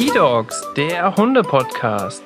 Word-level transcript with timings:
eDogs, 0.00 0.66
der 0.78 1.14
Hunde-Podcast. 1.14 2.24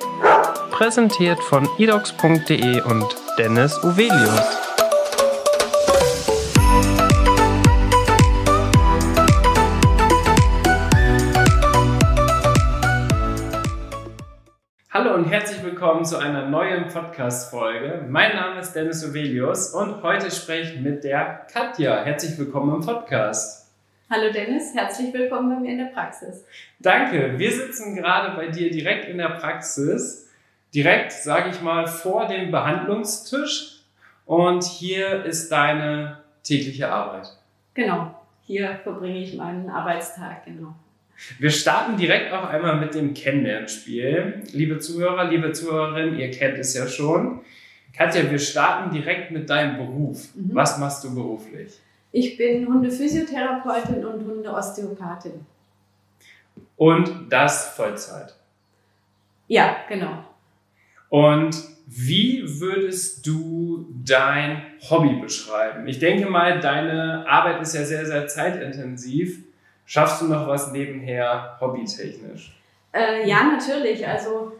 Präsentiert 0.71 1.37
von 1.41 1.67
edogs.de 1.77 2.81
und 2.83 3.05
Dennis 3.37 3.77
Uvelius. 3.83 4.61
Hallo 14.89 15.15
und 15.15 15.25
herzlich 15.25 15.61
willkommen 15.61 16.05
zu 16.05 16.17
einer 16.17 16.47
neuen 16.47 16.87
Podcast-Folge. 16.87 18.05
Mein 18.07 18.37
Name 18.37 18.61
ist 18.61 18.71
Dennis 18.71 19.05
Uvelius 19.05 19.73
und 19.73 20.01
heute 20.01 20.31
spreche 20.31 20.75
ich 20.75 20.79
mit 20.79 21.03
der 21.03 21.45
Katja. 21.51 22.05
Herzlich 22.05 22.39
willkommen 22.39 22.75
im 22.75 22.85
Podcast. 22.85 23.64
Hallo 24.07 24.31
Dennis, 24.31 24.75
herzlich 24.75 25.11
willkommen 25.15 25.49
bei 25.49 25.59
mir 25.61 25.71
in 25.71 25.79
der 25.79 25.85
Praxis. 25.85 26.45
Danke. 26.79 27.39
Wir 27.39 27.51
sitzen 27.51 27.95
gerade 27.95 28.35
bei 28.35 28.49
dir 28.49 28.69
direkt 28.69 29.09
in 29.09 29.17
der 29.17 29.29
Praxis, 29.29 30.29
direkt, 30.75 31.11
sage 31.11 31.49
ich 31.49 31.59
mal, 31.61 31.87
vor 31.87 32.27
dem 32.27 32.51
Behandlungstisch. 32.51 33.79
Und 34.27 34.63
hier 34.63 35.25
ist 35.25 35.51
deine 35.51 36.19
tägliche 36.43 36.87
Arbeit. 36.87 37.29
Genau, 37.73 38.13
hier 38.43 38.79
verbringe 38.83 39.23
ich 39.23 39.35
meinen 39.35 39.71
Arbeitstag, 39.71 40.45
genau. 40.45 40.75
Wir 41.39 41.49
starten 41.49 41.97
direkt 41.97 42.31
auch 42.31 42.47
einmal 42.47 42.79
mit 42.79 42.93
dem 42.93 43.15
Kennenlernspiel. 43.15 44.43
Liebe 44.51 44.77
Zuhörer, 44.77 45.31
liebe 45.31 45.51
Zuhörerinnen, 45.51 46.19
ihr 46.19 46.29
kennt 46.29 46.59
es 46.59 46.75
ja 46.75 46.87
schon. 46.87 47.41
Katja, 47.91 48.29
wir 48.29 48.39
starten 48.39 48.93
direkt 48.93 49.31
mit 49.31 49.49
deinem 49.49 49.77
Beruf. 49.77 50.35
Mhm. 50.35 50.51
Was 50.53 50.77
machst 50.77 51.03
du 51.03 51.15
beruflich? 51.15 51.79
Ich 52.17 52.37
bin 52.37 52.65
Hundephysiotherapeutin 52.65 54.05
und 54.05 54.25
Hundeosteopathin. 54.25 55.45
Und 56.77 57.27
das 57.29 57.75
Vollzeit? 57.75 58.33
Ja, 59.49 59.75
genau. 59.89 60.23
Und 61.09 61.61
wie 61.85 62.41
würdest 62.61 63.27
du 63.27 63.87
dein 64.05 64.61
Hobby 64.89 65.19
beschreiben? 65.19 65.85
Ich 65.89 65.99
denke 65.99 66.29
mal, 66.29 66.61
deine 66.61 67.25
Arbeit 67.27 67.61
ist 67.61 67.75
ja 67.75 67.83
sehr, 67.83 68.05
sehr 68.05 68.25
zeitintensiv. 68.29 69.43
Schaffst 69.85 70.21
du 70.21 70.27
noch 70.27 70.47
was 70.47 70.71
nebenher 70.71 71.57
hobbytechnisch? 71.59 72.57
Äh, 72.93 73.27
ja, 73.27 73.43
natürlich. 73.43 74.07
Also 74.07 74.53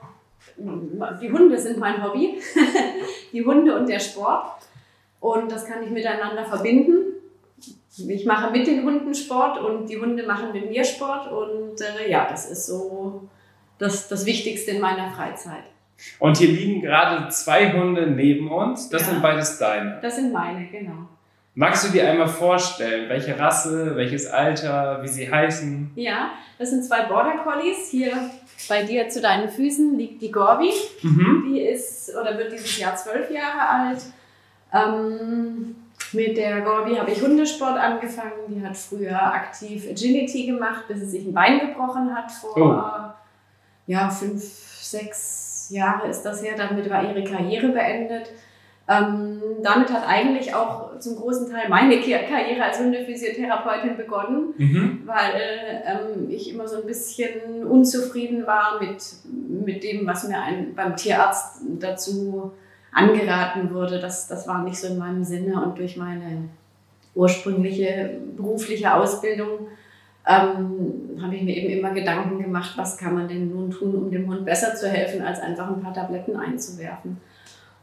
die 0.58 1.32
Hunde 1.32 1.58
sind 1.58 1.80
mein 1.80 2.04
Hobby. 2.04 2.38
die 3.32 3.46
Hunde 3.46 3.80
und 3.80 3.88
der 3.88 4.00
Sport. 4.00 4.58
Und 5.22 5.50
das 5.50 5.66
kann 5.66 5.82
ich 5.82 5.90
miteinander 5.90 6.44
verbinden 6.44 7.05
ich 7.98 8.26
mache 8.26 8.52
mit 8.52 8.68
den 8.68 8.84
Hunden 8.84 9.14
Sport 9.14 9.60
und 9.60 9.90
die 9.90 9.98
Hunde 9.98 10.26
machen 10.26 10.52
mit 10.52 10.70
mir 10.70 10.84
Sport 10.84 11.32
und 11.32 11.80
äh, 11.82 12.10
ja, 12.10 12.28
das 12.30 12.50
ist 12.50 12.68
so 12.68 13.28
das, 13.78 14.08
das 14.08 14.26
Wichtigste 14.26 14.72
in 14.72 14.82
meiner 14.82 15.12
Freizeit. 15.12 15.64
Und 16.20 16.38
hier 16.38 16.50
liegen 16.50 16.82
gerade 16.82 17.30
zwei 17.30 17.72
Hunde 17.72 18.08
neben 18.08 18.52
uns. 18.52 18.90
Das 18.90 19.04
ja, 19.04 19.10
sind 19.10 19.22
beides 19.22 19.58
deine. 19.58 20.00
Das 20.02 20.16
sind 20.18 20.34
meine, 20.34 20.68
genau. 20.68 21.08
Magst 21.58 21.88
du 21.88 21.92
dir 21.92 22.10
einmal 22.10 22.28
vorstellen, 22.28 23.08
welche 23.08 23.40
Rasse, 23.40 23.96
welches 23.96 24.28
Alter, 24.28 25.02
wie 25.02 25.08
sie 25.08 25.32
heißen? 25.32 25.92
Ja, 25.96 26.32
das 26.60 26.72
sind 26.72 26.84
zwei 26.84 27.04
Border 27.04 27.38
Collies. 27.44 27.90
Hier 27.90 28.12
bei 28.68 28.84
dir 28.84 29.08
zu 29.08 29.22
deinen 29.22 29.48
Füßen 29.48 29.98
liegt 29.98 30.22
die 30.22 30.32
Gorbi. 30.32 30.72
Mhm. 31.02 31.46
Die 31.48 31.62
ist 31.62 32.14
oder 32.14 32.38
wird 32.38 32.52
dieses 32.52 32.78
Jahr 32.78 32.98
zwölf 32.98 33.32
Jahre 33.32 33.70
alt. 33.70 34.02
Ähm, 34.74 35.75
mit 36.16 36.38
der 36.38 36.62
Gorbi 36.62 36.96
habe 36.96 37.12
ich 37.12 37.22
Hundesport 37.22 37.78
angefangen. 37.78 38.32
Die 38.48 38.66
hat 38.66 38.76
früher 38.76 39.22
aktiv 39.22 39.88
Agility 39.90 40.48
gemacht, 40.48 40.88
bis 40.88 41.00
sie 41.00 41.06
sich 41.06 41.26
ein 41.26 41.34
Bein 41.34 41.60
gebrochen 41.60 42.16
hat. 42.16 42.32
Vor 42.32 42.58
oh. 42.58 43.92
ja, 43.92 44.10
fünf, 44.10 44.44
sechs 44.44 45.68
Jahre 45.70 46.08
ist 46.08 46.24
das 46.24 46.44
her. 46.44 46.54
Damit 46.58 46.90
war 46.90 47.04
ihre 47.04 47.24
Karriere 47.24 47.70
beendet. 47.70 48.32
Ähm, 48.88 49.42
damit 49.64 49.92
hat 49.92 50.08
eigentlich 50.08 50.54
auch 50.54 51.00
zum 51.00 51.16
großen 51.16 51.50
Teil 51.50 51.70
meine 51.70 52.00
Karriere 52.00 52.64
als 52.64 52.80
Hundephysiotherapeutin 52.80 53.98
begonnen, 53.98 54.54
mhm. 54.58 55.02
weil 55.06 55.84
ähm, 55.86 56.30
ich 56.30 56.54
immer 56.54 56.68
so 56.68 56.78
ein 56.82 56.86
bisschen 56.86 57.66
unzufrieden 57.66 58.46
war 58.46 58.80
mit, 58.80 59.04
mit 59.66 59.84
dem, 59.84 60.06
was 60.06 60.28
mir 60.28 60.40
ein, 60.40 60.76
beim 60.76 60.96
Tierarzt 60.96 61.62
dazu 61.80 62.52
angeraten 62.96 63.74
wurde. 63.74 64.00
Das, 64.00 64.28
das 64.28 64.48
war 64.48 64.64
nicht 64.64 64.80
so 64.80 64.88
in 64.88 64.98
meinem 64.98 65.24
Sinne 65.24 65.62
und 65.62 65.78
durch 65.78 65.98
meine 65.98 66.50
ursprüngliche 67.14 68.18
berufliche 68.36 68.94
Ausbildung 68.94 69.68
ähm, 70.28 71.20
habe 71.22 71.36
ich 71.36 71.44
mir 71.44 71.56
eben 71.56 71.80
immer 71.80 71.92
Gedanken 71.92 72.42
gemacht, 72.42 72.74
was 72.78 72.98
kann 72.98 73.14
man 73.14 73.28
denn 73.28 73.52
nun 73.52 73.70
tun, 73.70 73.94
um 73.96 74.12
dem 74.12 74.28
Hund 74.28 74.44
besser 74.44 74.74
zu 74.76 74.90
helfen, 74.90 75.22
als 75.22 75.40
einfach 75.40 75.68
ein 75.68 75.82
paar 75.82 75.94
Tabletten 75.94 76.36
einzuwerfen. 76.36 77.18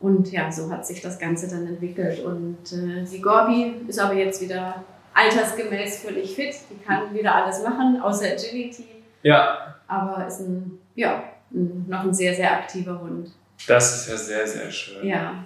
Und 0.00 0.32
ja, 0.32 0.50
so 0.50 0.68
hat 0.70 0.84
sich 0.84 1.00
das 1.00 1.18
Ganze 1.18 1.48
dann 1.48 1.66
entwickelt. 1.66 2.24
Und 2.24 2.72
äh, 2.72 3.04
die 3.04 3.20
Gorbi 3.20 3.74
ist 3.86 4.00
aber 4.00 4.14
jetzt 4.14 4.40
wieder 4.40 4.82
altersgemäß 5.14 6.00
völlig 6.00 6.34
fit. 6.34 6.54
Die 6.70 6.84
kann 6.84 7.14
wieder 7.14 7.34
alles 7.34 7.62
machen, 7.62 8.00
außer 8.02 8.26
Agility. 8.32 8.86
Ja. 9.22 9.76
Aber 9.86 10.26
ist 10.26 10.40
ein, 10.40 10.78
ja, 10.96 11.22
noch 11.50 12.02
ein 12.02 12.12
sehr, 12.12 12.34
sehr 12.34 12.50
aktiver 12.52 13.00
Hund. 13.00 13.30
Das 13.66 13.96
ist 13.96 14.08
ja 14.08 14.16
sehr, 14.16 14.46
sehr 14.46 14.70
schön. 14.70 15.06
Ja. 15.06 15.44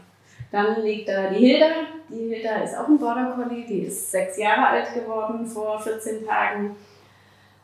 Dann 0.50 0.82
liegt 0.82 1.09
da 1.09 1.28
die 1.28 1.38
Hilda. 1.38 1.66
Die 2.09 2.34
Hilda 2.34 2.62
ist 2.62 2.77
auch 2.77 2.88
ein 2.88 2.99
Border 2.99 3.34
Collie. 3.34 3.66
Die 3.66 3.81
ist 3.81 4.10
sechs 4.10 4.38
Jahre 4.38 4.69
alt 4.69 4.94
geworden 4.94 5.47
vor 5.47 5.81
14 5.81 6.27
Tagen. 6.27 6.77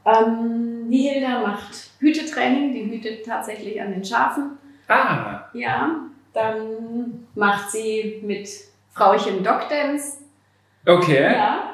Ähm, 0.05 0.91
die 0.91 1.09
Hilda 1.09 1.41
macht 1.41 1.91
Hütetraining. 2.01 2.73
Die 2.73 2.91
hütet 2.91 3.25
tatsächlich 3.25 3.81
an 3.81 3.93
den 3.93 4.05
Schafen. 4.05 4.59
Ah. 4.89 5.49
Ja. 5.55 5.97
Dann 6.35 7.27
macht 7.35 7.71
sie 7.71 8.21
mit 8.23 8.49
Frauchen 8.93 9.45
Dogdance. 9.45 10.19
Okay. 10.87 11.33
Ja. 11.33 11.72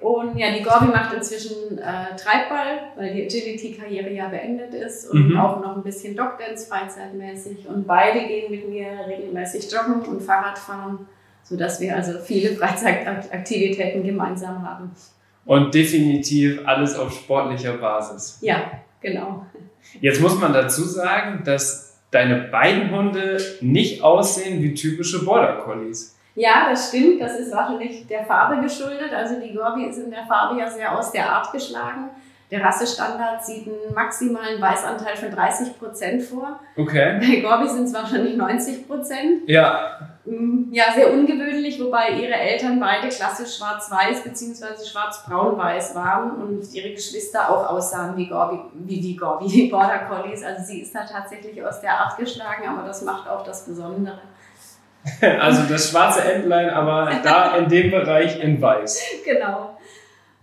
Und 0.00 0.38
ja, 0.38 0.52
die 0.52 0.62
Gorbi 0.62 0.86
macht 0.86 1.12
inzwischen 1.12 1.78
äh, 1.78 2.14
Treibball, 2.16 2.92
weil 2.96 3.14
die 3.14 3.24
Agility-Karriere 3.24 4.12
ja 4.12 4.28
beendet 4.28 4.72
ist 4.72 5.10
und 5.10 5.30
mhm. 5.30 5.38
auch 5.38 5.60
noch 5.60 5.76
ein 5.76 5.82
bisschen 5.82 6.14
Dogdance 6.14 6.68
freizeitmäßig. 6.68 7.66
Und 7.66 7.86
beide 7.86 8.26
gehen 8.26 8.50
mit 8.50 8.68
mir 8.68 8.86
regelmäßig 9.08 9.70
joggen 9.72 10.02
und 10.02 10.22
Fahrrad 10.22 10.56
fahren, 10.56 11.08
sodass 11.42 11.80
wir 11.80 11.96
also 11.96 12.18
viele 12.20 12.50
Freizeitaktivitäten 12.56 14.04
gemeinsam 14.04 14.62
haben. 14.68 14.92
Und 15.44 15.74
definitiv 15.74 16.60
alles 16.64 16.96
auf 16.96 17.12
sportlicher 17.12 17.78
Basis. 17.78 18.38
Ja, 18.40 18.70
genau. 19.00 19.46
Jetzt 20.00 20.20
muss 20.20 20.38
man 20.38 20.52
dazu 20.52 20.82
sagen, 20.82 21.42
dass 21.44 21.98
deine 22.10 22.36
beiden 22.36 22.90
Hunde 22.90 23.38
nicht 23.60 24.02
aussehen 24.02 24.62
wie 24.62 24.74
typische 24.74 25.24
Border 25.24 25.56
Collies. 25.62 26.17
Ja, 26.38 26.68
das 26.70 26.88
stimmt. 26.88 27.20
Das 27.20 27.36
ist 27.38 27.52
wahrscheinlich 27.52 28.06
der 28.06 28.24
Farbe 28.24 28.62
geschuldet. 28.62 29.12
Also 29.12 29.40
die 29.40 29.52
Gorbi 29.52 29.86
ist 29.86 29.98
in 29.98 30.10
der 30.10 30.24
Farbe 30.24 30.58
ja 30.58 30.70
sehr 30.70 30.96
aus 30.96 31.10
der 31.10 31.28
Art 31.28 31.50
geschlagen. 31.52 32.10
Der 32.50 32.64
Rassestandard 32.64 33.44
sieht 33.44 33.66
einen 33.66 33.92
maximalen 33.92 34.60
Weißanteil 34.60 35.16
von 35.16 35.30
30 35.30 35.78
Prozent 35.78 36.22
vor. 36.22 36.60
Okay. 36.76 37.18
Bei 37.20 37.40
Gorbi 37.40 37.68
sind 37.68 37.84
es 37.84 37.92
wahrscheinlich 37.92 38.36
90 38.36 38.86
Prozent. 38.86 39.48
Ja. 39.48 39.98
Mm, 40.24 40.72
ja, 40.72 40.84
sehr 40.94 41.12
ungewöhnlich, 41.12 41.78
wobei 41.82 42.10
ihre 42.10 42.34
Eltern 42.34 42.80
beide 42.80 43.08
klassisch 43.08 43.56
schwarz-weiß 43.56 44.22
bzw. 44.22 44.82
schwarz-braun-weiß 44.82 45.94
waren 45.94 46.40
und 46.40 46.72
ihre 46.72 46.90
Geschwister 46.92 47.50
auch 47.50 47.66
aussahen 47.66 48.16
wie, 48.16 48.28
Gorbi, 48.28 48.60
wie 48.74 49.00
die 49.00 49.16
Gorbi, 49.16 49.48
die 49.48 49.68
Border 49.68 50.06
Collies. 50.08 50.42
Also 50.42 50.64
sie 50.64 50.82
ist 50.82 50.94
da 50.94 51.04
tatsächlich 51.04 51.62
aus 51.62 51.80
der 51.80 51.98
Art 51.98 52.16
geschlagen, 52.16 52.66
aber 52.66 52.86
das 52.86 53.02
macht 53.02 53.28
auch 53.28 53.42
das 53.42 53.66
Besondere. 53.66 54.20
Also 55.40 55.62
das 55.68 55.90
schwarze 55.90 56.22
Entlein, 56.22 56.70
aber 56.70 57.10
da 57.22 57.56
in 57.56 57.68
dem 57.68 57.90
Bereich 57.90 58.42
in 58.42 58.60
weiß. 58.60 59.02
Genau. 59.24 59.78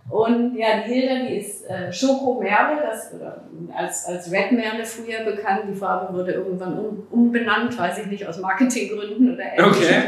Und 0.08 0.54
ja, 0.56 0.82
die 0.86 0.92
Hilda, 0.92 1.26
die 1.26 1.36
ist 1.36 1.68
äh, 1.68 1.92
Schokomerle, 1.92 2.80
das, 2.80 3.12
oder 3.12 3.42
als, 3.74 4.06
als 4.06 4.30
Red 4.30 4.52
Merle 4.52 4.84
früher 4.84 5.24
bekannt. 5.24 5.64
Die 5.68 5.74
Farbe 5.74 6.14
wurde 6.14 6.32
irgendwann 6.32 6.78
um, 6.78 7.06
umbenannt, 7.10 7.76
weiß 7.76 7.98
ich 7.98 8.06
nicht, 8.06 8.26
aus 8.26 8.38
Marketinggründen 8.38 9.34
oder 9.34 9.42
ähnlichem. 9.42 9.68
Okay. 9.68 10.02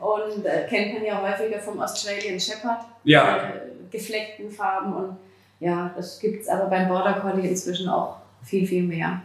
Und 0.00 0.44
äh, 0.44 0.66
kennt 0.68 0.94
man 0.94 1.04
ja 1.04 1.22
häufiger 1.22 1.60
vom 1.60 1.80
Australian 1.80 2.40
Shepherd. 2.40 2.80
Ja. 3.04 3.36
Äh, 3.36 3.90
gefleckten 3.92 4.50
Farben. 4.50 4.92
Und 4.92 5.16
ja, 5.60 5.92
das 5.94 6.18
gibt 6.18 6.42
es 6.42 6.48
aber 6.48 6.66
beim 6.66 6.88
Border 6.88 7.20
Collie 7.20 7.48
inzwischen 7.48 7.88
auch 7.88 8.16
viel, 8.42 8.66
viel 8.66 8.82
mehr. 8.82 9.22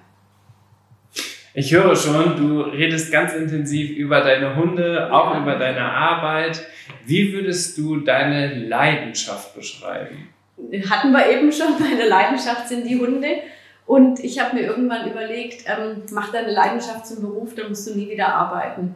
Ich 1.57 1.74
höre 1.74 1.95
schon, 1.95 2.36
du 2.36 2.62
redest 2.62 3.12
ganz 3.12 3.33
intensiv 3.33 3.89
über 3.98 4.21
deine 4.21 4.56
Hunde, 4.56 5.12
auch 5.12 5.33
ja. 5.33 5.42
über 5.42 5.56
deine 5.56 5.81
Arbeit. 5.81 6.63
Wie 7.04 7.33
würdest 7.33 7.75
du 7.80 7.98
deine 7.98 8.54
Leidenschaft 8.54 9.56
beschreiben? 9.56 10.30
Hatten 10.88 11.12
wir 11.12 11.27
eben 11.31 11.51
schon, 11.51 11.69
meine 11.80 12.07
Leidenschaft 12.07 12.68
sind 12.68 12.86
die 12.86 13.00
Hunde. 13.00 13.38
Und 13.88 14.19
ich 14.19 14.39
habe 14.39 14.56
mir 14.56 14.68
irgendwann 14.68 15.09
überlegt, 15.09 15.63
ähm, 15.65 16.04
mach 16.12 16.31
deine 16.31 16.51
Leidenschaft 16.51 17.07
zum 17.07 17.21
Beruf, 17.21 17.56
dann 17.56 17.69
musst 17.69 17.89
du 17.89 17.98
nie 17.98 18.07
wieder 18.07 18.27
arbeiten. 18.27 18.94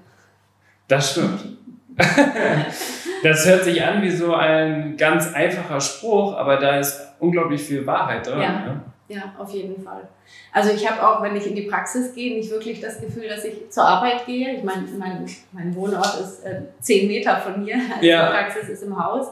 Das 0.88 1.14
stimmt. 1.14 1.58
das 3.24 3.46
hört 3.48 3.64
sich 3.64 3.84
an 3.84 4.04
wie 4.04 4.12
so 4.12 4.36
ein 4.36 4.98
ganz 4.98 5.34
einfacher 5.34 5.82
Spruch, 5.82 6.38
aber 6.38 6.58
da 6.58 6.78
ist 6.78 7.02
unglaublich 7.18 7.64
viel 7.64 7.88
Wahrheit 7.88 8.28
drin. 8.28 8.40
Ja. 8.40 8.50
Ne? 8.52 8.82
Ja, 9.14 9.34
auf 9.38 9.52
jeden 9.52 9.82
Fall. 9.82 10.08
Also 10.52 10.72
ich 10.72 10.90
habe 10.90 11.06
auch, 11.06 11.22
wenn 11.22 11.36
ich 11.36 11.48
in 11.48 11.56
die 11.56 11.64
Praxis 11.64 12.14
gehe, 12.14 12.38
nicht 12.38 12.50
wirklich 12.50 12.80
das 12.80 13.00
Gefühl, 13.00 13.28
dass 13.28 13.44
ich 13.44 13.70
zur 13.70 13.84
Arbeit 13.84 14.26
gehe. 14.26 14.56
Ich 14.56 14.64
meine, 14.64 14.84
mein, 14.98 15.26
mein 15.52 15.76
Wohnort 15.76 16.20
ist 16.20 16.44
äh, 16.44 16.62
zehn 16.80 17.08
Meter 17.08 17.38
von 17.38 17.64
mir, 17.64 17.76
also 17.96 18.06
ja. 18.06 18.28
die 18.28 18.34
Praxis 18.34 18.70
ist 18.70 18.84
im 18.84 19.04
Haus. 19.04 19.28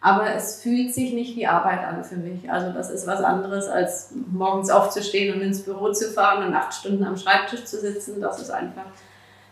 Aber 0.00 0.32
es 0.32 0.62
fühlt 0.62 0.94
sich 0.94 1.12
nicht 1.12 1.36
wie 1.36 1.46
Arbeit 1.46 1.84
an 1.84 2.04
für 2.04 2.16
mich. 2.16 2.48
Also 2.48 2.72
das 2.72 2.88
ist 2.90 3.06
was 3.08 3.20
anderes, 3.20 3.66
als 3.66 4.12
morgens 4.32 4.70
aufzustehen 4.70 5.34
und 5.34 5.40
ins 5.40 5.62
Büro 5.62 5.92
zu 5.92 6.12
fahren 6.12 6.46
und 6.46 6.54
acht 6.54 6.72
Stunden 6.72 7.02
am 7.02 7.16
Schreibtisch 7.16 7.64
zu 7.64 7.80
sitzen. 7.80 8.20
Das 8.20 8.40
ist 8.40 8.50
einfach 8.50 8.86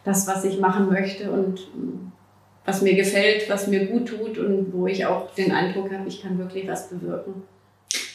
das, 0.05 0.29
was 0.29 0.45
ich 0.45 0.61
machen 0.61 0.89
möchte 0.89 1.33
und 1.33 1.59
mm, 1.75 2.13
was 2.65 2.83
mir 2.83 2.95
gefällt, 2.95 3.51
was 3.51 3.67
mir 3.67 3.87
gut 3.87 4.09
tut 4.09 4.39
und 4.39 4.73
wo 4.73 4.87
ich 4.87 5.05
auch 5.05 5.35
den 5.35 5.53
Eindruck 5.53 5.93
habe, 5.93 6.09
ich 6.09 6.23
kann 6.23 6.39
wirklich 6.39 6.69
was 6.69 6.89
bewirken. 6.89 7.43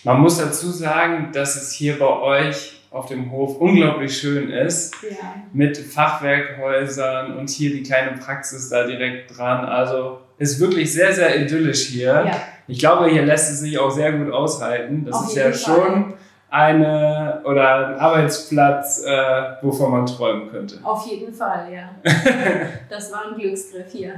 Man 0.03 0.19
muss 0.19 0.37
dazu 0.39 0.71
sagen, 0.71 1.29
dass 1.31 1.55
es 1.55 1.71
hier 1.71 1.99
bei 1.99 2.07
euch 2.07 2.81
auf 2.89 3.05
dem 3.05 3.31
Hof 3.31 3.57
unglaublich 3.57 4.17
schön 4.17 4.49
ist. 4.49 4.95
Ja. 5.03 5.17
Mit 5.53 5.77
Fachwerkhäusern 5.77 7.37
und 7.37 7.49
hier 7.49 7.71
die 7.71 7.83
kleine 7.83 8.17
Praxis 8.17 8.69
da 8.69 8.85
direkt 8.85 9.37
dran. 9.37 9.65
Also 9.65 10.19
ist 10.37 10.59
wirklich 10.59 10.91
sehr, 10.91 11.13
sehr 11.13 11.39
idyllisch 11.39 11.87
hier. 11.87 12.25
Ja. 12.25 12.35
Ich 12.67 12.79
glaube, 12.79 13.09
hier 13.09 13.23
lässt 13.23 13.51
es 13.51 13.59
sich 13.59 13.77
auch 13.77 13.91
sehr 13.91 14.11
gut 14.13 14.33
aushalten. 14.33 15.05
Das 15.05 15.15
auf 15.15 15.27
ist 15.27 15.35
ja 15.35 15.43
Fall. 15.43 15.53
schon 15.53 16.13
eine 16.49 17.41
oder 17.45 17.87
ein 17.87 17.95
Arbeitsplatz, 17.95 19.03
äh, 19.05 19.53
wovon 19.61 19.91
man 19.91 20.05
träumen 20.05 20.49
könnte. 20.49 20.79
Auf 20.83 21.07
jeden 21.07 21.33
Fall, 21.33 21.71
ja. 21.71 21.89
das 22.89 23.11
war 23.11 23.29
ein 23.29 23.39
Glücksgriff 23.39 23.91
hier. 23.91 24.15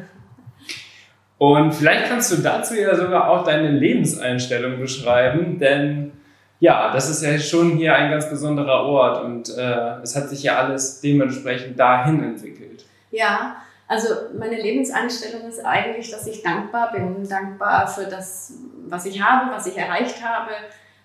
Und 1.44 1.74
vielleicht 1.74 2.08
kannst 2.08 2.32
du 2.32 2.38
dazu 2.38 2.74
ja 2.74 2.96
sogar 2.96 3.30
auch 3.30 3.44
deine 3.44 3.70
Lebenseinstellung 3.70 4.80
beschreiben, 4.80 5.60
denn 5.60 6.14
ja, 6.62 6.94
das 6.94 7.10
ist 7.10 7.22
ja 7.22 7.38
schon 7.38 7.72
hier 7.72 7.94
ein 7.96 8.10
ganz 8.12 8.30
besonderer 8.30 8.86
Ort 8.86 9.26
und 9.26 9.50
äh, 9.50 9.98
es 10.02 10.16
hat 10.16 10.30
sich 10.30 10.44
ja 10.44 10.56
alles 10.56 11.02
dementsprechend 11.02 11.78
dahin 11.78 12.24
entwickelt. 12.24 12.86
Ja, 13.12 13.58
also 13.90 14.08
meine 14.40 14.56
Lebenseinstellung 14.56 15.46
ist 15.50 15.60
eigentlich, 15.66 16.10
dass 16.12 16.26
ich 16.28 16.44
dankbar 16.44 16.94
bin, 16.94 17.28
dankbar 17.28 17.90
für 17.90 18.06
das, 18.06 18.54
was 18.88 19.06
ich 19.06 19.22
habe, 19.22 19.52
was 19.52 19.68
ich 19.68 19.78
erreicht 19.78 20.24
habe, 20.24 20.52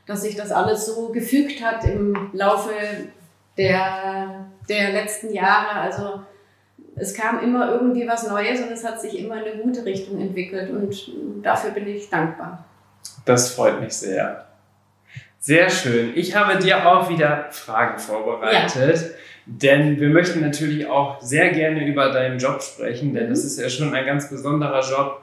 dass 0.06 0.22
sich 0.22 0.36
das 0.36 0.52
alles 0.52 0.86
so 0.86 1.08
gefügt 1.08 1.64
hat 1.64 1.82
im 1.82 2.30
Laufe 2.32 2.70
der, 3.56 4.46
der 4.68 4.92
letzten 4.92 5.32
Jahre. 5.32 5.80
Also 5.80 6.20
es 7.00 7.14
kam 7.14 7.40
immer 7.40 7.70
irgendwie 7.72 8.06
was 8.06 8.28
Neues 8.28 8.60
und 8.60 8.72
es 8.72 8.84
hat 8.84 9.00
sich 9.00 9.18
immer 9.18 9.36
in 9.36 9.52
eine 9.52 9.62
gute 9.62 9.84
Richtung 9.84 10.20
entwickelt 10.20 10.70
und 10.70 10.94
dafür 11.42 11.70
bin 11.70 11.86
ich 11.88 12.08
dankbar. 12.08 12.64
Das 13.24 13.54
freut 13.54 13.80
mich 13.80 13.92
sehr. 13.92 14.46
Sehr 15.40 15.70
schön. 15.70 16.12
Ich 16.14 16.34
habe 16.34 16.58
dir 16.58 16.86
auch 16.86 17.08
wieder 17.08 17.46
Fragen 17.50 17.98
vorbereitet, 17.98 18.96
ja. 18.96 19.06
denn 19.46 20.00
wir 20.00 20.08
möchten 20.08 20.40
natürlich 20.40 20.86
auch 20.88 21.22
sehr 21.22 21.50
gerne 21.50 21.86
über 21.86 22.10
deinen 22.10 22.38
Job 22.38 22.62
sprechen, 22.62 23.14
denn 23.14 23.30
das 23.30 23.44
ist 23.44 23.58
ja 23.58 23.68
schon 23.68 23.94
ein 23.94 24.04
ganz 24.04 24.28
besonderer 24.28 24.82
Job. 24.82 25.22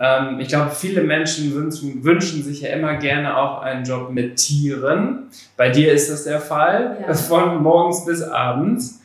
Ähm, 0.00 0.38
ich 0.38 0.48
glaube, 0.48 0.70
viele 0.70 1.02
Menschen 1.02 1.54
wünschen, 1.54 2.04
wünschen, 2.04 2.42
sich 2.42 2.60
ja 2.60 2.70
immer 2.70 2.96
gerne 2.96 3.36
auch 3.36 3.62
einen 3.62 3.84
Job 3.84 4.10
mit 4.10 4.36
Tieren. 4.36 5.30
Bei 5.56 5.70
dir 5.70 5.92
ist 5.92 6.10
das 6.10 6.24
der 6.24 6.40
Fall, 6.40 6.98
ja. 7.06 7.14
von 7.14 7.62
morgens 7.62 8.04
bis 8.04 8.22
abends. 8.22 9.00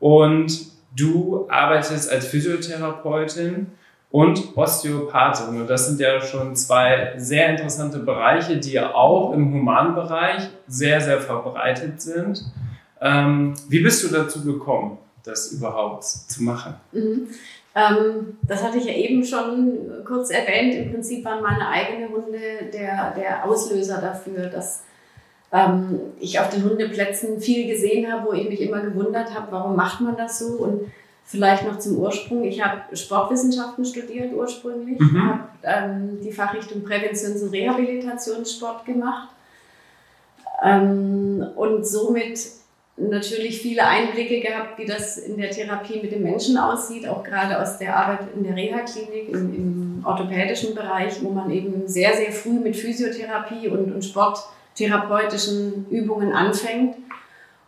Und 0.00 0.77
Du 0.98 1.46
arbeitest 1.48 2.10
als 2.10 2.26
Physiotherapeutin 2.26 3.68
und 4.10 4.56
Osteopathin. 4.56 5.60
Und 5.60 5.68
das 5.68 5.86
sind 5.86 6.00
ja 6.00 6.20
schon 6.20 6.56
zwei 6.56 7.14
sehr 7.16 7.50
interessante 7.50 7.98
Bereiche, 7.98 8.56
die 8.56 8.72
ja 8.72 8.94
auch 8.94 9.32
im 9.32 9.52
Humanbereich 9.52 10.48
sehr, 10.66 11.00
sehr 11.00 11.20
verbreitet 11.20 12.00
sind. 12.00 12.44
Ähm, 13.00 13.54
wie 13.68 13.80
bist 13.80 14.02
du 14.02 14.08
dazu 14.08 14.42
gekommen, 14.44 14.98
das 15.22 15.52
überhaupt 15.52 16.04
zu 16.04 16.42
machen? 16.42 16.74
Mhm. 16.92 17.28
Ähm, 17.74 18.38
das 18.42 18.64
hatte 18.64 18.78
ich 18.78 18.86
ja 18.86 18.94
eben 18.94 19.24
schon 19.24 20.04
kurz 20.04 20.30
erwähnt. 20.30 20.74
Im 20.74 20.92
Prinzip 20.92 21.24
waren 21.24 21.42
meine 21.42 21.68
eigenen 21.68 22.10
Hunde 22.10 22.70
der, 22.72 23.14
der 23.14 23.44
Auslöser 23.44 24.00
dafür, 24.00 24.46
dass 24.46 24.82
ähm, 25.52 26.00
ich 26.20 26.38
auf 26.40 26.50
den 26.50 26.64
Hundeplätzen 26.64 27.40
viel 27.40 27.66
gesehen 27.66 28.12
habe, 28.12 28.28
wo 28.28 28.32
ich 28.32 28.48
mich 28.48 28.60
immer 28.60 28.80
gewundert 28.80 29.34
habe, 29.34 29.48
warum 29.50 29.76
macht 29.76 30.00
man 30.00 30.16
das 30.16 30.38
so? 30.38 30.46
Und 30.58 30.92
vielleicht 31.24 31.66
noch 31.66 31.78
zum 31.78 31.98
Ursprung. 31.98 32.44
Ich 32.44 32.64
habe 32.64 32.96
Sportwissenschaften 32.96 33.84
studiert 33.84 34.32
ursprünglich, 34.32 34.98
mhm. 34.98 35.28
habe 35.28 35.40
ähm, 35.62 36.18
die 36.22 36.32
Fachrichtung 36.32 36.82
Präventions- 36.82 37.42
und 37.42 37.52
Rehabilitationssport 37.52 38.84
gemacht 38.86 39.28
ähm, 40.62 41.46
und 41.54 41.86
somit 41.86 42.38
natürlich 42.96 43.60
viele 43.60 43.86
Einblicke 43.86 44.40
gehabt, 44.40 44.78
wie 44.78 44.86
das 44.86 45.18
in 45.18 45.36
der 45.36 45.50
Therapie 45.50 46.00
mit 46.00 46.12
dem 46.12 46.22
Menschen 46.22 46.58
aussieht, 46.58 47.06
auch 47.06 47.22
gerade 47.22 47.60
aus 47.60 47.78
der 47.78 47.96
Arbeit 47.96 48.20
in 48.34 48.42
der 48.42 48.56
Reha-Klinik, 48.56 49.28
im, 49.28 49.54
im 49.54 50.02
orthopädischen 50.04 50.74
Bereich, 50.74 51.22
wo 51.22 51.30
man 51.30 51.50
eben 51.50 51.86
sehr, 51.86 52.16
sehr 52.16 52.32
früh 52.32 52.58
mit 52.58 52.76
Physiotherapie 52.76 53.68
und, 53.68 53.94
und 53.94 54.04
Sport 54.04 54.40
therapeutischen 54.78 55.86
Übungen 55.90 56.32
anfängt. 56.32 56.96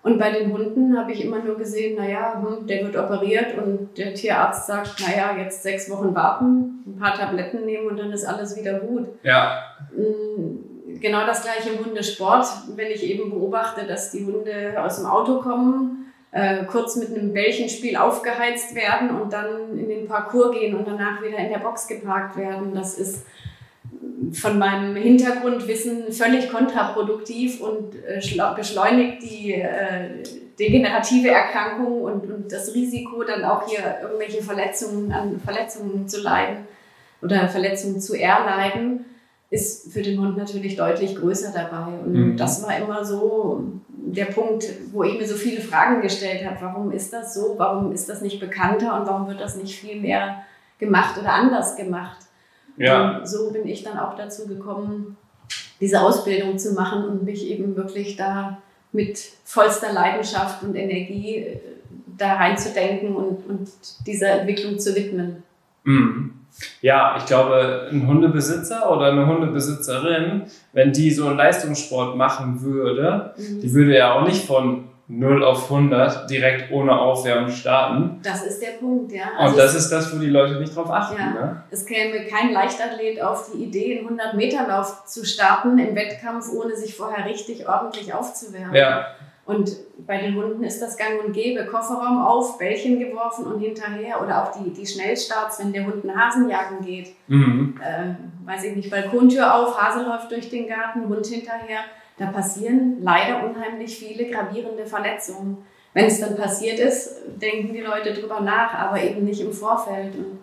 Und 0.03 0.19
bei 0.19 0.31
den 0.31 0.51
Hunden 0.51 0.97
habe 0.97 1.12
ich 1.12 1.23
immer 1.23 1.41
nur 1.41 1.59
gesehen, 1.59 1.99
naja, 1.99 2.43
hm, 2.43 2.67
der 2.67 2.87
wird 2.87 2.97
operiert 2.97 3.59
und 3.59 3.99
der 3.99 4.15
Tierarzt 4.15 4.67
sagt, 4.67 5.01
naja, 5.01 5.37
jetzt 5.37 5.62
sechs 5.62 5.91
Wochen 5.91 6.15
warten, 6.15 6.83
ein 6.87 6.97
paar 6.99 7.15
Tabletten 7.15 7.67
nehmen 7.67 7.89
und 7.89 7.99
dann 7.99 8.11
ist 8.11 8.25
alles 8.25 8.57
wieder 8.57 8.81
gut. 8.81 9.09
Ja. 9.23 9.77
Hm, 9.95 10.99
genau 11.01 11.27
das 11.27 11.43
gleiche 11.43 11.71
im 11.71 11.85
Hundesport, 11.85 12.47
wenn 12.77 12.91
ich 12.91 13.03
eben 13.05 13.31
beobachte, 13.31 13.87
dass 13.87 14.11
die 14.11 14.25
Hunde 14.25 14.83
aus 14.83 14.97
dem 14.97 15.07
Auto 15.07 15.41
kommen, 15.41 16.12
äh, 16.33 16.65
kurz 16.65 16.97
mit 16.97 17.11
einem 17.11 17.35
Bällchenspiel 17.35 17.97
aufgeheizt 17.97 18.75
werden 18.75 19.21
und 19.21 19.35
dann 19.35 19.79
in 19.79 19.89
den 19.89 20.09
Parcours 20.09 20.53
gehen 20.53 20.77
und 20.77 20.89
danach 20.89 21.23
wieder 21.23 21.39
in 21.39 21.51
der 21.51 21.59
Box 21.59 21.87
geparkt 21.87 22.39
werden. 22.39 22.75
Das 22.75 22.97
ist 22.97 23.27
von 24.32 24.58
meinem 24.58 24.96
Hintergrundwissen 24.96 26.12
völlig 26.12 26.50
kontraproduktiv 26.50 27.61
und 27.61 27.94
äh, 27.94 28.20
beschleunigt 28.55 29.22
die 29.22 29.55
äh, 29.55 30.22
degenerative 30.58 31.31
Erkrankung 31.31 32.02
und, 32.02 32.31
und 32.31 32.52
das 32.52 32.75
Risiko, 32.75 33.25
dann 33.25 33.44
auch 33.44 33.67
hier 33.67 33.99
irgendwelche 34.02 34.43
Verletzungen 34.43 35.11
an 35.12 35.40
Verletzungen 35.40 36.06
zu 36.06 36.20
leiden 36.20 36.67
oder 37.22 37.49
Verletzungen 37.49 38.00
zu 38.00 38.14
erleiden, 38.14 39.06
ist 39.49 39.93
für 39.93 40.02
den 40.02 40.20
Hund 40.20 40.37
natürlich 40.37 40.76
deutlich 40.76 41.16
größer 41.16 41.52
dabei. 41.52 41.93
Und 42.05 42.12
mhm. 42.12 42.37
das 42.37 42.62
war 42.62 42.76
immer 42.76 43.04
so 43.04 43.64
der 43.88 44.26
Punkt, 44.26 44.64
wo 44.92 45.02
ich 45.02 45.18
mir 45.18 45.26
so 45.26 45.35
viele 45.35 45.61
Fragen 45.61 46.02
gestellt 46.02 46.45
habe. 46.45 46.59
Warum 46.61 46.92
ist 46.92 47.12
das 47.12 47.35
so? 47.35 47.54
Warum 47.56 47.92
ist 47.92 48.09
das 48.09 48.21
nicht 48.21 48.38
bekannter 48.38 49.00
und 49.00 49.06
warum 49.06 49.28
wird 49.28 49.40
das 49.40 49.56
nicht 49.56 49.78
viel 49.78 50.00
mehr 50.00 50.42
gemacht 50.78 51.18
oder 51.18 51.33
anders 51.33 51.76
gemacht? 51.76 52.18
Ja. 52.80 53.18
Und 53.18 53.28
so 53.28 53.52
bin 53.52 53.68
ich 53.68 53.84
dann 53.84 53.99
auch 53.99 54.16
dazu 54.16 54.49
gekommen, 54.49 55.16
diese 55.80 56.00
Ausbildung 56.00 56.58
zu 56.58 56.72
machen 56.72 57.04
und 57.04 57.25
mich 57.25 57.46
eben 57.46 57.76
wirklich 57.76 58.16
da 58.16 58.58
mit 58.92 59.18
vollster 59.44 59.92
Leidenschaft 59.92 60.62
und 60.62 60.75
Energie 60.75 61.37
äh, 61.37 61.60
da 62.16 62.34
reinzudenken 62.34 63.14
und, 63.14 63.46
und 63.46 63.68
dieser 64.06 64.40
Entwicklung 64.40 64.78
zu 64.78 64.94
widmen. 64.94 65.42
Mhm. 65.84 66.32
Ja, 66.80 67.16
ich 67.18 67.26
glaube, 67.26 67.88
ein 67.92 68.06
Hundebesitzer 68.06 68.90
oder 68.90 69.12
eine 69.12 69.26
Hundebesitzerin, 69.26 70.42
wenn 70.72 70.92
die 70.92 71.10
so 71.10 71.28
einen 71.28 71.37
Leistungssport 71.37 72.16
machen 72.16 72.60
würde, 72.62 73.34
mhm. 73.37 73.60
die 73.60 73.72
würde 73.72 73.96
ja 73.96 74.14
auch 74.14 74.26
nicht 74.26 74.44
von 74.44 74.89
0 75.11 75.43
auf 75.43 75.64
100 75.64 76.31
direkt 76.31 76.71
ohne 76.71 76.97
Aufwärmen 76.97 77.50
starten. 77.50 78.21
Das 78.23 78.47
ist 78.47 78.62
der 78.62 78.79
Punkt, 78.79 79.11
ja. 79.11 79.25
Also 79.37 79.55
und 79.55 79.59
das 79.59 79.75
ist 79.75 79.90
das, 79.90 80.14
wo 80.14 80.21
die 80.21 80.29
Leute 80.29 80.61
nicht 80.61 80.75
drauf 80.75 80.88
achten. 80.88 81.19
Ja, 81.19 81.31
ne? 81.33 81.64
Es 81.71 81.85
käme 81.85 82.26
kein 82.26 82.52
Leichtathlet 82.52 83.21
auf 83.21 83.50
die 83.50 83.64
Idee, 83.64 83.99
einen 83.99 84.21
100-Meter-Lauf 84.21 85.07
zu 85.07 85.26
starten 85.26 85.79
im 85.81 85.97
Wettkampf, 85.97 86.47
ohne 86.52 86.76
sich 86.76 86.97
vorher 86.97 87.26
richtig 87.26 87.69
ordentlich 87.69 88.14
aufzuwärmen. 88.14 88.75
Ja. 88.75 89.07
Und 89.47 89.73
bei 90.07 90.19
den 90.19 90.37
Hunden 90.37 90.62
ist 90.62 90.81
das 90.81 90.97
gang 90.97 91.25
und 91.25 91.33
gäbe. 91.33 91.67
Kofferraum 91.67 92.25
auf, 92.25 92.57
Bällchen 92.59 93.00
geworfen 93.00 93.47
und 93.47 93.59
hinterher. 93.59 94.23
Oder 94.23 94.45
auch 94.45 94.52
die, 94.52 94.71
die 94.71 94.87
Schnellstarts, 94.87 95.59
wenn 95.59 95.73
der 95.73 95.87
Hund 95.87 96.05
einen 96.05 96.17
Hasen 96.17 96.49
jagen 96.49 96.85
geht. 96.85 97.17
Mhm. 97.26 97.81
Äh, 97.83 98.14
weiß 98.47 98.62
ich 98.62 98.76
nicht, 98.76 98.90
Balkontür 98.90 99.52
auf, 99.52 99.76
Hase 99.76 100.05
läuft 100.05 100.31
durch 100.31 100.49
den 100.50 100.69
Garten, 100.69 101.09
Hund 101.09 101.26
hinterher 101.26 101.81
da 102.21 102.27
passieren 102.27 102.99
leider 103.00 103.43
unheimlich 103.43 103.99
viele 103.99 104.31
gravierende 104.31 104.85
Verletzungen. 104.85 105.57
Wenn 105.95 106.05
es 106.05 106.21
dann 106.21 106.37
passiert 106.37 106.79
ist, 106.79 107.23
denken 107.41 107.73
die 107.73 107.81
Leute 107.81 108.12
drüber 108.12 108.41
nach, 108.41 108.75
aber 108.75 109.03
eben 109.03 109.25
nicht 109.25 109.41
im 109.41 109.50
Vorfeld. 109.50 110.15
Und 110.15 110.39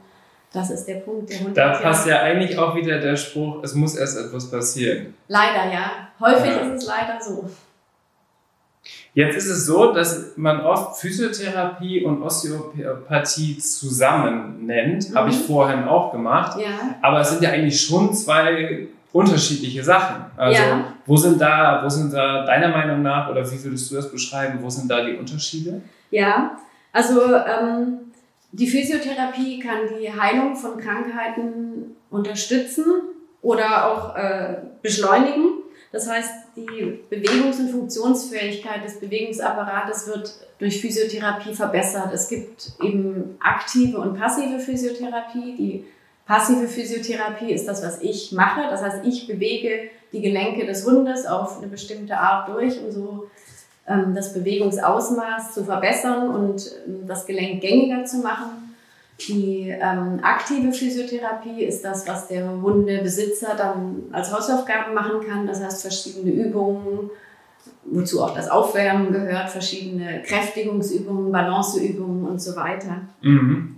das 0.51 0.71
ist 0.71 0.85
der 0.85 0.95
Punkt. 0.95 1.29
Der 1.29 1.49
da 1.49 1.77
passt 1.77 2.07
ja 2.07 2.21
eigentlich 2.21 2.57
auch 2.57 2.75
wieder 2.75 2.99
der 2.99 3.15
Spruch, 3.15 3.63
es 3.63 3.75
muss 3.75 3.95
erst 3.95 4.17
etwas 4.17 4.49
passieren. 4.49 5.13
Leider, 5.27 5.71
ja. 5.71 6.09
Häufig 6.19 6.49
ja. 6.49 6.61
ist 6.61 6.81
es 6.81 6.87
leider 6.87 7.21
so. 7.21 7.47
Jetzt 9.13 9.37
ist 9.37 9.47
es 9.47 9.65
so, 9.67 9.93
dass 9.93 10.35
man 10.35 10.61
oft 10.61 10.99
Physiotherapie 10.99 12.03
und 12.03 12.23
Osteopathie 12.23 13.59
zusammen 13.59 14.65
nennt. 14.65 15.11
Mhm. 15.11 15.15
Habe 15.15 15.29
ich 15.29 15.37
vorhin 15.37 15.83
auch 15.83 16.11
gemacht. 16.11 16.59
Ja. 16.59 16.95
Aber 17.03 17.21
es 17.21 17.29
sind 17.29 17.43
ja 17.43 17.51
eigentlich 17.51 17.79
schon 17.79 18.13
zwei 18.15 18.87
unterschiedliche 19.17 19.83
Sachen. 19.83 20.25
Also 20.35 20.61
ja. 20.61 20.93
wo 21.05 21.17
sind 21.17 21.41
da, 21.41 21.81
wo 21.83 21.89
sind 21.89 22.13
da 22.13 22.45
deiner 22.45 22.69
Meinung 22.69 23.01
nach 23.01 23.29
oder 23.29 23.43
wie 23.49 23.63
würdest 23.63 23.89
du 23.89 23.95
das 23.95 24.11
beschreiben? 24.11 24.59
Wo 24.61 24.69
sind 24.69 24.89
da 24.89 25.03
die 25.03 25.15
Unterschiede? 25.15 25.81
Ja, 26.11 26.57
also 26.93 27.21
ähm, 27.35 28.11
die 28.51 28.67
Physiotherapie 28.67 29.59
kann 29.59 29.79
die 29.99 30.11
Heilung 30.11 30.55
von 30.55 30.77
Krankheiten 30.77 31.95
unterstützen 32.09 32.85
oder 33.41 33.91
auch 33.91 34.15
äh, 34.15 34.57
beschleunigen. 34.81 35.63
Das 35.91 36.09
heißt, 36.09 36.31
die 36.55 36.99
Bewegungs- 37.09 37.59
und 37.59 37.69
Funktionsfähigkeit 37.69 38.83
des 38.83 38.99
Bewegungsapparates 38.99 40.07
wird 40.07 40.33
durch 40.59 40.79
Physiotherapie 40.79 41.53
verbessert. 41.53 42.11
Es 42.13 42.27
gibt 42.27 42.73
eben 42.83 43.37
aktive 43.39 43.97
und 43.97 44.17
passive 44.17 44.59
Physiotherapie. 44.59 45.55
Die 45.57 45.85
passive 46.27 46.67
Physiotherapie 46.67 47.53
ist 47.53 47.67
das, 47.67 47.81
was 47.83 48.01
ich 48.01 48.31
mache. 48.33 48.61
Das 48.69 48.81
heißt, 48.83 49.05
ich 49.05 49.27
bewege 49.27 49.89
die 50.11 50.21
Gelenke 50.21 50.65
des 50.65 50.85
Hundes 50.85 51.25
auf 51.25 51.57
eine 51.57 51.67
bestimmte 51.67 52.17
Art 52.17 52.49
durch, 52.49 52.79
um 52.83 52.91
so 52.91 53.27
ähm, 53.87 54.13
das 54.13 54.33
Bewegungsausmaß 54.33 55.53
zu 55.53 55.63
verbessern 55.63 56.29
und 56.29 56.69
ähm, 56.85 57.07
das 57.07 57.25
Gelenk 57.25 57.61
gängiger 57.61 58.03
zu 58.05 58.17
machen. 58.17 58.75
Die 59.27 59.69
ähm, 59.69 60.19
aktive 60.21 60.71
Physiotherapie 60.71 61.63
ist 61.63 61.83
das, 61.83 62.07
was 62.07 62.27
der 62.27 62.61
Hundebesitzer 62.61 63.55
dann 63.57 64.03
als 64.11 64.31
Hausaufgaben 64.31 64.93
machen 64.93 65.27
kann. 65.27 65.47
Das 65.47 65.63
heißt, 65.63 65.81
verschiedene 65.81 66.29
Übungen, 66.31 67.09
wozu 67.85 68.21
auch 68.21 68.35
das 68.35 68.47
Aufwärmen 68.47 69.11
gehört, 69.11 69.49
verschiedene 69.49 70.21
Kräftigungsübungen, 70.21 71.31
Balanceübungen 71.31 72.27
und 72.27 72.39
so 72.39 72.55
weiter. 72.55 73.01
Mhm. 73.21 73.76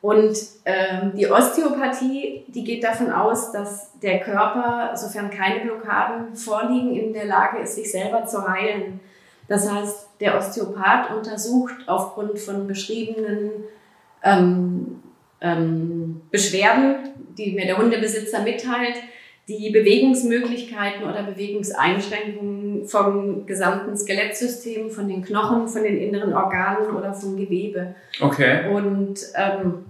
Und 0.00 0.38
ähm, 0.64 1.12
die 1.16 1.28
Osteopathie, 1.28 2.44
die 2.46 2.62
geht 2.62 2.84
davon 2.84 3.10
aus, 3.10 3.50
dass 3.50 3.90
der 4.00 4.20
Körper, 4.20 4.96
sofern 4.96 5.28
keine 5.28 5.60
Blockaden 5.60 6.36
vorliegen, 6.36 6.94
in 6.94 7.12
der 7.12 7.24
Lage 7.24 7.58
ist, 7.58 7.74
sich 7.74 7.90
selber 7.90 8.24
zu 8.24 8.46
heilen. 8.46 9.00
Das 9.48 9.70
heißt, 9.70 10.08
der 10.20 10.36
Osteopath 10.36 11.10
untersucht 11.10 11.74
aufgrund 11.86 12.38
von 12.38 12.66
beschriebenen 12.68 13.64
ähm, 14.22 15.02
ähm, 15.40 16.20
Beschwerden, 16.30 17.14
die 17.36 17.52
mir 17.52 17.66
der 17.66 17.78
Hundebesitzer 17.78 18.42
mitteilt, 18.42 18.96
die 19.48 19.70
Bewegungsmöglichkeiten 19.70 21.04
oder 21.04 21.22
Bewegungseinschränkungen 21.22 22.84
vom 22.86 23.46
gesamten 23.46 23.96
Skelettsystem, 23.96 24.90
von 24.90 25.08
den 25.08 25.24
Knochen, 25.24 25.66
von 25.68 25.82
den 25.82 25.96
inneren 25.96 26.34
Organen 26.34 26.94
oder 26.94 27.14
vom 27.14 27.36
Gewebe. 27.36 27.94
Okay. 28.20 28.68
Und 28.70 29.20
ähm, 29.34 29.86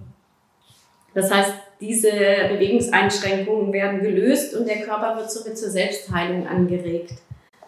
das 1.13 1.29
heißt, 1.31 1.53
diese 1.81 2.11
Bewegungseinschränkungen 2.49 3.73
werden 3.73 4.01
gelöst 4.01 4.55
und 4.55 4.67
der 4.67 4.79
Körper 4.81 5.17
wird 5.17 5.29
somit 5.29 5.57
zur 5.57 5.69
Selbstheilung 5.69 6.47
angeregt. 6.47 7.13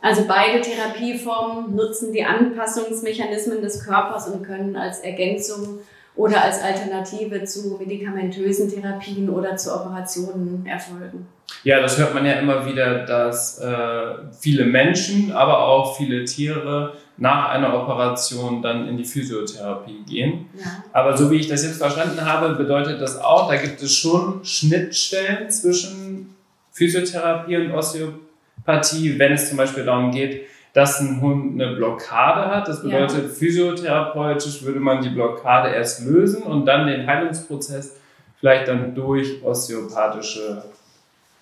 Also 0.02 0.24
beide 0.28 0.62
Therapieformen 0.62 1.76
nutzen 1.76 2.12
die 2.14 2.24
Anpassungsmechanismen 2.24 3.62
des 3.62 3.86
Körpers 3.86 4.28
und 4.30 4.44
können 4.44 4.76
als 4.76 5.00
Ergänzung 5.00 5.80
oder 6.16 6.44
als 6.44 6.62
Alternative 6.62 7.44
zu 7.44 7.78
medikamentösen 7.80 8.70
Therapien 8.70 9.30
oder 9.30 9.56
zu 9.56 9.74
Operationen 9.74 10.66
erfolgen. 10.66 11.28
Ja, 11.64 11.80
das 11.80 11.98
hört 11.98 12.14
man 12.14 12.26
ja 12.26 12.34
immer 12.34 12.66
wieder, 12.66 13.06
dass 13.06 13.60
äh, 13.60 14.16
viele 14.40 14.66
Menschen, 14.66 15.32
aber 15.32 15.60
auch 15.60 15.96
viele 15.98 16.26
Tiere 16.26 16.94
nach 17.18 17.50
einer 17.50 17.74
Operation 17.74 18.62
dann 18.62 18.88
in 18.88 18.98
die 18.98 19.06
Physiotherapie 19.06 20.04
gehen. 20.08 20.50
Ja. 20.58 20.84
Aber 20.92 21.16
so 21.16 21.30
wie 21.30 21.36
ich 21.36 21.48
das 21.48 21.64
jetzt 21.64 21.78
verstanden 21.78 22.26
habe, 22.26 22.56
bedeutet 22.56 23.00
das 23.00 23.20
auch, 23.20 23.48
da 23.48 23.58
gibt 23.58 23.82
es 23.82 23.94
schon 23.94 24.44
Schnittstellen 24.44 25.50
zwischen 25.50 26.36
Physiotherapie 26.72 27.58
und 27.58 27.72
Osteopathie, 27.72 29.20
wenn 29.20 29.34
es 29.34 29.50
zum 29.50 29.58
Beispiel 29.58 29.86
darum 29.86 30.12
geht, 30.12 30.48
dass 30.74 31.00
ein 31.02 31.22
Hund 31.22 31.62
eine 31.62 31.76
Blockade 31.76 32.50
hat. 32.50 32.68
Das 32.68 32.82
bedeutet, 32.82 33.24
ja. 33.24 33.30
physiotherapeutisch 33.30 34.64
würde 34.64 34.80
man 34.80 35.02
die 35.02 35.10
Blockade 35.10 35.74
erst 35.74 36.06
lösen 36.06 36.44
und 36.44 36.66
dann 36.66 36.88
den 36.88 37.06
Heilungsprozess 37.06 37.98
vielleicht 38.40 38.68
dann 38.68 38.96
durch 38.96 39.44
osteopathische 39.44 40.64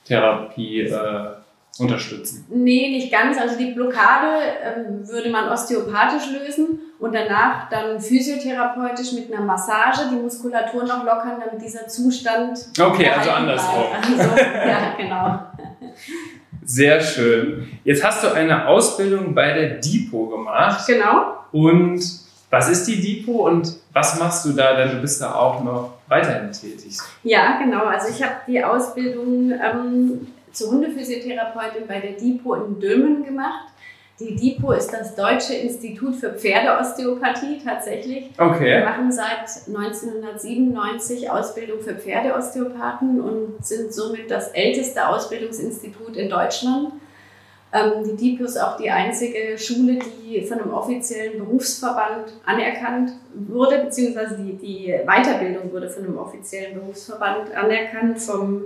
Therapie 0.06 0.82
äh, 0.82 1.30
unterstützen. 1.78 2.46
Nee, 2.50 2.90
nicht 2.90 3.12
ganz. 3.12 3.38
Also 3.40 3.58
die 3.58 3.72
Blockade 3.72 4.42
ähm, 4.64 5.08
würde 5.08 5.30
man 5.30 5.50
osteopathisch 5.50 6.32
lösen 6.32 6.80
und 7.00 7.14
danach 7.14 7.70
dann 7.70 8.02
physiotherapeutisch 8.02 9.14
mit 9.14 9.32
einer 9.32 9.46
Massage 9.46 10.10
die 10.12 10.18
Muskulatur 10.18 10.84
noch 10.84 11.06
lockern, 11.06 11.42
damit 11.44 11.62
dieser 11.64 11.88
Zustand. 11.88 12.60
Okay, 12.78 13.10
also 13.10 13.30
andersrum. 13.30 13.86
Also, 13.96 14.38
ja, 14.38 14.96
genau. 14.98 15.40
Sehr 16.70 17.02
schön. 17.02 17.68
Jetzt 17.84 18.04
hast 18.04 18.24
du 18.24 18.32
eine 18.32 18.68
Ausbildung 18.68 19.34
bei 19.34 19.54
der 19.54 19.70
DIPO 19.80 20.28
gemacht. 20.28 20.86
Genau. 20.86 21.34
Und 21.52 22.00
was 22.52 22.70
ist 22.70 22.86
die 22.86 23.02
DIPO 23.02 23.48
und 23.48 23.76
was 23.92 24.20
machst 24.20 24.46
du 24.46 24.52
da, 24.52 24.76
denn 24.76 24.92
du 24.92 25.02
bist 25.02 25.20
da 25.20 25.34
auch 25.34 25.64
noch 25.64 25.94
weiterhin 26.08 26.52
tätig? 26.52 27.00
Ja, 27.24 27.58
genau. 27.58 27.86
Also 27.86 28.10
ich 28.10 28.22
habe 28.22 28.36
die 28.48 28.64
Ausbildung 28.64 29.52
ähm, 29.52 30.28
zur 30.52 30.70
Hundephysiotherapeutin 30.74 31.88
bei 31.88 32.02
der 32.02 32.12
DIPO 32.12 32.54
in 32.54 32.80
Dülmen 32.80 33.26
gemacht. 33.26 33.70
Die 34.20 34.36
DIPO 34.36 34.74
ist 34.74 34.92
das 34.92 35.16
Deutsche 35.16 35.54
Institut 35.54 36.16
für 36.16 36.34
Pferdeosteopathie 36.34 37.62
tatsächlich. 37.64 38.32
Okay. 38.38 38.80
Wir 38.80 38.84
machen 38.84 39.12
seit 39.12 39.68
1997 39.68 41.32
Ausbildung 41.32 41.80
für 41.80 41.96
Pferdeosteopathen 41.96 43.22
und 43.22 43.66
sind 43.66 43.94
somit 43.94 44.30
das 44.30 44.50
älteste 44.50 45.08
Ausbildungsinstitut 45.08 46.18
in 46.18 46.30
Deutschland. 46.30 46.92
Ähm, 47.72 48.04
die 48.04 48.16
DIPO 48.16 48.44
ist 48.44 48.58
auch 48.58 48.76
die 48.76 48.90
einzige 48.90 49.58
Schule, 49.58 50.00
die 50.00 50.42
von 50.42 50.60
einem 50.60 50.74
offiziellen 50.74 51.38
Berufsverband 51.38 52.34
anerkannt 52.46 53.12
wurde, 53.34 53.78
beziehungsweise 53.86 54.38
die, 54.38 54.58
die 54.58 54.96
Weiterbildung 55.06 55.72
wurde 55.72 55.90
von 55.90 56.04
einem 56.04 56.18
offiziellen 56.18 56.74
Berufsverband 56.74 57.56
anerkannt, 57.56 58.20
vom 58.20 58.64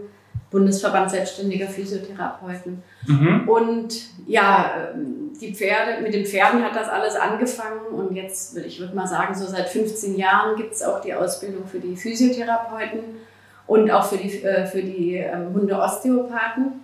Bundesverband 0.50 1.12
Selbstständiger 1.12 1.68
Physiotherapeuten. 1.68 2.82
Mhm. 3.08 3.50
Und 3.50 3.94
ja, 4.28 4.94
die 5.42 5.54
Pferde, 5.54 6.02
mit 6.02 6.14
den 6.14 6.26
Pferden 6.26 6.64
hat 6.64 6.76
das 6.76 6.90
alles 6.90 7.16
angefangen 7.16 7.88
und 7.92 8.16
jetzt, 8.16 8.58
ich 8.58 8.80
würde 8.80 8.96
mal 8.96 9.08
sagen, 9.08 9.36
so 9.36 9.46
seit 9.46 9.70
15 9.70 10.18
Jahren 10.18 10.56
gibt 10.56 10.74
es 10.74 10.84
auch 10.84 11.02
die 11.02 11.14
Ausbildung 11.14 11.66
für 11.68 11.80
die 11.80 11.96
Physiotherapeuten 11.96 13.00
und 13.68 13.92
auch 13.92 14.06
für 14.06 14.18
die, 14.18 14.44
äh, 14.44 14.66
für 14.66 14.82
die 14.82 15.16
ähm, 15.16 15.54
Hunde-Osteopathen. 15.54 16.82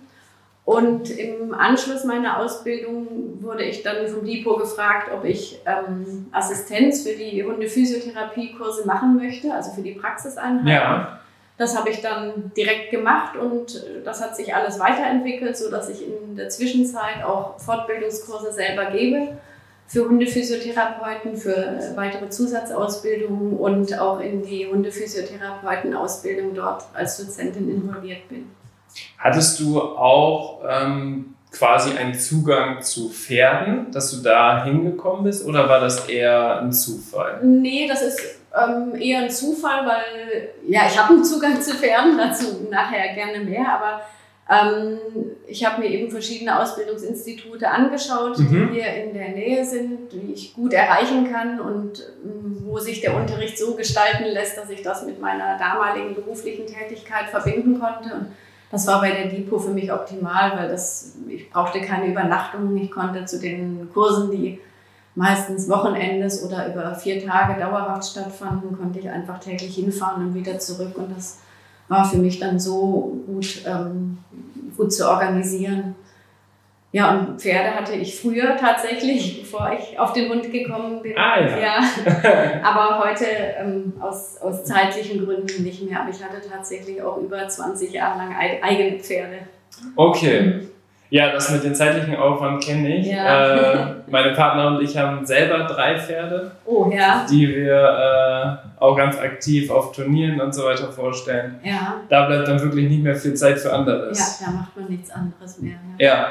Und 0.64 1.10
im 1.10 1.52
Anschluss 1.52 2.04
meiner 2.04 2.38
Ausbildung 2.38 3.42
wurde 3.42 3.64
ich 3.64 3.82
dann 3.82 4.06
vom 4.06 4.24
DIPO 4.24 4.56
gefragt, 4.56 5.10
ob 5.12 5.24
ich 5.24 5.60
ähm, 5.66 6.26
Assistenz 6.32 7.02
für 7.02 7.16
die 7.16 7.42
Hunde-Physiotherapie-Kurse 7.42 8.86
machen 8.86 9.16
möchte, 9.16 9.52
also 9.52 9.72
für 9.72 9.82
die 9.82 9.92
Praxiseinheit. 9.92 10.66
Ja. 10.66 11.19
Das 11.60 11.76
habe 11.76 11.90
ich 11.90 12.00
dann 12.00 12.52
direkt 12.56 12.90
gemacht 12.90 13.36
und 13.36 13.84
das 14.02 14.22
hat 14.22 14.34
sich 14.34 14.54
alles 14.54 14.78
weiterentwickelt, 14.80 15.58
sodass 15.58 15.90
ich 15.90 16.06
in 16.06 16.34
der 16.34 16.48
Zwischenzeit 16.48 17.22
auch 17.22 17.60
Fortbildungskurse 17.60 18.50
selber 18.50 18.86
gebe 18.86 19.36
für 19.86 20.08
Hundephysiotherapeuten, 20.08 21.36
für 21.36 21.78
weitere 21.96 22.30
Zusatzausbildungen 22.30 23.58
und 23.58 23.98
auch 24.00 24.20
in 24.20 24.42
die 24.42 24.68
Hundephysiotherapeuten-Ausbildung 24.68 26.54
dort 26.54 26.84
als 26.94 27.18
Dozentin 27.18 27.68
involviert 27.70 28.26
bin. 28.30 28.50
Hattest 29.18 29.60
du 29.60 29.82
auch 29.82 30.62
ähm, 30.66 31.34
quasi 31.52 31.94
einen 31.94 32.14
Zugang 32.14 32.80
zu 32.80 33.10
Pferden, 33.10 33.92
dass 33.92 34.12
du 34.12 34.22
da 34.22 34.64
hingekommen 34.64 35.24
bist 35.24 35.44
oder 35.44 35.68
war 35.68 35.80
das 35.80 36.08
eher 36.08 36.62
ein 36.62 36.72
Zufall? 36.72 37.40
Nee, 37.44 37.86
das 37.86 38.00
ist 38.00 38.39
ähm, 38.56 38.94
eher 39.00 39.20
ein 39.20 39.30
Zufall, 39.30 39.86
weil 39.86 40.50
ja, 40.66 40.82
ich 40.86 40.98
habe 40.98 41.14
einen 41.14 41.24
Zugang 41.24 41.60
zu 41.60 41.74
Pferden, 41.74 42.18
dazu 42.18 42.66
nachher 42.70 43.14
gerne 43.14 43.44
mehr, 43.44 43.66
aber 43.68 44.02
ähm, 44.50 44.98
ich 45.46 45.64
habe 45.64 45.80
mir 45.80 45.88
eben 45.88 46.10
verschiedene 46.10 46.58
Ausbildungsinstitute 46.58 47.70
angeschaut, 47.70 48.38
mhm. 48.38 48.48
die 48.48 48.80
hier 48.80 48.92
in 48.94 49.14
der 49.14 49.28
Nähe 49.28 49.64
sind, 49.64 50.12
die 50.12 50.32
ich 50.32 50.54
gut 50.54 50.72
erreichen 50.72 51.30
kann 51.30 51.60
und 51.60 52.00
ähm, 52.24 52.62
wo 52.64 52.78
sich 52.78 53.00
der 53.00 53.14
Unterricht 53.14 53.56
so 53.58 53.74
gestalten 53.76 54.24
lässt, 54.24 54.56
dass 54.58 54.70
ich 54.70 54.82
das 54.82 55.06
mit 55.06 55.20
meiner 55.20 55.56
damaligen 55.56 56.14
beruflichen 56.14 56.66
Tätigkeit 56.66 57.28
verbinden 57.28 57.78
konnte. 57.78 58.12
Und 58.14 58.26
das 58.72 58.86
war 58.86 59.00
bei 59.00 59.10
der 59.10 59.26
DIPO 59.26 59.58
für 59.58 59.70
mich 59.70 59.92
optimal, 59.92 60.56
weil 60.56 60.68
das, 60.68 61.16
ich 61.28 61.50
brauchte 61.50 61.80
keine 61.80 62.06
Übernachtung, 62.06 62.76
ich 62.76 62.90
konnte 62.90 63.24
zu 63.24 63.40
den 63.40 63.88
Kursen, 63.92 64.30
die 64.30 64.60
meistens 65.14 65.68
Wochenendes 65.68 66.44
oder 66.44 66.72
über 66.72 66.94
vier 66.94 67.24
Tage 67.24 67.60
dauerhaft 67.60 68.10
stattfanden, 68.10 68.76
konnte 68.78 69.00
ich 69.00 69.08
einfach 69.08 69.38
täglich 69.38 69.74
hinfahren 69.74 70.26
und 70.26 70.34
wieder 70.34 70.58
zurück. 70.58 70.96
Und 70.96 71.16
das 71.16 71.40
war 71.88 72.04
für 72.04 72.18
mich 72.18 72.38
dann 72.38 72.58
so 72.58 73.18
gut, 73.26 73.62
ähm, 73.66 74.18
gut 74.76 74.92
zu 74.92 75.08
organisieren. 75.08 75.96
Ja, 76.92 77.10
und 77.12 77.40
Pferde 77.40 77.74
hatte 77.76 77.92
ich 77.92 78.20
früher 78.20 78.56
tatsächlich, 78.56 79.40
bevor 79.42 79.72
ich 79.72 79.98
auf 79.98 80.12
den 80.12 80.28
Hund 80.28 80.50
gekommen 80.50 81.02
bin. 81.02 81.16
Ah, 81.16 81.40
ja. 81.40 81.58
ja. 81.58 82.62
Aber 82.64 83.04
heute 83.04 83.26
ähm, 83.58 83.92
aus, 84.00 84.38
aus 84.38 84.64
zeitlichen 84.64 85.24
Gründen 85.24 85.62
nicht 85.62 85.82
mehr. 85.88 86.00
Aber 86.00 86.10
ich 86.10 86.22
hatte 86.22 86.40
tatsächlich 86.48 87.00
auch 87.02 87.18
über 87.18 87.46
20 87.46 87.92
Jahre 87.92 88.18
lang 88.18 88.34
eigene 88.62 88.98
Pferde. 88.98 89.38
Okay. 89.94 90.69
Ja, 91.10 91.32
das 91.32 91.50
mit 91.50 91.64
dem 91.64 91.74
zeitlichen 91.74 92.14
Aufwand 92.14 92.62
kenne 92.62 92.96
ich. 92.96 93.08
Ja. 93.08 93.82
Äh, 93.82 93.94
meine 94.06 94.32
Partner 94.32 94.68
und 94.68 94.82
ich 94.82 94.96
haben 94.96 95.26
selber 95.26 95.64
drei 95.64 95.98
Pferde, 95.98 96.52
oh, 96.64 96.88
ja. 96.90 97.26
die 97.28 97.48
wir 97.48 98.62
äh, 98.78 98.80
auch 98.80 98.96
ganz 98.96 99.18
aktiv 99.18 99.70
auf 99.70 99.90
Turnieren 99.90 100.40
und 100.40 100.54
so 100.54 100.64
weiter 100.64 100.90
vorstellen. 100.92 101.58
Ja. 101.64 101.96
Da 102.08 102.26
bleibt 102.26 102.46
dann 102.46 102.60
wirklich 102.62 102.88
nicht 102.88 103.02
mehr 103.02 103.16
viel 103.16 103.34
Zeit 103.34 103.58
für 103.58 103.72
anderes. 103.72 104.40
Ja, 104.40 104.46
da 104.46 104.52
macht 104.52 104.76
man 104.76 104.86
nichts 104.86 105.10
anderes 105.10 105.58
mehr. 105.58 105.78
Ja. 105.98 106.28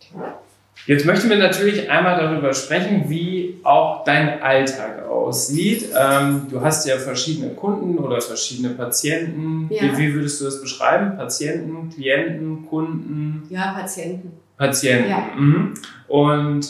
ja. 0.00 0.38
Jetzt 0.86 1.06
möchten 1.06 1.30
wir 1.30 1.38
natürlich 1.38 1.90
einmal 1.90 2.18
darüber 2.18 2.52
sprechen, 2.52 3.04
wie 3.08 3.58
auch 3.62 4.04
dein 4.04 4.42
Alltag 4.42 5.06
aussieht. 5.06 5.88
Ähm, 5.98 6.46
du 6.50 6.60
hast 6.60 6.86
ja 6.86 6.98
verschiedene 6.98 7.50
Kunden 7.54 7.96
oder 7.98 8.20
verschiedene 8.20 8.70
Patienten. 8.70 9.68
Ja. 9.70 9.82
Wie, 9.82 9.98
wie, 9.98 10.14
würdest 10.14 10.40
du 10.40 10.44
das 10.44 10.60
beschreiben? 10.60 11.16
Patienten, 11.16 11.88
Klienten, 11.90 12.66
Kunden? 12.66 13.46
Ja, 13.48 13.72
Patienten. 13.72 14.32
Patienten. 14.58 15.10
Ja. 15.10 15.28
Mhm. 15.36 15.74
Und 16.08 16.68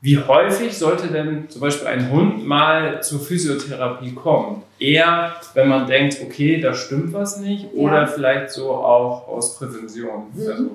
wie 0.00 0.18
häufig 0.18 0.78
sollte 0.78 1.08
denn 1.08 1.48
zum 1.48 1.62
Beispiel 1.62 1.88
ein 1.88 2.12
Hund 2.12 2.46
mal 2.46 3.02
zur 3.02 3.18
Physiotherapie 3.18 4.12
kommen? 4.12 4.62
Eher, 4.78 5.34
wenn 5.54 5.68
man 5.68 5.88
denkt, 5.88 6.18
okay, 6.22 6.60
da 6.60 6.74
stimmt 6.74 7.12
was 7.12 7.40
nicht, 7.40 7.64
ja. 7.64 7.70
oder 7.80 8.06
vielleicht 8.06 8.50
so 8.50 8.70
auch 8.70 9.26
aus 9.26 9.58
Prävention. 9.58 10.26
Mhm. 10.32 10.48
Also, 10.48 10.70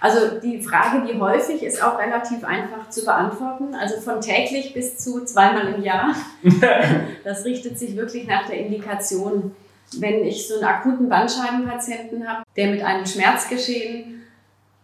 also 0.00 0.40
die 0.42 0.62
Frage, 0.62 1.06
wie 1.06 1.20
häufig, 1.20 1.62
ist 1.62 1.82
auch 1.82 1.98
relativ 1.98 2.42
einfach 2.42 2.88
zu 2.88 3.04
beantworten. 3.04 3.74
Also 3.74 4.00
von 4.00 4.20
täglich 4.20 4.72
bis 4.72 4.96
zu 4.96 5.24
zweimal 5.24 5.74
im 5.74 5.82
Jahr. 5.82 6.14
das 7.24 7.44
richtet 7.44 7.78
sich 7.78 7.96
wirklich 7.96 8.26
nach 8.26 8.46
der 8.46 8.58
Indikation. 8.58 9.54
Wenn 9.98 10.24
ich 10.24 10.48
so 10.48 10.54
einen 10.54 10.64
akuten 10.64 11.08
Bandscheibenpatienten 11.08 12.26
habe, 12.26 12.44
der 12.56 12.70
mit 12.70 12.82
einem 12.82 13.04
Schmerzgeschehen 13.04 14.22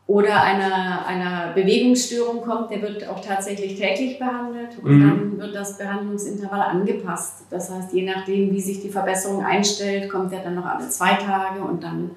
oder 0.06 0.42
einer, 0.42 1.06
einer 1.06 1.52
Bewegungsstörung 1.54 2.42
kommt, 2.42 2.70
der 2.70 2.82
wird 2.82 3.08
auch 3.08 3.20
tatsächlich 3.20 3.78
täglich 3.80 4.18
behandelt 4.18 4.78
und 4.82 4.90
mhm. 4.90 5.08
dann 5.08 5.38
wird 5.38 5.54
das 5.54 5.78
Behandlungsintervall 5.78 6.60
angepasst. 6.60 7.46
Das 7.50 7.70
heißt, 7.70 7.92
je 7.92 8.04
nachdem, 8.04 8.52
wie 8.52 8.60
sich 8.60 8.82
die 8.82 8.90
Verbesserung 8.90 9.44
einstellt, 9.44 10.10
kommt 10.10 10.32
er 10.32 10.40
dann 10.40 10.56
noch 10.56 10.66
alle 10.66 10.88
zwei 10.90 11.14
Tage 11.14 11.60
und 11.60 11.82
dann 11.82 12.10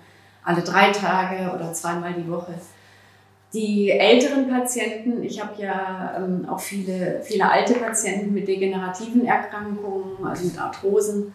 alle 0.43 0.61
drei 0.61 0.91
Tage 0.91 1.53
oder 1.55 1.71
zweimal 1.73 2.13
die 2.13 2.29
Woche. 2.29 2.53
Die 3.53 3.89
älteren 3.89 4.47
Patienten, 4.47 5.23
ich 5.23 5.41
habe 5.41 5.59
ja 5.59 6.15
ähm, 6.17 6.47
auch 6.47 6.59
viele, 6.59 7.21
viele 7.23 7.49
alte 7.49 7.73
Patienten 7.73 8.33
mit 8.33 8.47
degenerativen 8.47 9.25
Erkrankungen, 9.25 10.23
also 10.23 10.45
mit 10.45 10.61
Arthrosen, 10.61 11.33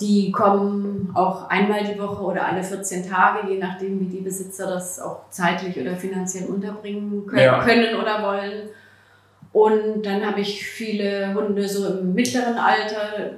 die 0.00 0.30
kommen 0.30 1.10
auch 1.14 1.48
einmal 1.48 1.84
die 1.84 1.98
Woche 1.98 2.22
oder 2.22 2.46
alle 2.46 2.62
14 2.62 3.08
Tage, 3.08 3.50
je 3.50 3.58
nachdem, 3.58 4.00
wie 4.00 4.06
die 4.06 4.20
Besitzer 4.22 4.68
das 4.68 5.00
auch 5.00 5.30
zeitlich 5.30 5.78
oder 5.78 5.96
finanziell 5.96 6.46
unterbringen 6.46 7.26
können, 7.26 7.42
ja. 7.42 7.64
können 7.64 7.96
oder 7.96 8.22
wollen. 8.22 8.68
Und 9.52 10.04
dann 10.04 10.26
habe 10.26 10.40
ich 10.40 10.66
viele 10.66 11.32
Hunde 11.34 11.68
so 11.68 11.86
im 11.86 12.14
mittleren 12.14 12.58
Alter, 12.58 13.36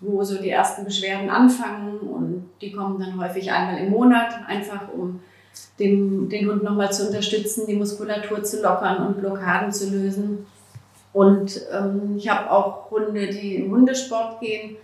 wo 0.00 0.22
so 0.22 0.40
die 0.40 0.50
ersten 0.50 0.84
Beschwerden 0.84 1.30
anfangen 1.30 1.98
und 2.00 2.50
die 2.60 2.72
kommen 2.72 3.00
dann 3.00 3.18
häufig 3.18 3.50
einmal 3.50 3.78
im 3.78 3.90
Monat, 3.90 4.34
einfach 4.46 4.92
um 4.92 5.20
den, 5.78 6.28
den 6.28 6.48
Hund 6.48 6.62
nochmal 6.62 6.92
zu 6.92 7.06
unterstützen, 7.06 7.66
die 7.66 7.76
Muskulatur 7.76 8.42
zu 8.42 8.62
lockern 8.62 9.06
und 9.06 9.20
Blockaden 9.20 9.72
zu 9.72 9.90
lösen. 9.90 10.46
Und 11.12 11.60
ähm, 11.72 12.14
ich 12.16 12.28
habe 12.28 12.50
auch 12.50 12.90
Hunde, 12.90 13.28
die 13.28 13.56
im 13.56 13.70
Hundesport 13.70 14.40
gehen, 14.40 14.76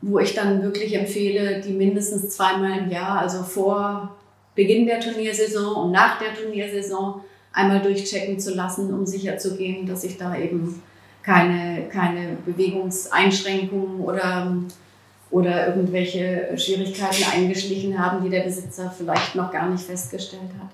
wo 0.00 0.18
ich 0.18 0.34
dann 0.34 0.62
wirklich 0.62 0.94
empfehle, 0.94 1.60
die 1.60 1.72
mindestens 1.72 2.30
zweimal 2.30 2.78
im 2.78 2.90
Jahr, 2.90 3.20
also 3.20 3.42
vor 3.42 4.16
Beginn 4.54 4.86
der 4.86 5.00
Turniersaison 5.00 5.76
und 5.76 5.92
nach 5.92 6.18
der 6.18 6.34
Turniersaison, 6.34 7.22
einmal 7.52 7.80
durchchecken 7.80 8.40
zu 8.40 8.54
lassen, 8.54 8.92
um 8.92 9.06
sicherzugehen, 9.06 9.86
dass 9.86 10.04
ich 10.04 10.16
da 10.16 10.36
eben 10.36 10.82
keine, 11.22 11.84
keine 11.90 12.36
Bewegungseinschränkungen 12.46 14.00
oder 14.00 14.56
oder 15.32 15.68
irgendwelche 15.68 16.48
Schwierigkeiten 16.56 17.24
eingeschlichen 17.34 17.98
haben, 17.98 18.22
die 18.22 18.30
der 18.30 18.42
Besitzer 18.42 18.92
vielleicht 18.96 19.34
noch 19.34 19.50
gar 19.50 19.68
nicht 19.68 19.82
festgestellt 19.82 20.50
hat. 20.60 20.70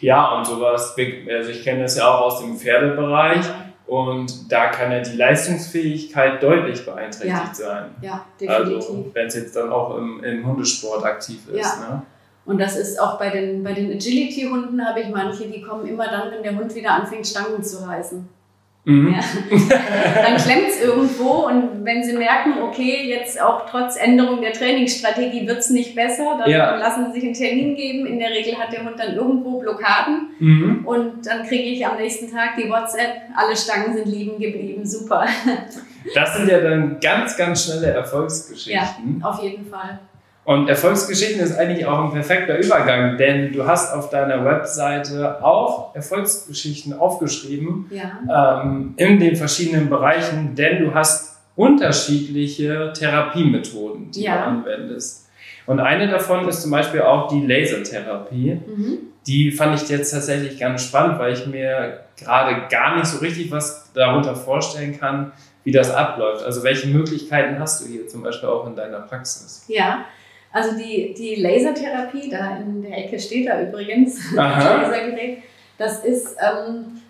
Ja, 0.00 0.36
und 0.36 0.46
sowas, 0.46 0.96
also 0.96 1.50
ich 1.50 1.62
kenne 1.62 1.82
das 1.82 1.96
ja 1.96 2.08
auch 2.08 2.22
aus 2.22 2.40
dem 2.40 2.56
Pferdebereich 2.56 3.44
und 3.86 4.50
da 4.50 4.68
kann 4.68 4.90
ja 4.92 5.00
die 5.00 5.16
Leistungsfähigkeit 5.16 6.42
deutlich 6.42 6.84
beeinträchtigt 6.84 7.30
ja. 7.30 7.54
sein. 7.54 7.84
Ja, 8.02 8.24
definitiv. 8.40 8.76
Also 8.76 9.10
wenn 9.12 9.26
es 9.26 9.34
jetzt 9.34 9.56
dann 9.56 9.70
auch 9.70 9.96
im, 9.96 10.22
im 10.24 10.46
Hundesport 10.46 11.04
aktiv 11.04 11.48
ist. 11.48 11.60
Ja. 11.60 11.88
Ne? 11.88 12.02
Und 12.46 12.58
das 12.58 12.76
ist 12.76 12.98
auch 13.00 13.18
bei 13.18 13.30
den, 13.30 13.62
bei 13.62 13.72
den 13.72 13.92
Agility-Hunden 13.92 14.84
habe 14.84 15.00
ich 15.00 15.08
manche, 15.08 15.46
die 15.46 15.60
kommen 15.60 15.86
immer 15.86 16.06
dann, 16.08 16.30
wenn 16.30 16.42
der 16.42 16.56
Hund 16.56 16.74
wieder 16.74 16.92
anfängt, 16.92 17.26
Stangen 17.26 17.62
zu 17.62 17.86
reißen. 17.86 18.28
Mhm. 18.84 19.14
Ja. 19.14 19.20
Dann 20.22 20.36
klemmt 20.36 20.68
es 20.68 20.82
irgendwo 20.82 21.46
und 21.46 21.84
wenn 21.84 22.02
sie 22.02 22.14
merken, 22.14 22.62
okay, 22.62 23.08
jetzt 23.08 23.40
auch 23.40 23.68
trotz 23.68 23.96
Änderung 23.96 24.40
der 24.40 24.52
Trainingsstrategie 24.52 25.46
wird 25.46 25.58
es 25.58 25.70
nicht 25.70 25.94
besser, 25.94 26.38
dann 26.38 26.50
ja. 26.50 26.76
lassen 26.76 27.06
sie 27.06 27.20
sich 27.20 27.24
einen 27.24 27.34
Termin 27.34 27.76
geben. 27.76 28.06
In 28.06 28.18
der 28.18 28.30
Regel 28.30 28.58
hat 28.58 28.72
der 28.72 28.84
Hund 28.84 28.98
dann 28.98 29.14
irgendwo 29.14 29.60
Blockaden 29.60 30.28
mhm. 30.38 30.82
und 30.86 31.26
dann 31.26 31.46
kriege 31.46 31.70
ich 31.70 31.86
am 31.86 31.98
nächsten 31.98 32.30
Tag 32.30 32.56
die 32.56 32.70
WhatsApp, 32.70 33.22
alle 33.36 33.54
Stangen 33.54 33.94
sind 33.94 34.06
liegen 34.06 34.38
geblieben, 34.38 34.86
super. 34.86 35.26
Das 36.14 36.34
sind 36.34 36.48
ja 36.48 36.60
dann 36.60 36.98
ganz, 36.98 37.36
ganz 37.36 37.66
schnelle 37.66 37.88
Erfolgsgeschichten. 37.88 39.20
Ja, 39.20 39.28
auf 39.28 39.42
jeden 39.42 39.66
Fall. 39.66 40.00
Und 40.44 40.68
Erfolgsgeschichten 40.68 41.40
ist 41.40 41.56
eigentlich 41.56 41.86
auch 41.86 42.04
ein 42.04 42.12
perfekter 42.12 42.58
Übergang, 42.58 43.18
denn 43.18 43.52
du 43.52 43.66
hast 43.66 43.94
auf 43.94 44.10
deiner 44.10 44.44
Webseite 44.44 45.44
auch 45.44 45.94
Erfolgsgeschichten 45.94 46.98
aufgeschrieben 46.98 47.90
ja. 47.90 48.62
ähm, 48.64 48.94
in 48.96 49.20
den 49.20 49.36
verschiedenen 49.36 49.90
Bereichen, 49.90 50.54
denn 50.54 50.84
du 50.84 50.94
hast 50.94 51.38
unterschiedliche 51.56 52.92
Therapiemethoden, 52.94 54.10
die 54.12 54.22
ja. 54.22 54.36
du 54.36 54.42
anwendest. 54.44 55.28
Und 55.66 55.78
eine 55.78 56.08
davon 56.08 56.48
ist 56.48 56.62
zum 56.62 56.70
Beispiel 56.70 57.02
auch 57.02 57.28
die 57.28 57.46
Lasertherapie. 57.46 58.60
Mhm. 58.66 58.98
Die 59.26 59.52
fand 59.52 59.80
ich 59.80 59.88
jetzt 59.88 60.10
tatsächlich 60.10 60.58
ganz 60.58 60.82
spannend, 60.82 61.18
weil 61.18 61.34
ich 61.34 61.46
mir 61.46 62.00
gerade 62.16 62.66
gar 62.70 62.96
nicht 62.96 63.06
so 63.06 63.18
richtig 63.18 63.50
was 63.50 63.92
darunter 63.92 64.34
vorstellen 64.34 64.98
kann, 64.98 65.32
wie 65.62 65.72
das 65.72 65.90
abläuft. 65.90 66.42
Also 66.42 66.62
welche 66.62 66.88
Möglichkeiten 66.88 67.58
hast 67.58 67.82
du 67.82 67.88
hier 67.88 68.08
zum 68.08 68.22
Beispiel 68.22 68.48
auch 68.48 68.66
in 68.66 68.74
deiner 68.74 69.00
Praxis? 69.00 69.64
Ja, 69.68 70.06
also 70.52 70.76
die, 70.76 71.14
die 71.14 71.36
Lasertherapie, 71.36 72.28
da 72.28 72.58
in 72.58 72.82
der 72.82 72.98
Ecke 72.98 73.18
steht 73.18 73.48
da 73.48 73.62
übrigens, 73.62 74.16
das 74.34 74.64
Lasergerät, 74.64 75.38
das 75.78 76.04
ist, 76.04 76.36
ähm, 76.40 77.00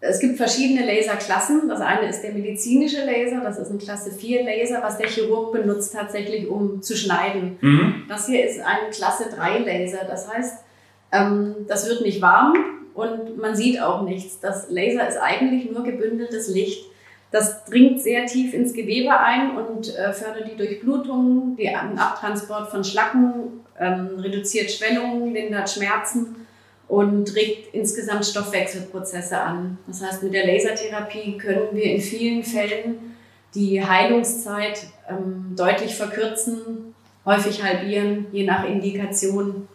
es 0.00 0.18
gibt 0.18 0.38
verschiedene 0.38 0.86
Laserklassen. 0.86 1.68
Das 1.68 1.80
eine 1.80 2.08
ist 2.08 2.22
der 2.22 2.32
medizinische 2.32 3.04
Laser, 3.04 3.42
das 3.42 3.58
ist 3.58 3.70
ein 3.70 3.78
Klasse 3.78 4.10
4 4.10 4.44
Laser, 4.44 4.82
was 4.82 4.96
der 4.96 5.08
Chirurg 5.08 5.52
benutzt 5.52 5.94
tatsächlich, 5.94 6.48
um 6.48 6.82
zu 6.82 6.96
schneiden. 6.96 7.58
Mhm. 7.60 8.04
Das 8.08 8.26
hier 8.26 8.44
ist 8.44 8.60
ein 8.60 8.90
Klasse 8.90 9.24
3 9.34 9.58
Laser, 9.58 10.04
das 10.08 10.32
heißt, 10.32 10.64
ähm, 11.12 11.54
das 11.68 11.88
wird 11.88 12.00
nicht 12.00 12.22
warm 12.22 12.54
und 12.94 13.36
man 13.38 13.54
sieht 13.54 13.80
auch 13.80 14.02
nichts. 14.02 14.40
Das 14.40 14.70
Laser 14.70 15.06
ist 15.06 15.18
eigentlich 15.18 15.70
nur 15.70 15.84
gebündeltes 15.84 16.48
Licht. 16.48 16.86
Das 17.30 17.64
dringt 17.64 18.02
sehr 18.02 18.26
tief 18.26 18.54
ins 18.54 18.72
Gewebe 18.72 19.18
ein 19.18 19.56
und 19.56 19.94
äh, 19.96 20.12
fördert 20.12 20.50
die 20.50 20.56
Durchblutung, 20.56 21.56
den 21.56 21.98
Abtransport 21.98 22.70
von 22.70 22.82
Schlacken, 22.82 23.60
ähm, 23.78 24.18
reduziert 24.18 24.70
Schwellungen, 24.70 25.32
lindert 25.32 25.70
Schmerzen 25.70 26.46
und 26.88 27.34
regt 27.36 27.72
insgesamt 27.72 28.26
Stoffwechselprozesse 28.26 29.38
an. 29.38 29.78
Das 29.86 30.02
heißt, 30.02 30.24
mit 30.24 30.34
der 30.34 30.44
Lasertherapie 30.46 31.38
können 31.38 31.68
wir 31.72 31.84
in 31.84 32.00
vielen 32.00 32.42
Fällen 32.42 33.14
die 33.54 33.84
Heilungszeit 33.84 34.88
ähm, 35.08 35.54
deutlich 35.56 35.94
verkürzen, 35.94 36.94
häufig 37.24 37.62
halbieren, 37.62 38.26
je 38.32 38.44
nach 38.44 38.64
Indikation. 38.64 39.68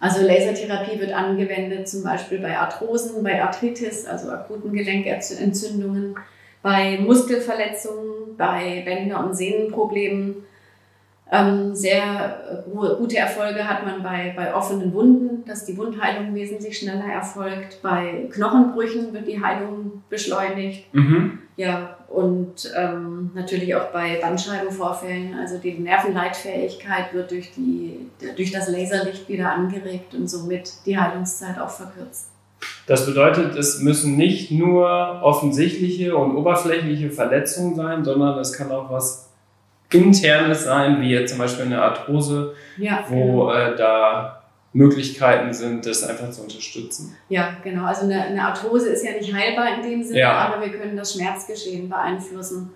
Also 0.00 0.20
Lasertherapie 0.20 1.00
wird 1.00 1.12
angewendet 1.12 1.88
zum 1.88 2.02
Beispiel 2.02 2.38
bei 2.40 2.58
Arthrosen, 2.58 3.22
bei 3.22 3.42
Arthritis, 3.42 4.04
also 4.04 4.30
akuten 4.30 4.72
Gelenkentzündungen, 4.72 6.16
bei 6.62 6.98
Muskelverletzungen, 6.98 8.36
bei 8.36 8.82
Bänder- 8.84 9.24
und 9.24 9.36
Sehnenproblemen. 9.36 10.36
Ähm, 11.30 11.74
sehr 11.74 12.64
gute 12.98 13.16
Erfolge 13.16 13.66
hat 13.66 13.86
man 13.86 14.02
bei, 14.02 14.34
bei 14.36 14.54
offenen 14.54 14.92
Wunden, 14.92 15.44
dass 15.46 15.64
die 15.64 15.78
Wundheilung 15.78 16.34
wesentlich 16.34 16.78
schneller 16.78 17.10
erfolgt. 17.10 17.80
Bei 17.80 18.28
Knochenbrüchen 18.30 19.14
wird 19.14 19.26
die 19.26 19.42
Heilung 19.42 20.02
beschleunigt. 20.10 20.92
Mhm. 20.94 21.38
Ja, 21.56 21.96
und 22.08 22.70
ähm, 22.76 23.30
natürlich 23.34 23.74
auch 23.74 23.90
bei 23.92 24.18
Bandscheibenvorfällen. 24.20 25.34
Also 25.38 25.56
die 25.56 25.78
Nervenleitfähigkeit 25.78 27.14
wird 27.14 27.30
durch, 27.30 27.52
die, 27.52 28.10
durch 28.36 28.52
das 28.52 28.68
Laserlicht 28.68 29.26
wieder 29.28 29.52
angeregt 29.52 30.14
und 30.14 30.28
somit 30.28 30.70
die 30.84 30.98
Heilungszeit 30.98 31.58
auch 31.58 31.70
verkürzt. 31.70 32.31
Das 32.86 33.06
bedeutet, 33.06 33.56
es 33.56 33.80
müssen 33.80 34.16
nicht 34.16 34.50
nur 34.50 35.20
offensichtliche 35.22 36.16
und 36.16 36.36
oberflächliche 36.36 37.10
Verletzungen 37.10 37.74
sein, 37.74 38.04
sondern 38.04 38.38
es 38.38 38.52
kann 38.52 38.70
auch 38.70 38.90
was 38.90 39.28
Internes 39.90 40.64
sein, 40.64 41.00
wie 41.00 41.10
jetzt 41.10 41.30
zum 41.30 41.38
Beispiel 41.38 41.66
eine 41.66 41.82
Arthrose, 41.82 42.54
ja, 42.78 43.04
wo 43.08 43.46
genau. 43.46 43.52
äh, 43.52 43.76
da 43.76 44.42
Möglichkeiten 44.72 45.52
sind, 45.52 45.84
das 45.86 46.02
einfach 46.02 46.30
zu 46.30 46.42
unterstützen. 46.42 47.14
Ja, 47.28 47.56
genau. 47.62 47.84
Also 47.84 48.04
eine, 48.04 48.22
eine 48.22 48.42
Arthrose 48.42 48.88
ist 48.88 49.04
ja 49.04 49.12
nicht 49.12 49.32
heilbar 49.32 49.76
in 49.76 49.82
dem 49.82 50.02
Sinne, 50.02 50.20
ja. 50.20 50.32
aber 50.32 50.62
wir 50.62 50.72
können 50.72 50.96
das 50.96 51.14
Schmerzgeschehen 51.14 51.88
beeinflussen. 51.88 52.70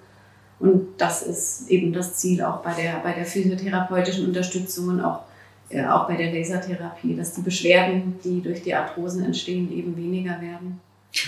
Und 0.58 0.98
das 0.98 1.22
ist 1.22 1.70
eben 1.70 1.92
das 1.92 2.16
Ziel 2.16 2.42
auch 2.42 2.58
bei 2.58 2.72
der, 2.72 3.00
bei 3.02 3.12
der 3.12 3.24
physiotherapeutischen 3.24 4.26
Unterstützung 4.26 4.88
und 4.88 5.00
auch, 5.00 5.20
äh, 5.68 5.84
auch 5.84 6.06
bei 6.06 6.16
der 6.16 6.32
Lasertherapie, 6.32 7.16
dass 7.16 7.34
die 7.34 7.42
Beschwerden, 7.42 8.18
die 8.24 8.40
durch 8.42 8.62
die 8.62 8.74
Arthrosen 8.74 9.24
entstehen, 9.24 9.72
eben 9.72 9.96
weniger 9.96 10.40
werden. 10.40 10.80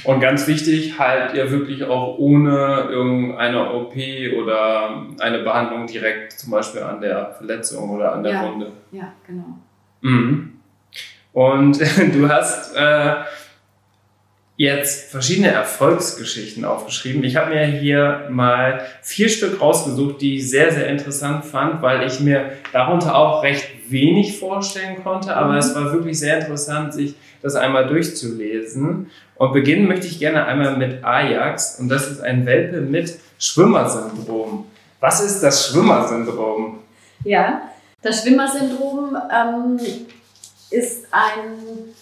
Und 0.05 0.21
ganz 0.21 0.47
wichtig, 0.47 0.99
halt 0.99 1.35
ihr 1.35 1.51
wirklich 1.51 1.85
auch 1.85 2.19
ohne 2.19 2.89
irgendeine 2.91 3.73
OP 3.73 3.95
oder 4.39 5.07
eine 5.19 5.39
Behandlung 5.39 5.87
direkt 5.87 6.33
zum 6.33 6.51
Beispiel 6.51 6.83
an 6.83 7.01
der 7.01 7.33
Verletzung 7.37 7.91
oder 7.91 8.13
an 8.13 8.23
der 8.23 8.33
ja. 8.33 8.45
Wunde. 8.45 8.73
Ja, 8.93 9.13
genau. 9.27 9.59
Mhm. 10.03 10.53
Und 11.33 11.81
du 12.15 12.29
hast 12.29 12.77
äh, 12.77 13.15
jetzt 14.59 15.13
verschiedene 15.13 15.49
Erfolgsgeschichten 15.49 16.65
aufgeschrieben. 16.65 17.23
Ich 17.23 17.37
habe 17.37 17.55
mir 17.55 17.65
hier 17.65 18.27
mal 18.29 18.83
vier 19.03 19.29
Stück 19.29 19.61
rausgesucht, 19.61 20.21
die 20.21 20.37
ich 20.37 20.51
sehr, 20.51 20.73
sehr 20.73 20.89
interessant 20.89 21.45
fand, 21.47 21.81
weil 21.81 22.07
ich 22.07 22.19
mir 22.19 22.51
darunter 22.73 23.15
auch 23.17 23.45
recht 23.45 23.67
wenig 23.89 24.39
vorstellen 24.39 25.03
konnte, 25.03 25.35
aber 25.35 25.53
mhm. 25.53 25.59
es 25.59 25.75
war 25.77 25.93
wirklich 25.93 26.19
sehr 26.19 26.41
interessant, 26.41 26.93
sich 26.93 27.15
das 27.41 27.55
einmal 27.55 27.87
durchzulesen. 27.87 29.11
Und 29.37 29.53
beginnen 29.53 29.87
möchte 29.87 30.09
ich 30.09 30.19
gerne 30.19 30.45
einmal 30.45 30.77
mit 30.77 31.05
Ajax 31.05 31.79
und 31.79 31.89
das 31.89 32.11
ist 32.11 32.21
ein 32.21 32.45
Welpe 32.45 32.81
mit 32.81 33.17
Schwimmersyndrom. 33.39 34.67
Was 34.99 35.21
ist 35.25 35.41
das 35.41 35.69
Schwimmersyndrom? 35.69 36.81
Ja, 37.23 37.63
das 38.03 38.23
Schwimmersyndrom 38.23 39.17
ähm, 39.33 39.79
ist 40.71 41.07
ein, 41.13 41.95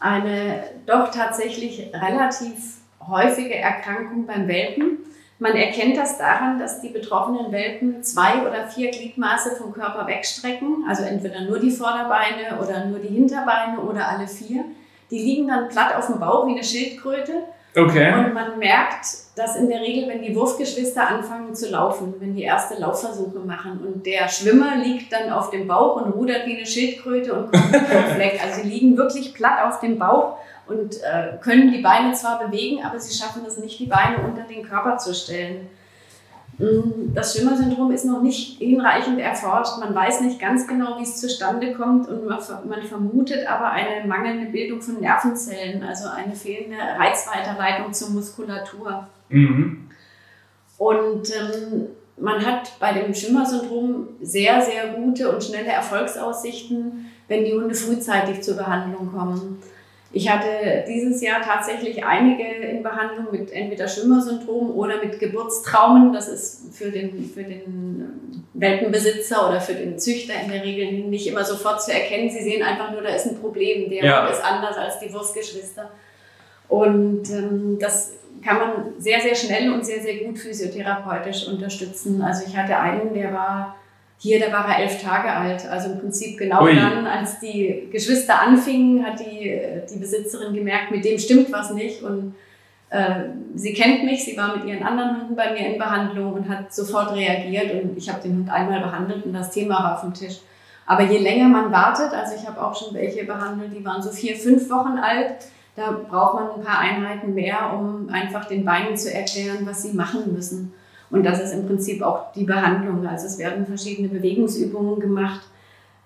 eine 0.00 0.64
doch 0.86 1.10
tatsächlich 1.10 1.90
relativ 1.92 2.78
häufige 3.06 3.54
Erkrankung 3.54 4.26
beim 4.26 4.48
Welpen. 4.48 4.98
Man 5.38 5.54
erkennt 5.54 5.96
das 5.96 6.16
daran, 6.18 6.58
dass 6.58 6.80
die 6.80 6.88
betroffenen 6.88 7.52
Welpen 7.52 8.02
zwei 8.02 8.40
oder 8.40 8.68
vier 8.68 8.90
Gliedmaße 8.90 9.56
vom 9.56 9.72
Körper 9.72 10.06
wegstrecken, 10.06 10.84
also 10.88 11.02
entweder 11.02 11.42
nur 11.42 11.58
die 11.58 11.70
Vorderbeine 11.70 12.58
oder 12.60 12.86
nur 12.86 12.98
die 12.98 13.14
Hinterbeine 13.14 13.80
oder 13.80 14.08
alle 14.08 14.26
vier. 14.26 14.64
Die 15.10 15.18
liegen 15.18 15.48
dann 15.48 15.68
platt 15.68 15.94
auf 15.94 16.06
dem 16.06 16.18
Bauch 16.18 16.46
wie 16.46 16.52
eine 16.52 16.64
Schildkröte 16.64 17.44
Okay. 17.76 18.14
Und 18.14 18.32
man 18.32 18.58
merkt, 18.58 19.06
dass 19.34 19.54
in 19.56 19.68
der 19.68 19.80
Regel, 19.80 20.08
wenn 20.08 20.22
die 20.22 20.34
Wurfgeschwister 20.34 21.08
anfangen 21.08 21.54
zu 21.54 21.68
laufen, 21.70 22.14
wenn 22.18 22.34
die 22.34 22.42
erste 22.42 22.80
Laufversuche 22.80 23.38
machen 23.40 23.80
und 23.86 24.06
der 24.06 24.28
Schwimmer 24.28 24.76
liegt 24.76 25.12
dann 25.12 25.30
auf 25.30 25.50
dem 25.50 25.68
Bauch 25.68 25.96
und 25.96 26.12
rudert 26.12 26.46
wie 26.46 26.56
eine 26.56 26.64
Schildkröte 26.64 27.34
und 27.34 27.52
kommt 27.52 27.70
mit 27.70 27.82
Fleck. 27.82 28.40
Also 28.42 28.62
sie 28.62 28.68
liegen 28.68 28.96
wirklich 28.96 29.34
platt 29.34 29.62
auf 29.66 29.80
dem 29.80 29.98
Bauch 29.98 30.38
und 30.66 30.96
äh, 31.02 31.36
können 31.42 31.70
die 31.70 31.82
Beine 31.82 32.14
zwar 32.14 32.38
bewegen, 32.38 32.82
aber 32.82 32.98
sie 32.98 33.14
schaffen 33.14 33.42
es 33.46 33.58
nicht, 33.58 33.78
die 33.78 33.86
Beine 33.86 34.18
unter 34.26 34.42
den 34.42 34.62
Körper 34.62 34.96
zu 34.96 35.14
stellen. 35.14 35.68
Mm, 36.58 37.14
das 37.14 37.36
Schwimmersyndrom 37.36 37.90
ist 37.90 38.04
noch 38.04 38.22
nicht 38.22 38.58
hinreichend 38.58 39.18
erforscht. 39.18 39.78
Man 39.78 39.94
weiß 39.94 40.22
nicht 40.22 40.40
ganz 40.40 40.66
genau, 40.66 40.98
wie 40.98 41.02
es 41.02 41.20
zustande 41.20 41.74
kommt 41.74 42.08
und 42.08 42.26
man, 42.26 42.82
vermutet 42.82 43.46
aber 43.46 43.70
eine 43.70 44.06
mangelnde 44.06 44.50
Bildung 44.50 44.80
von 44.80 45.00
Nervenzellen, 45.00 45.82
also 45.82 46.08
eine 46.08 46.34
fehlende 46.34 46.76
Reizweiterleitung 46.78 47.92
zur 47.92 48.10
Muskulatur. 48.10 49.06
Mhm. 49.28 49.88
Und 50.78 51.30
ähm, 51.30 51.88
man 52.18 52.44
hat 52.44 52.72
bei 52.78 52.92
dem 52.94 53.14
Schwimmersyndrom 53.14 54.08
sehr, 54.22 54.62
sehr 54.62 54.94
gute 54.94 55.30
und 55.30 55.44
schnelle 55.44 55.68
Erfolgsaussichten, 55.68 57.10
wenn 57.28 57.44
die 57.44 57.52
Hunde 57.52 57.74
frühzeitig 57.74 58.42
zur 58.42 58.56
Behandlung 58.56 59.12
kommen. 59.12 59.58
Ich 60.12 60.30
hatte 60.30 60.84
dieses 60.88 61.20
Jahr 61.20 61.42
tatsächlich 61.42 62.04
einige 62.04 62.44
in 62.44 62.82
Behandlung 62.82 63.26
mit 63.32 63.52
entweder 63.52 63.88
Schwimmersyndrom 63.88 64.70
oder 64.70 65.02
mit 65.02 65.18
Geburtstraumen. 65.18 66.12
Das 66.12 66.28
ist 66.28 66.74
für 66.74 66.90
den, 66.90 67.28
für 67.28 67.42
den 67.42 68.46
Welpenbesitzer 68.54 69.48
oder 69.48 69.60
für 69.60 69.74
den 69.74 69.98
Züchter 69.98 70.34
in 70.42 70.50
der 70.50 70.62
Regel 70.62 71.08
nicht 71.08 71.26
immer 71.26 71.44
sofort 71.44 71.82
zu 71.82 71.92
erkennen. 71.92 72.30
Sie 72.30 72.42
sehen 72.42 72.62
einfach 72.62 72.92
nur, 72.92 73.02
da 73.02 73.10
ist 73.10 73.26
ein 73.26 73.40
Problem. 73.40 73.90
Der 73.90 74.04
ja. 74.04 74.26
ist 74.28 74.42
anders 74.42 74.76
als 74.76 75.00
die 75.00 75.12
Wurstgeschwister. 75.12 75.90
Und 76.68 77.28
ähm, 77.30 77.78
das 77.80 78.12
kann 78.44 78.58
man 78.58 78.72
sehr, 78.98 79.20
sehr 79.20 79.34
schnell 79.34 79.72
und 79.72 79.84
sehr, 79.84 80.00
sehr 80.00 80.24
gut 80.24 80.38
physiotherapeutisch 80.38 81.48
unterstützen. 81.48 82.22
Also 82.22 82.44
ich 82.46 82.56
hatte 82.56 82.78
einen, 82.78 83.12
der 83.12 83.32
war 83.32 83.76
hier, 84.18 84.40
da 84.40 84.52
war 84.52 84.68
er 84.68 84.82
elf 84.82 85.02
Tage 85.02 85.30
alt. 85.30 85.66
Also 85.68 85.92
im 85.92 86.00
Prinzip 86.00 86.38
genau 86.38 86.64
Ui. 86.64 86.74
dann, 86.74 87.06
als 87.06 87.38
die 87.40 87.88
Geschwister 87.92 88.40
anfingen, 88.40 89.04
hat 89.04 89.20
die, 89.20 89.60
die 89.92 89.98
Besitzerin 89.98 90.54
gemerkt, 90.54 90.90
mit 90.90 91.04
dem 91.04 91.18
stimmt 91.18 91.52
was 91.52 91.72
nicht. 91.72 92.02
Und 92.02 92.34
äh, 92.90 93.24
sie 93.54 93.74
kennt 93.74 94.04
mich, 94.04 94.24
sie 94.24 94.36
war 94.36 94.56
mit 94.56 94.66
ihren 94.66 94.82
anderen 94.82 95.20
Hunden 95.20 95.36
bei 95.36 95.52
mir 95.52 95.66
in 95.66 95.78
Behandlung 95.78 96.32
und 96.32 96.48
hat 96.48 96.72
sofort 96.74 97.12
reagiert. 97.12 97.82
Und 97.82 97.96
ich 97.96 98.08
habe 98.08 98.22
den 98.22 98.36
Hund 98.36 98.50
einmal 98.50 98.80
behandelt 98.80 99.24
und 99.26 99.32
das 99.32 99.50
Thema 99.50 99.82
war 99.82 99.94
auf 99.94 100.00
dem 100.00 100.14
Tisch. 100.14 100.40
Aber 100.86 101.02
je 101.02 101.18
länger 101.18 101.48
man 101.48 101.72
wartet, 101.72 102.12
also 102.12 102.34
ich 102.36 102.46
habe 102.46 102.64
auch 102.64 102.74
schon 102.74 102.94
welche 102.94 103.24
behandelt, 103.24 103.72
die 103.76 103.84
waren 103.84 104.00
so 104.00 104.10
vier, 104.10 104.36
fünf 104.36 104.70
Wochen 104.70 104.98
alt, 104.98 105.34
da 105.74 105.90
braucht 105.90 106.34
man 106.34 106.50
ein 106.52 106.64
paar 106.64 106.78
Einheiten 106.78 107.34
mehr, 107.34 107.72
um 107.76 108.08
einfach 108.08 108.46
den 108.46 108.64
Beinen 108.64 108.96
zu 108.96 109.12
erklären, 109.12 109.66
was 109.66 109.82
sie 109.82 109.92
machen 109.92 110.32
müssen. 110.32 110.72
Und 111.10 111.24
das 111.24 111.42
ist 111.42 111.52
im 111.52 111.66
Prinzip 111.66 112.02
auch 112.02 112.32
die 112.32 112.44
Behandlung. 112.44 113.06
Also 113.06 113.26
es 113.26 113.38
werden 113.38 113.66
verschiedene 113.66 114.08
Bewegungsübungen 114.08 115.00
gemacht. 115.00 115.42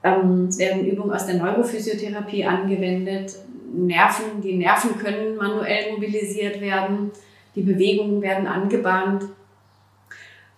Ähm, 0.03 0.47
es 0.49 0.59
werden 0.59 0.85
Übungen 0.85 1.13
aus 1.13 1.27
der 1.27 1.37
Neurophysiotherapie 1.37 2.45
angewendet. 2.45 3.37
Nerven, 3.73 4.41
die 4.43 4.57
Nerven 4.57 4.99
können 4.99 5.37
manuell 5.37 5.93
mobilisiert 5.93 6.61
werden. 6.61 7.11
Die 7.55 7.63
Bewegungen 7.63 8.21
werden 8.21 8.47
angebahnt. 8.47 9.25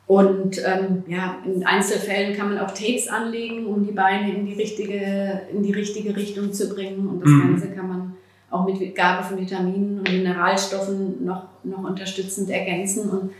Und 0.06 0.58
ähm, 0.58 1.04
ja, 1.06 1.36
in 1.46 1.64
Einzelfällen 1.64 2.36
kann 2.36 2.52
man 2.52 2.58
auch 2.58 2.72
Tapes 2.72 3.08
anlegen, 3.08 3.66
um 3.66 3.86
die 3.86 3.92
Beine 3.92 4.34
in 4.34 4.44
die 4.44 4.54
richtige, 4.54 5.42
in 5.52 5.62
die 5.62 5.72
richtige 5.72 6.14
Richtung 6.14 6.52
zu 6.52 6.68
bringen. 6.68 7.06
Und 7.08 7.20
das 7.20 7.30
mhm. 7.30 7.52
Ganze 7.52 7.68
kann 7.68 7.88
man 7.88 8.16
auch 8.50 8.66
mit 8.66 8.94
Gabe 8.94 9.24
von 9.24 9.38
Vitaminen 9.38 10.00
und 10.00 10.12
Mineralstoffen 10.12 11.24
noch, 11.24 11.44
noch 11.64 11.84
unterstützend 11.84 12.50
ergänzen. 12.50 13.08
Und 13.08 13.30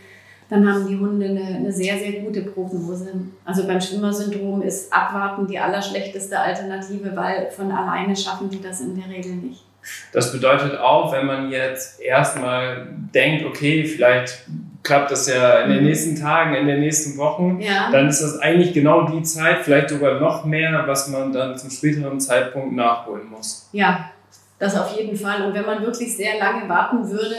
dann 0.53 0.71
haben 0.71 0.87
die 0.87 0.99
Hunde 0.99 1.25
eine, 1.25 1.55
eine 1.55 1.71
sehr, 1.71 1.97
sehr 1.97 2.21
gute 2.21 2.41
Prognose. 2.43 3.11
Also 3.43 3.65
beim 3.65 3.81
Schwimmersyndrom 3.81 4.61
ist 4.61 4.93
Abwarten 4.93 5.47
die 5.47 5.57
allerschlechteste 5.57 6.39
Alternative, 6.39 7.15
weil 7.15 7.49
von 7.49 7.71
alleine 7.71 8.15
schaffen 8.15 8.51
die 8.51 8.61
das 8.61 8.79
in 8.81 8.95
der 8.95 9.09
Regel 9.09 9.33
nicht. 9.33 9.63
Das 10.11 10.31
bedeutet 10.31 10.77
auch, 10.77 11.11
wenn 11.11 11.25
man 11.25 11.49
jetzt 11.49 11.99
erstmal 11.99 12.87
denkt, 13.15 13.45
okay, 13.45 13.83
vielleicht 13.83 14.45
klappt 14.83 15.09
das 15.09 15.27
ja 15.27 15.61
in 15.61 15.71
den 15.71 15.79
mhm. 15.79 15.87
nächsten 15.87 16.21
Tagen, 16.21 16.53
in 16.53 16.67
den 16.67 16.81
nächsten 16.81 17.17
Wochen, 17.17 17.59
ja. 17.59 17.89
dann 17.91 18.07
ist 18.07 18.21
das 18.21 18.37
eigentlich 18.37 18.73
genau 18.73 19.07
die 19.07 19.23
Zeit, 19.23 19.61
vielleicht 19.63 19.89
sogar 19.89 20.19
noch 20.19 20.45
mehr, 20.45 20.83
was 20.85 21.07
man 21.07 21.33
dann 21.33 21.57
zum 21.57 21.71
späteren 21.71 22.19
Zeitpunkt 22.19 22.75
nachholen 22.75 23.27
muss. 23.27 23.69
Ja, 23.71 24.11
das 24.59 24.77
auf 24.77 24.95
jeden 24.95 25.17
Fall. 25.17 25.47
Und 25.47 25.55
wenn 25.55 25.65
man 25.65 25.81
wirklich 25.81 26.15
sehr 26.15 26.37
lange 26.37 26.69
warten 26.69 27.09
würde, 27.09 27.35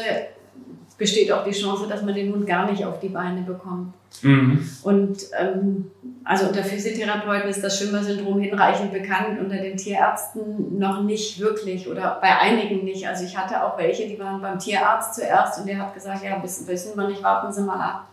besteht 0.97 1.33
auch 1.33 1.45
die 1.45 1.51
Chance, 1.51 1.87
dass 1.89 2.03
man 2.03 2.15
den 2.15 2.33
Hund 2.33 2.47
gar 2.47 2.71
nicht 2.71 2.85
auf 2.85 3.01
die 3.01 3.09
Beine 3.09 3.43
bekommt. 3.43 3.95
Mhm. 4.23 4.69
Und 4.83 5.19
ähm, 5.39 5.91
also 6.23 6.47
unter 6.47 6.63
Physiotherapeuten 6.63 7.51
ist 7.51 7.63
das 7.63 7.79
Schwimmersyndrom 7.79 8.41
hinreichend 8.41 8.93
bekannt, 8.93 9.41
unter 9.41 9.57
den 9.57 9.77
Tierärzten 9.77 10.79
noch 10.79 11.03
nicht 11.03 11.41
wirklich 11.41 11.89
oder 11.89 12.19
bei 12.21 12.39
einigen 12.39 12.85
nicht. 12.85 13.07
Also 13.07 13.25
ich 13.25 13.37
hatte 13.37 13.63
auch 13.63 13.77
welche, 13.77 14.07
die 14.07 14.19
waren 14.19 14.41
beim 14.41 14.59
Tierarzt 14.59 15.15
zuerst 15.15 15.61
und 15.61 15.69
der 15.69 15.79
hat 15.79 15.95
gesagt, 15.95 16.25
ja, 16.25 16.43
wissen, 16.43 16.67
wissen 16.69 16.97
wir 16.97 17.09
nicht, 17.09 17.23
warten 17.23 17.53
Sie 17.53 17.63
mal 17.63 17.81
ab. 17.81 18.09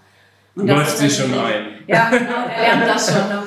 Und 0.56 0.68
Läuft 0.68 0.98
sie 0.98 1.10
schon 1.10 1.34
ein. 1.34 1.80
Ja, 1.88 2.10
genau, 2.10 2.46
er 2.54 2.76
lernt 2.76 2.88
das 2.90 3.14
schon 3.14 3.30
noch. 3.30 3.44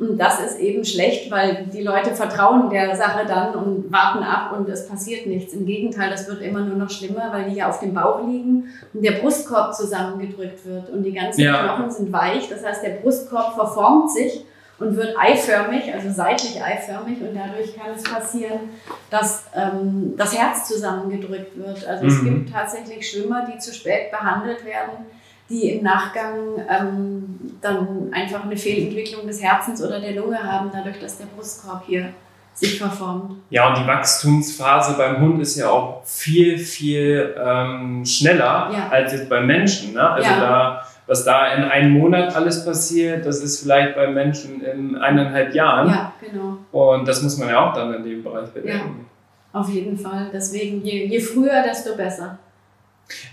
Und 0.00 0.16
das 0.16 0.40
ist 0.40 0.58
eben 0.60 0.84
schlecht, 0.84 1.30
weil 1.30 1.66
die 1.72 1.82
Leute 1.82 2.14
vertrauen 2.14 2.70
der 2.70 2.94
Sache 2.94 3.26
dann 3.26 3.54
und 3.54 3.90
warten 3.90 4.22
ab 4.22 4.56
und 4.56 4.68
es 4.68 4.86
passiert 4.86 5.26
nichts. 5.26 5.52
Im 5.54 5.66
Gegenteil, 5.66 6.10
das 6.10 6.28
wird 6.28 6.40
immer 6.40 6.60
nur 6.60 6.76
noch 6.76 6.90
schlimmer, 6.90 7.32
weil 7.32 7.50
die 7.50 7.56
ja 7.56 7.68
auf 7.68 7.80
dem 7.80 7.94
Bauch 7.94 8.24
liegen 8.26 8.68
und 8.94 9.04
der 9.04 9.12
Brustkorb 9.12 9.74
zusammengedrückt 9.74 10.64
wird 10.64 10.90
und 10.90 11.02
die 11.02 11.12
ganzen 11.12 11.40
ja. 11.40 11.64
Knochen 11.64 11.90
sind 11.90 12.12
weich. 12.12 12.48
Das 12.48 12.64
heißt, 12.64 12.84
der 12.84 12.90
Brustkorb 12.90 13.54
verformt 13.54 14.12
sich 14.12 14.44
und 14.78 14.96
wird 14.96 15.18
eiförmig, 15.18 15.92
also 15.92 16.10
seitlich 16.12 16.62
eiförmig 16.62 17.20
und 17.20 17.34
dadurch 17.34 17.76
kann 17.76 17.90
es 17.96 18.04
passieren, 18.04 18.70
dass 19.10 19.46
ähm, 19.56 20.14
das 20.16 20.38
Herz 20.38 20.68
zusammengedrückt 20.68 21.58
wird. 21.58 21.84
Also 21.84 22.04
mhm. 22.04 22.10
es 22.10 22.22
gibt 22.22 22.52
tatsächlich 22.52 23.10
Schwimmer, 23.10 23.48
die 23.52 23.58
zu 23.58 23.74
spät 23.74 24.12
behandelt 24.12 24.64
werden 24.64 25.06
die 25.48 25.70
im 25.70 25.82
Nachgang 25.82 26.34
ähm, 26.68 27.38
dann 27.60 28.12
einfach 28.12 28.44
eine 28.44 28.56
Fehlentwicklung 28.56 29.26
des 29.26 29.42
Herzens 29.42 29.82
oder 29.82 30.00
der 30.00 30.12
Lunge 30.12 30.42
haben, 30.42 30.70
dadurch, 30.72 31.00
dass 31.00 31.18
der 31.18 31.26
Brustkorb 31.26 31.84
hier 31.86 32.10
sich 32.54 32.78
verformt. 32.78 33.36
Ja, 33.50 33.68
und 33.68 33.78
die 33.78 33.86
Wachstumsphase 33.86 34.96
beim 34.96 35.20
Hund 35.20 35.40
ist 35.40 35.56
ja 35.56 35.70
auch 35.70 36.04
viel, 36.04 36.58
viel 36.58 37.34
ähm, 37.38 38.04
schneller 38.04 38.70
ja. 38.72 38.88
als 38.90 39.12
jetzt 39.12 39.28
beim 39.28 39.46
Menschen. 39.46 39.94
Ne? 39.94 40.10
Also 40.10 40.28
ja. 40.28 40.40
da 40.40 40.82
was 41.08 41.24
da 41.24 41.54
in 41.54 41.64
einem 41.64 41.92
Monat 41.92 42.36
alles 42.36 42.66
passiert, 42.66 43.24
das 43.24 43.42
ist 43.42 43.62
vielleicht 43.62 43.96
bei 43.96 44.08
Menschen 44.08 44.60
in 44.60 44.94
eineinhalb 44.94 45.54
Jahren. 45.54 45.88
Ja, 45.88 46.12
genau. 46.20 46.58
Und 46.70 47.08
das 47.08 47.22
muss 47.22 47.38
man 47.38 47.48
ja 47.48 47.66
auch 47.66 47.72
dann 47.72 47.94
in 47.94 48.04
dem 48.04 48.22
Bereich 48.22 48.50
bedenken. 48.50 49.06
Ja, 49.54 49.58
auf 49.58 49.70
jeden 49.70 49.96
Fall. 49.96 50.28
Deswegen, 50.30 50.84
je, 50.84 51.06
je 51.06 51.18
früher, 51.18 51.62
desto 51.62 51.96
besser. 51.96 52.38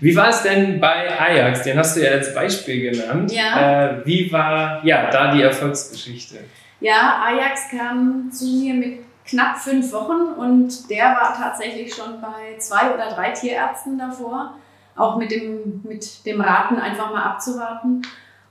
Wie 0.00 0.16
war 0.16 0.28
es 0.28 0.42
denn 0.42 0.80
bei 0.80 1.18
Ajax? 1.18 1.62
Den 1.62 1.78
hast 1.78 1.96
du 1.96 2.04
ja 2.04 2.12
als 2.12 2.34
Beispiel 2.34 2.90
genannt. 2.90 3.32
Ja. 3.32 3.90
Äh, 3.90 4.06
wie 4.06 4.32
war 4.32 4.84
ja 4.84 5.10
da 5.10 5.32
die 5.32 5.42
Erfolgsgeschichte? 5.42 6.36
Ja, 6.80 7.22
Ajax 7.26 7.70
kam 7.70 8.30
zu 8.30 8.44
mir 8.44 8.74
mit 8.74 8.98
knapp 9.24 9.58
fünf 9.58 9.92
Wochen 9.92 10.38
und 10.38 10.88
der 10.90 11.04
war 11.04 11.36
tatsächlich 11.36 11.94
schon 11.94 12.20
bei 12.20 12.58
zwei 12.58 12.94
oder 12.94 13.10
drei 13.10 13.30
Tierärzten 13.30 13.98
davor, 13.98 14.54
auch 14.94 15.16
mit 15.16 15.30
dem, 15.30 15.80
mit 15.84 16.24
dem 16.26 16.40
Raten 16.40 16.76
einfach 16.76 17.10
mal 17.10 17.24
abzuwarten. 17.24 18.02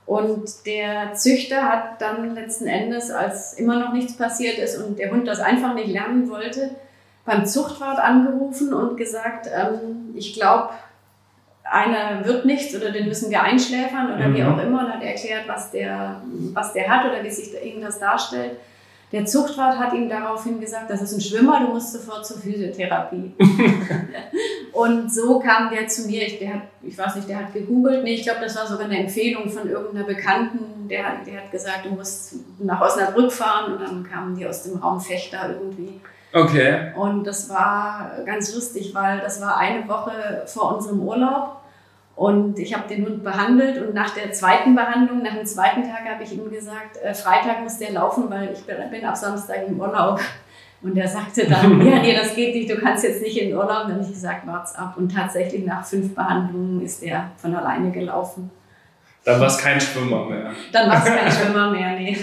Und 0.04 0.66
der 0.66 1.14
Züchter 1.14 1.64
hat 1.64 2.00
dann 2.00 2.34
letzten 2.34 2.68
Endes, 2.68 3.10
als 3.10 3.54
immer 3.54 3.80
noch 3.80 3.92
nichts 3.92 4.16
passiert 4.16 4.58
ist 4.58 4.78
und 4.78 4.98
der 4.98 5.10
Hund 5.10 5.26
das 5.26 5.40
einfach 5.40 5.74
nicht 5.74 5.88
lernen 5.88 6.30
wollte, 6.30 6.70
beim 7.24 7.44
Zuchtwart 7.44 7.98
angerufen 7.98 8.72
und 8.72 8.96
gesagt, 8.96 9.48
ähm, 9.52 10.14
ich 10.14 10.34
glaube, 10.34 10.70
einer 11.70 12.24
wird 12.24 12.44
nichts 12.44 12.74
oder 12.74 12.90
den 12.90 13.08
müssen 13.08 13.30
wir 13.30 13.42
einschläfern 13.42 14.14
oder 14.14 14.28
mhm. 14.28 14.34
wie 14.34 14.44
auch 14.44 14.58
immer 14.58 14.80
und 14.80 14.92
hat 14.92 15.02
erklärt, 15.02 15.46
was 15.46 15.70
der, 15.70 16.20
was 16.52 16.72
der 16.72 16.88
hat 16.88 17.10
oder 17.10 17.22
wie 17.22 17.30
sich 17.30 17.52
ihm 17.64 17.80
das 17.80 17.98
darstellt. 17.98 18.52
Der 19.12 19.24
Zuchtwart 19.24 19.78
hat 19.78 19.92
ihm 19.92 20.08
daraufhin 20.08 20.60
gesagt, 20.60 20.90
das 20.90 21.00
ist 21.00 21.12
ein 21.12 21.20
Schwimmer, 21.20 21.60
du 21.60 21.68
musst 21.68 21.92
sofort 21.92 22.26
zur 22.26 22.38
Physiotherapie. 22.38 23.32
und 24.72 25.12
so 25.12 25.38
kam 25.38 25.70
der 25.70 25.86
zu 25.86 26.08
mir, 26.08 26.26
ich, 26.26 26.40
der 26.40 26.54
hat, 26.54 26.62
ich 26.82 26.98
weiß 26.98 27.14
nicht, 27.14 27.28
der 27.28 27.38
hat 27.38 27.52
gegoogelt, 27.52 28.02
nee, 28.02 28.14
ich 28.14 28.24
glaube, 28.24 28.40
das 28.40 28.56
war 28.56 28.66
sogar 28.66 28.86
eine 28.86 28.98
Empfehlung 28.98 29.48
von 29.48 29.68
irgendeiner 29.68 30.06
Bekannten, 30.06 30.88
der, 30.88 31.24
der 31.24 31.42
hat 31.42 31.52
gesagt, 31.52 31.84
du 31.84 31.90
musst 31.90 32.34
nach 32.58 32.80
Osnabrück 32.80 33.30
fahren 33.30 33.74
und 33.74 33.80
dann 33.80 34.02
kamen 34.02 34.36
die 34.36 34.46
aus 34.46 34.64
dem 34.64 34.78
Raum 34.78 35.00
Fechter 35.00 35.50
irgendwie. 35.50 36.00
Okay. 36.32 36.92
Und 36.96 37.24
das 37.24 37.48
war 37.48 38.10
ganz 38.26 38.54
lustig, 38.54 38.94
weil 38.94 39.20
das 39.20 39.40
war 39.40 39.56
eine 39.56 39.88
Woche 39.88 40.42
vor 40.46 40.76
unserem 40.76 41.00
Urlaub 41.00 41.56
und 42.16 42.58
ich 42.58 42.74
habe 42.74 42.88
den 42.88 43.04
Hund 43.04 43.22
behandelt 43.22 43.86
und 43.86 43.94
nach 43.94 44.10
der 44.10 44.32
zweiten 44.32 44.74
Behandlung, 44.74 45.22
nach 45.22 45.34
dem 45.34 45.44
zweiten 45.44 45.82
Tag 45.82 46.08
habe 46.08 46.22
ich 46.22 46.32
ihm 46.32 46.50
gesagt, 46.50 46.96
äh, 47.02 47.12
Freitag 47.12 47.62
muss 47.62 47.78
der 47.78 47.92
laufen, 47.92 48.30
weil 48.30 48.52
ich 48.54 48.64
bin, 48.64 48.76
bin 48.90 49.04
ab 49.04 49.16
Samstag 49.16 49.68
im 49.68 49.78
Urlaub. 49.78 50.18
Und 50.82 50.96
er 50.96 51.08
sagte 51.08 51.46
dann, 51.46 51.86
ja, 51.86 52.00
nee, 52.00 52.14
das 52.14 52.34
geht 52.34 52.54
nicht, 52.54 52.70
du 52.70 52.76
kannst 52.76 53.04
jetzt 53.04 53.20
nicht 53.20 53.36
in 53.36 53.48
den 53.48 53.56
Urlaub. 53.56 53.82
Dann 53.82 53.92
habe 53.92 54.02
ich 54.02 54.08
gesagt, 54.08 54.46
wart's 54.46 54.74
ab. 54.74 54.94
Und 54.96 55.14
tatsächlich 55.14 55.64
nach 55.66 55.84
fünf 55.84 56.14
Behandlungen 56.14 56.80
ist 56.80 57.02
er 57.02 57.30
von 57.36 57.54
alleine 57.54 57.90
gelaufen. 57.90 58.50
Dann 59.24 59.40
war 59.40 59.48
es 59.48 59.58
kein 59.58 59.80
Schwimmer 59.80 60.24
mehr. 60.24 60.52
Dann 60.72 60.88
war 60.88 60.98
es 60.98 61.04
kein 61.04 61.30
Schwimmer 61.30 61.70
mehr, 61.70 61.98
nee. 61.98 62.16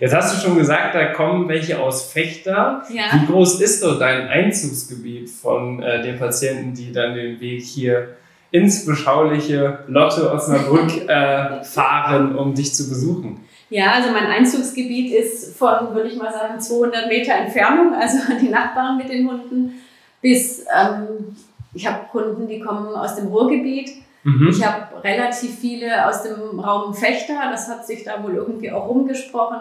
Jetzt 0.00 0.14
hast 0.14 0.34
du 0.34 0.46
schon 0.46 0.58
gesagt, 0.58 0.94
da 0.94 1.12
kommen 1.12 1.48
welche 1.48 1.80
aus 1.80 2.10
Fechter. 2.10 2.82
Ja. 2.90 3.04
Wie 3.12 3.26
groß 3.26 3.60
ist 3.60 3.82
doch 3.82 3.98
dein 3.98 4.28
Einzugsgebiet 4.28 5.30
von 5.30 5.82
äh, 5.82 6.02
den 6.02 6.18
Patienten, 6.18 6.74
die 6.74 6.92
dann 6.92 7.14
den 7.14 7.40
Weg 7.40 7.62
hier 7.62 8.16
ins 8.50 8.84
beschauliche 8.84 9.80
Lotte 9.86 10.30
Osnabrück 10.32 11.08
äh, 11.08 11.62
fahren, 11.62 12.36
um 12.36 12.54
dich 12.54 12.74
zu 12.74 12.88
besuchen? 12.88 13.40
Ja, 13.70 13.92
also 13.92 14.10
mein 14.10 14.26
Einzugsgebiet 14.26 15.14
ist 15.14 15.56
von, 15.56 15.94
würde 15.94 16.10
ich 16.10 16.16
mal 16.16 16.32
sagen, 16.32 16.60
200 16.60 17.08
Meter 17.08 17.34
Entfernung, 17.34 17.94
also 17.94 18.18
die 18.40 18.48
Nachbarn 18.48 18.98
mit 18.98 19.08
den 19.08 19.28
Hunden, 19.28 19.80
bis 20.20 20.60
ähm, 20.60 21.36
ich 21.72 21.86
habe 21.86 22.06
Kunden, 22.10 22.48
die 22.48 22.60
kommen 22.60 22.94
aus 22.94 23.16
dem 23.16 23.28
Ruhrgebiet. 23.28 23.90
Mhm. 24.24 24.48
Ich 24.48 24.64
habe 24.64 25.02
relativ 25.02 25.58
viele 25.58 26.06
aus 26.08 26.22
dem 26.22 26.60
Raum 26.60 26.94
Fechter, 26.94 27.50
das 27.50 27.68
hat 27.68 27.86
sich 27.86 28.04
da 28.04 28.22
wohl 28.22 28.34
irgendwie 28.34 28.70
auch 28.70 28.88
rumgesprochen. 28.88 29.58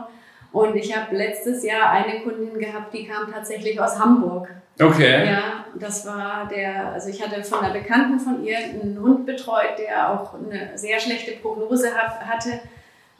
Und 0.51 0.75
ich 0.75 0.95
habe 0.95 1.15
letztes 1.15 1.63
Jahr 1.63 1.91
eine 1.91 2.21
Kundin 2.21 2.59
gehabt, 2.59 2.93
die 2.93 3.07
kam 3.07 3.31
tatsächlich 3.31 3.79
aus 3.79 3.97
Hamburg. 3.97 4.49
Okay. 4.79 5.25
Ja, 5.25 5.65
das 5.79 6.05
war 6.05 6.47
der, 6.47 6.93
also 6.93 7.09
ich 7.09 7.21
hatte 7.21 7.43
von 7.43 7.59
einer 7.59 7.73
Bekannten 7.73 8.19
von 8.19 8.43
ihr 8.43 8.57
einen 8.57 8.99
Hund 9.01 9.25
betreut, 9.25 9.77
der 9.77 10.11
auch 10.11 10.33
eine 10.33 10.77
sehr 10.77 10.99
schlechte 10.99 11.33
Prognose 11.33 11.93
hat, 11.93 12.19
hatte, 12.19 12.59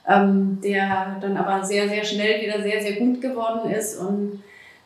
ähm, 0.06 0.60
der 0.62 1.16
dann 1.20 1.36
aber 1.36 1.64
sehr, 1.64 1.88
sehr 1.88 2.04
schnell 2.04 2.42
wieder 2.42 2.60
sehr, 2.60 2.82
sehr 2.82 2.96
gut 2.96 3.20
geworden 3.20 3.70
ist. 3.70 3.98
Und 3.98 4.42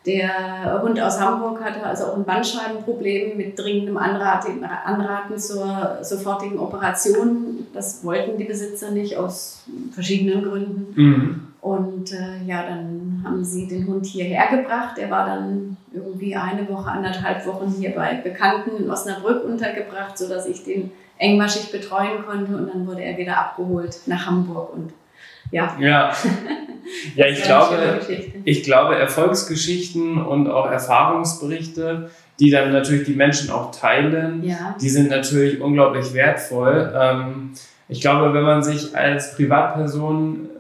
der 0.06 0.80
Hund 0.82 1.00
aus 1.00 1.20
Hamburg 1.20 1.62
hatte 1.62 1.82
also 1.82 2.04
auch 2.04 2.16
ein 2.16 2.24
Bandscheibenproblem 2.24 3.36
mit 3.36 3.58
dringendem 3.58 3.96
Anraten, 3.96 4.64
Anraten 4.64 5.38
zur 5.38 5.98
sofortigen 6.02 6.58
Operation. 6.58 7.66
Das 7.74 8.04
wollten 8.04 8.38
die 8.38 8.44
Besitzer 8.44 8.92
nicht 8.92 9.16
aus 9.16 9.64
verschiedenen 9.92 10.44
Gründen. 10.44 10.86
Mhm. 10.94 11.40
Und 11.60 12.12
äh, 12.12 12.44
ja, 12.46 12.62
dann 12.62 13.22
haben 13.24 13.44
sie 13.44 13.66
den 13.66 13.88
Hund 13.88 14.06
hierher 14.06 14.46
gebracht. 14.56 14.98
Er 14.98 15.10
war 15.10 15.26
dann 15.26 15.76
irgendwie 15.92 16.36
eine 16.36 16.68
Woche, 16.68 16.88
anderthalb 16.88 17.44
Wochen 17.44 17.74
hier 17.76 17.90
bei 17.90 18.14
Bekannten 18.14 18.76
in 18.76 18.88
Osnabrück 18.88 19.44
untergebracht, 19.44 20.16
sodass 20.16 20.46
ich 20.46 20.62
den 20.62 20.92
engmaschig 21.18 21.72
betreuen 21.72 22.24
konnte. 22.24 22.56
Und 22.56 22.68
dann 22.72 22.86
wurde 22.86 23.02
er 23.02 23.18
wieder 23.18 23.36
abgeholt 23.38 23.98
nach 24.06 24.26
Hamburg. 24.26 24.72
Und 24.74 24.92
ja. 25.50 25.76
Ja, 25.80 26.12
ja 27.16 27.26
ich, 27.26 27.42
glaube, 27.42 28.00
ich 28.44 28.62
glaube, 28.62 28.96
Erfolgsgeschichten 28.96 30.18
und 30.22 30.48
auch 30.48 30.70
Erfahrungsberichte, 30.70 32.10
die 32.38 32.50
dann 32.50 32.72
natürlich 32.72 33.06
die 33.06 33.14
Menschen 33.14 33.50
auch 33.50 33.70
teilen, 33.70 34.42
ja. 34.44 34.76
die 34.80 34.88
sind 34.88 35.10
natürlich 35.10 35.60
unglaublich 35.60 36.12
wertvoll. 36.12 36.92
Ähm, 36.94 37.52
ich 37.88 38.00
glaube, 38.00 38.34
wenn 38.34 38.44
man 38.44 38.62
sich 38.62 38.96
als 38.96 39.36
Privatperson 39.36 40.50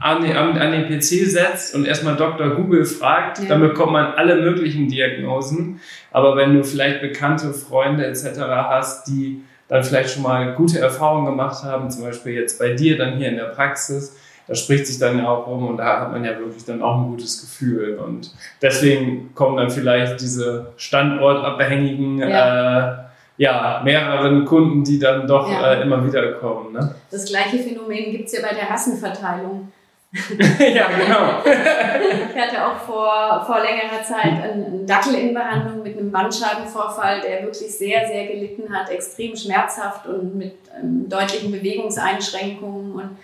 an 0.00 0.22
den, 0.22 0.34
an 0.34 0.72
den 0.72 0.88
PC 0.88 1.28
setzt 1.28 1.74
und 1.74 1.84
erstmal 1.84 2.16
Dr. 2.16 2.50
Google 2.50 2.86
fragt, 2.86 3.38
ja. 3.38 3.48
dann 3.48 3.60
bekommt 3.60 3.92
man 3.92 4.06
alle 4.14 4.36
möglichen 4.36 4.88
Diagnosen. 4.88 5.80
Aber 6.10 6.36
wenn 6.36 6.54
du 6.54 6.64
vielleicht 6.64 7.02
bekannte 7.02 7.52
Freunde 7.52 8.06
etc. 8.06 8.40
hast, 8.40 9.06
die 9.08 9.44
dann 9.70 9.84
vielleicht 9.84 10.10
schon 10.10 10.24
mal 10.24 10.54
gute 10.54 10.80
Erfahrungen 10.80 11.26
gemacht 11.26 11.64
haben, 11.64 11.90
zum 11.90 12.02
Beispiel 12.02 12.34
jetzt 12.34 12.58
bei 12.58 12.74
dir 12.74 12.98
dann 12.98 13.16
hier 13.16 13.28
in 13.28 13.36
der 13.36 13.44
Praxis, 13.44 14.16
da 14.48 14.56
spricht 14.56 14.88
sich 14.88 14.98
dann 14.98 15.16
ja 15.16 15.28
auch 15.28 15.46
rum 15.46 15.68
und 15.68 15.76
da 15.76 16.00
hat 16.00 16.10
man 16.10 16.24
ja 16.24 16.36
wirklich 16.36 16.64
dann 16.64 16.82
auch 16.82 16.98
ein 16.98 17.10
gutes 17.10 17.40
Gefühl. 17.40 17.98
Und 17.98 18.34
deswegen 18.60 19.32
kommen 19.32 19.56
dann 19.56 19.70
vielleicht 19.70 20.20
diese 20.20 20.72
standortabhängigen 20.76 22.18
ja. 22.18 22.94
Äh, 22.94 22.96
ja, 23.36 23.80
mehreren 23.84 24.44
Kunden, 24.44 24.82
die 24.82 24.98
dann 24.98 25.26
doch 25.26 25.50
ja. 25.50 25.74
äh, 25.74 25.82
immer 25.82 26.04
wieder 26.04 26.32
kommen. 26.32 26.72
Ne? 26.72 26.94
Das 27.10 27.24
gleiche 27.26 27.58
Phänomen 27.58 28.10
gibt 28.10 28.26
es 28.26 28.32
ja 28.32 28.40
bei 28.42 28.54
der 28.54 28.68
Rassenverteilung. 28.68 29.72
ja, 30.12 30.88
genau. 30.88 31.42
ich 32.34 32.40
hatte 32.40 32.66
auch 32.66 32.76
vor, 32.76 33.44
vor 33.46 33.60
längerer 33.60 34.02
Zeit 34.02 34.42
einen 34.42 34.84
Dackel 34.84 35.14
in 35.14 35.32
Behandlung 35.32 35.84
mit 35.84 35.96
einem 36.10 36.12
Bandscheibenvorfall, 36.12 37.20
der 37.20 37.42
wirklich 37.42 37.76
sehr, 37.76 38.06
sehr 38.06 38.26
gelitten 38.26 38.74
hat, 38.74 38.90
extrem 38.90 39.36
schmerzhaft 39.36 40.06
und 40.06 40.36
mit 40.36 40.54
ähm, 40.76 41.08
deutlichen 41.08 41.52
Bewegungseinschränkungen. 41.52 42.92
Und 42.92 43.16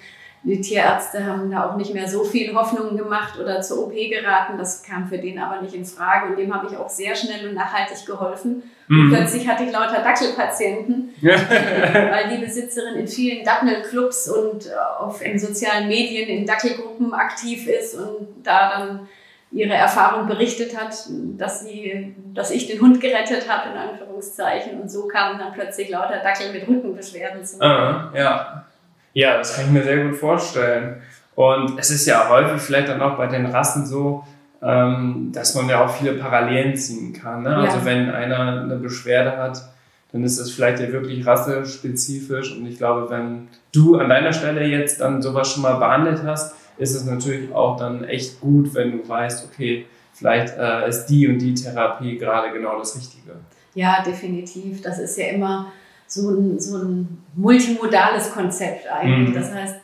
die 0.42 0.60
Tierärzte 0.60 1.24
haben 1.24 1.50
da 1.50 1.68
auch 1.68 1.76
nicht 1.76 1.92
mehr 1.92 2.08
so 2.08 2.22
viel 2.22 2.54
Hoffnung 2.54 2.96
gemacht 2.96 3.38
oder 3.38 3.60
zur 3.60 3.86
OP 3.86 3.94
geraten. 3.94 4.56
Das 4.56 4.82
kam 4.82 5.08
für 5.08 5.18
den 5.18 5.38
aber 5.38 5.60
nicht 5.60 5.74
in 5.74 5.84
Frage. 5.84 6.30
Und 6.30 6.38
dem 6.38 6.54
habe 6.54 6.68
ich 6.70 6.76
auch 6.76 6.88
sehr 6.88 7.16
schnell 7.16 7.48
und 7.48 7.54
nachhaltig 7.54 8.06
geholfen. 8.06 8.62
Und 8.88 9.06
mhm. 9.06 9.12
plötzlich 9.12 9.48
hatte 9.48 9.64
ich 9.64 9.72
lauter 9.72 10.02
Dackelpatienten, 10.02 11.12
weil 11.20 12.28
die 12.30 12.44
Besitzerin 12.44 12.94
in 12.94 13.08
vielen 13.08 13.44
Dackelclubs 13.44 14.28
und 14.28 14.66
äh, 14.66 14.70
auf 15.00 15.20
in 15.20 15.36
sozialen 15.36 15.88
Medien 15.88 16.28
in 16.28 16.46
Dackelgruppen 16.46 17.12
aktiv 17.12 17.66
ist 17.66 17.96
und 17.96 18.28
da 18.44 18.70
dann 18.70 19.08
ihre 19.52 19.74
Erfahrung 19.74 20.26
berichtet 20.26 20.76
hat, 20.78 20.94
dass 21.36 21.64
sie, 21.64 22.14
dass 22.34 22.50
ich 22.50 22.66
den 22.66 22.80
Hund 22.80 23.00
gerettet 23.00 23.48
habe, 23.48 23.70
in 23.70 23.76
Anführungszeichen. 23.76 24.80
Und 24.80 24.90
so 24.90 25.06
kamen 25.06 25.38
dann 25.38 25.52
plötzlich 25.52 25.88
lauter 25.88 26.18
Dackel 26.22 26.52
mit 26.52 26.66
Rückenbeschwerden 26.66 27.44
zu. 27.44 27.60
Ah, 27.62 28.10
ja. 28.14 28.64
ja, 29.12 29.38
das 29.38 29.54
kann 29.54 29.66
ich 29.66 29.70
mir 29.70 29.84
sehr 29.84 30.04
gut 30.04 30.16
vorstellen. 30.16 31.02
Und 31.34 31.78
es 31.78 31.90
ist 31.90 32.06
ja 32.06 32.28
häufig 32.28 32.60
vielleicht 32.60 32.88
dann 32.88 33.00
auch 33.00 33.16
bei 33.16 33.26
den 33.26 33.46
Rassen 33.46 33.86
so, 33.86 34.24
ähm, 34.62 35.30
dass 35.32 35.54
man 35.54 35.68
ja 35.68 35.84
auch 35.84 35.90
viele 35.90 36.14
Parallelen 36.14 36.76
ziehen 36.76 37.12
kann. 37.12 37.42
Ne? 37.42 37.50
Also 37.50 37.62
ja. 37.62 37.72
Also 37.72 37.84
wenn 37.84 38.10
einer 38.10 38.62
eine 38.62 38.76
Beschwerde 38.76 39.36
hat, 39.36 39.62
dann 40.12 40.24
ist 40.24 40.40
das 40.40 40.50
vielleicht 40.50 40.80
ja 40.80 40.90
wirklich 40.92 41.26
rassespezifisch. 41.26 42.56
Und 42.56 42.66
ich 42.66 42.78
glaube, 42.78 43.10
wenn 43.10 43.48
du 43.72 43.96
an 43.96 44.08
deiner 44.08 44.32
Stelle 44.32 44.64
jetzt 44.64 45.00
dann 45.00 45.20
sowas 45.20 45.52
schon 45.52 45.62
mal 45.62 45.74
behandelt 45.74 46.22
hast, 46.24 46.54
ist 46.78 46.94
es 46.94 47.04
natürlich 47.04 47.52
auch 47.54 47.76
dann 47.76 48.04
echt 48.04 48.40
gut, 48.40 48.74
wenn 48.74 48.92
du 48.92 49.08
weißt, 49.08 49.48
okay, 49.50 49.86
vielleicht 50.12 50.56
äh, 50.56 50.88
ist 50.88 51.06
die 51.06 51.28
und 51.28 51.38
die 51.38 51.54
Therapie 51.54 52.18
gerade 52.18 52.52
genau 52.52 52.78
das 52.78 52.96
Richtige. 52.96 53.36
Ja, 53.74 54.02
definitiv. 54.02 54.80
Das 54.82 54.98
ist 54.98 55.18
ja 55.18 55.26
immer 55.26 55.72
so 56.06 56.30
ein, 56.30 56.58
so 56.58 56.78
ein 56.78 57.22
multimodales 57.34 58.30
Konzept 58.32 58.90
eigentlich. 58.90 59.30
Mhm. 59.30 59.34
Das 59.34 59.52
heißt, 59.52 59.76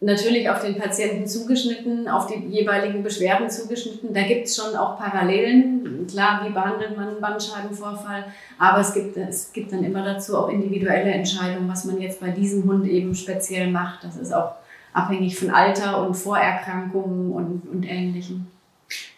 natürlich 0.00 0.48
auf 0.48 0.62
den 0.62 0.76
Patienten 0.78 1.26
zugeschnitten, 1.26 2.08
auf 2.08 2.26
die 2.26 2.46
jeweiligen 2.48 3.02
Beschwerden 3.02 3.50
zugeschnitten. 3.50 4.14
Da 4.14 4.22
gibt 4.22 4.46
es 4.46 4.56
schon 4.56 4.74
auch 4.74 4.98
Parallelen. 4.98 6.06
Klar, 6.08 6.42
wie 6.44 6.52
behandelt 6.52 6.96
man 6.96 7.08
einen 7.08 7.20
Bandscheibenvorfall? 7.20 8.24
Aber 8.58 8.80
es 8.80 8.94
gibt, 8.94 9.16
es 9.16 9.52
gibt 9.52 9.72
dann 9.72 9.84
immer 9.84 10.04
dazu 10.04 10.36
auch 10.36 10.48
individuelle 10.48 11.10
Entscheidungen, 11.10 11.68
was 11.68 11.84
man 11.84 12.00
jetzt 12.00 12.20
bei 12.20 12.30
diesem 12.30 12.64
Hund 12.64 12.86
eben 12.86 13.14
speziell 13.14 13.70
macht. 13.70 14.04
Das 14.04 14.16
ist 14.16 14.32
auch 14.32 14.52
abhängig 14.92 15.38
von 15.38 15.50
Alter 15.50 16.04
und 16.06 16.14
Vorerkrankungen 16.14 17.32
und, 17.32 17.62
und 17.70 17.84
Ähnlichem. 17.84 18.46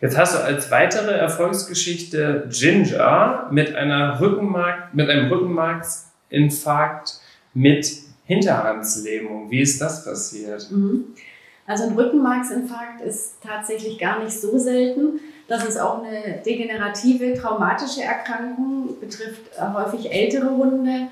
Jetzt 0.01 0.19
hast 0.19 0.35
du 0.35 0.39
als 0.39 0.71
weitere 0.71 1.13
Erfolgsgeschichte 1.13 2.49
Ginger 2.51 3.49
mit 3.51 3.75
einer 3.75 4.21
Rückenmark, 4.21 4.95
mit 4.95 5.09
einem 5.09 5.31
Rückenmarksinfarkt 5.33 7.21
mit 7.55 7.91
Hinterhandslähmung. 8.27 9.51
Wie 9.51 9.61
ist 9.61 9.81
das 9.81 10.05
passiert? 10.05 10.71
Mhm. 10.71 11.05
Also 11.67 11.85
ein 11.85 11.95
Rückenmarksinfarkt 11.95 13.01
ist 13.03 13.37
tatsächlich 13.43 13.99
gar 13.99 14.23
nicht 14.23 14.39
so 14.39 14.59
selten. 14.59 15.21
Das 15.49 15.65
ist 15.65 15.79
auch 15.79 16.03
eine 16.03 16.43
degenerative, 16.45 17.35
traumatische 17.35 18.03
Erkrankung, 18.03 19.01
betrifft 19.01 19.43
häufig 19.59 20.13
ältere 20.13 20.51
Hunde, 20.51 21.09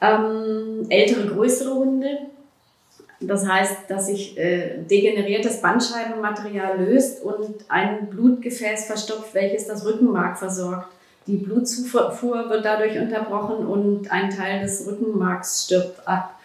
ähm, 0.00 0.86
ältere, 0.88 1.26
größere 1.26 1.74
Hunde. 1.74 2.18
Das 3.20 3.46
heißt, 3.46 3.76
dass 3.88 4.06
sich 4.06 4.38
äh, 4.38 4.78
degeneriertes 4.78 5.60
Bandscheibenmaterial 5.60 6.82
löst 6.82 7.22
und 7.22 7.54
ein 7.68 8.08
Blutgefäß 8.08 8.86
verstopft, 8.86 9.34
welches 9.34 9.66
das 9.66 9.84
Rückenmark 9.84 10.38
versorgt. 10.38 10.88
Die 11.26 11.36
Blutzufuhr 11.36 12.48
wird 12.48 12.64
dadurch 12.64 12.98
unterbrochen 12.98 13.66
und 13.66 14.10
ein 14.10 14.30
Teil 14.30 14.62
des 14.62 14.86
Rückenmarks 14.86 15.66
stirbt 15.66 16.08
ab. 16.08 16.40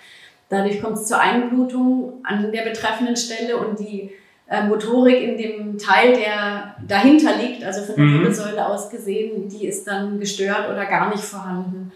Dadurch 0.49 0.81
kommt 0.81 0.97
es 0.97 1.05
zur 1.05 1.19
Einblutung 1.19 2.19
an 2.23 2.51
der 2.51 2.63
betreffenden 2.63 3.15
Stelle 3.15 3.57
und 3.57 3.79
die 3.79 4.11
äh, 4.47 4.63
Motorik 4.67 5.21
in 5.23 5.37
dem 5.37 5.77
Teil, 5.77 6.13
der 6.13 6.75
dahinter 6.87 7.37
liegt, 7.37 7.63
also 7.63 7.81
von 7.81 7.95
der 7.95 8.05
Wirbelsäule 8.05 8.57
mhm. 8.57 8.59
aus 8.59 8.89
gesehen, 8.89 9.49
die 9.49 9.65
ist 9.65 9.87
dann 9.87 10.19
gestört 10.19 10.69
oder 10.69 10.85
gar 10.85 11.09
nicht 11.09 11.23
vorhanden. 11.23 11.91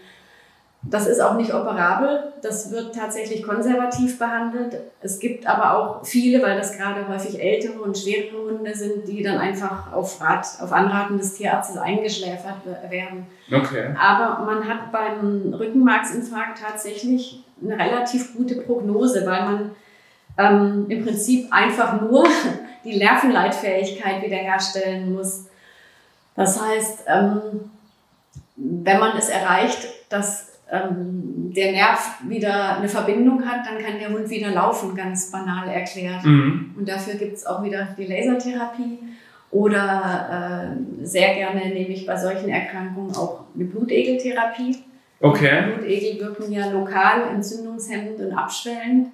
Das 0.82 1.06
ist 1.06 1.20
auch 1.20 1.34
nicht 1.34 1.52
operabel, 1.52 2.32
das 2.40 2.70
wird 2.70 2.94
tatsächlich 2.94 3.42
konservativ 3.42 4.18
behandelt. 4.18 4.80
Es 5.02 5.18
gibt 5.18 5.46
aber 5.46 5.76
auch 5.76 6.06
viele, 6.06 6.42
weil 6.42 6.56
das 6.56 6.76
gerade 6.76 7.06
häufig 7.06 7.38
ältere 7.38 7.82
und 7.82 7.98
schwerere 7.98 8.50
Hunde 8.50 8.74
sind, 8.74 9.06
die 9.06 9.22
dann 9.22 9.36
einfach 9.36 9.92
auf, 9.92 10.18
Rat, 10.22 10.46
auf 10.58 10.72
Anraten 10.72 11.18
des 11.18 11.34
Tierarztes 11.34 11.76
eingeschläfert 11.76 12.64
werden. 12.88 13.26
Okay. 13.52 13.94
Aber 14.00 14.42
man 14.46 14.66
hat 14.66 14.90
beim 14.90 15.52
Rückenmarksinfarkt 15.52 16.62
tatsächlich 16.62 17.44
eine 17.62 17.78
relativ 17.78 18.34
gute 18.34 18.62
Prognose, 18.62 19.26
weil 19.26 19.44
man 19.44 19.70
ähm, 20.38 20.86
im 20.88 21.04
Prinzip 21.04 21.52
einfach 21.52 22.00
nur 22.00 22.24
die 22.84 22.96
Nervenleitfähigkeit 22.96 24.22
wiederherstellen 24.22 25.12
muss. 25.12 25.44
Das 26.34 26.58
heißt, 26.58 27.04
ähm, 27.06 27.70
wenn 28.56 28.98
man 28.98 29.16
es 29.18 29.28
erreicht, 29.28 29.86
dass 30.08 30.49
ähm, 30.70 31.52
der 31.54 31.72
Nerv 31.72 32.20
wieder 32.28 32.76
eine 32.76 32.88
Verbindung 32.88 33.44
hat, 33.44 33.66
dann 33.66 33.82
kann 33.82 33.98
der 33.98 34.10
Hund 34.10 34.28
wieder 34.30 34.50
laufen, 34.50 34.94
ganz 34.94 35.30
banal 35.30 35.68
erklärt. 35.68 36.24
Mhm. 36.24 36.74
Und 36.78 36.88
dafür 36.88 37.14
gibt 37.14 37.34
es 37.34 37.46
auch 37.46 37.62
wieder 37.62 37.88
die 37.98 38.06
Lasertherapie. 38.06 38.98
Oder 39.50 40.76
äh, 41.02 41.04
sehr 41.04 41.34
gerne 41.34 41.60
nehme 41.70 41.88
ich 41.88 42.06
bei 42.06 42.16
solchen 42.16 42.48
Erkrankungen 42.48 43.14
auch 43.16 43.46
eine 43.54 43.64
Blutegeltherapie. 43.64 44.76
Okay. 45.20 45.62
Blutegel 45.74 46.20
wirken 46.20 46.52
ja 46.52 46.70
lokal 46.70 47.22
entzündungshemmend 47.34 48.20
und 48.20 48.32
abschwellend. 48.32 49.08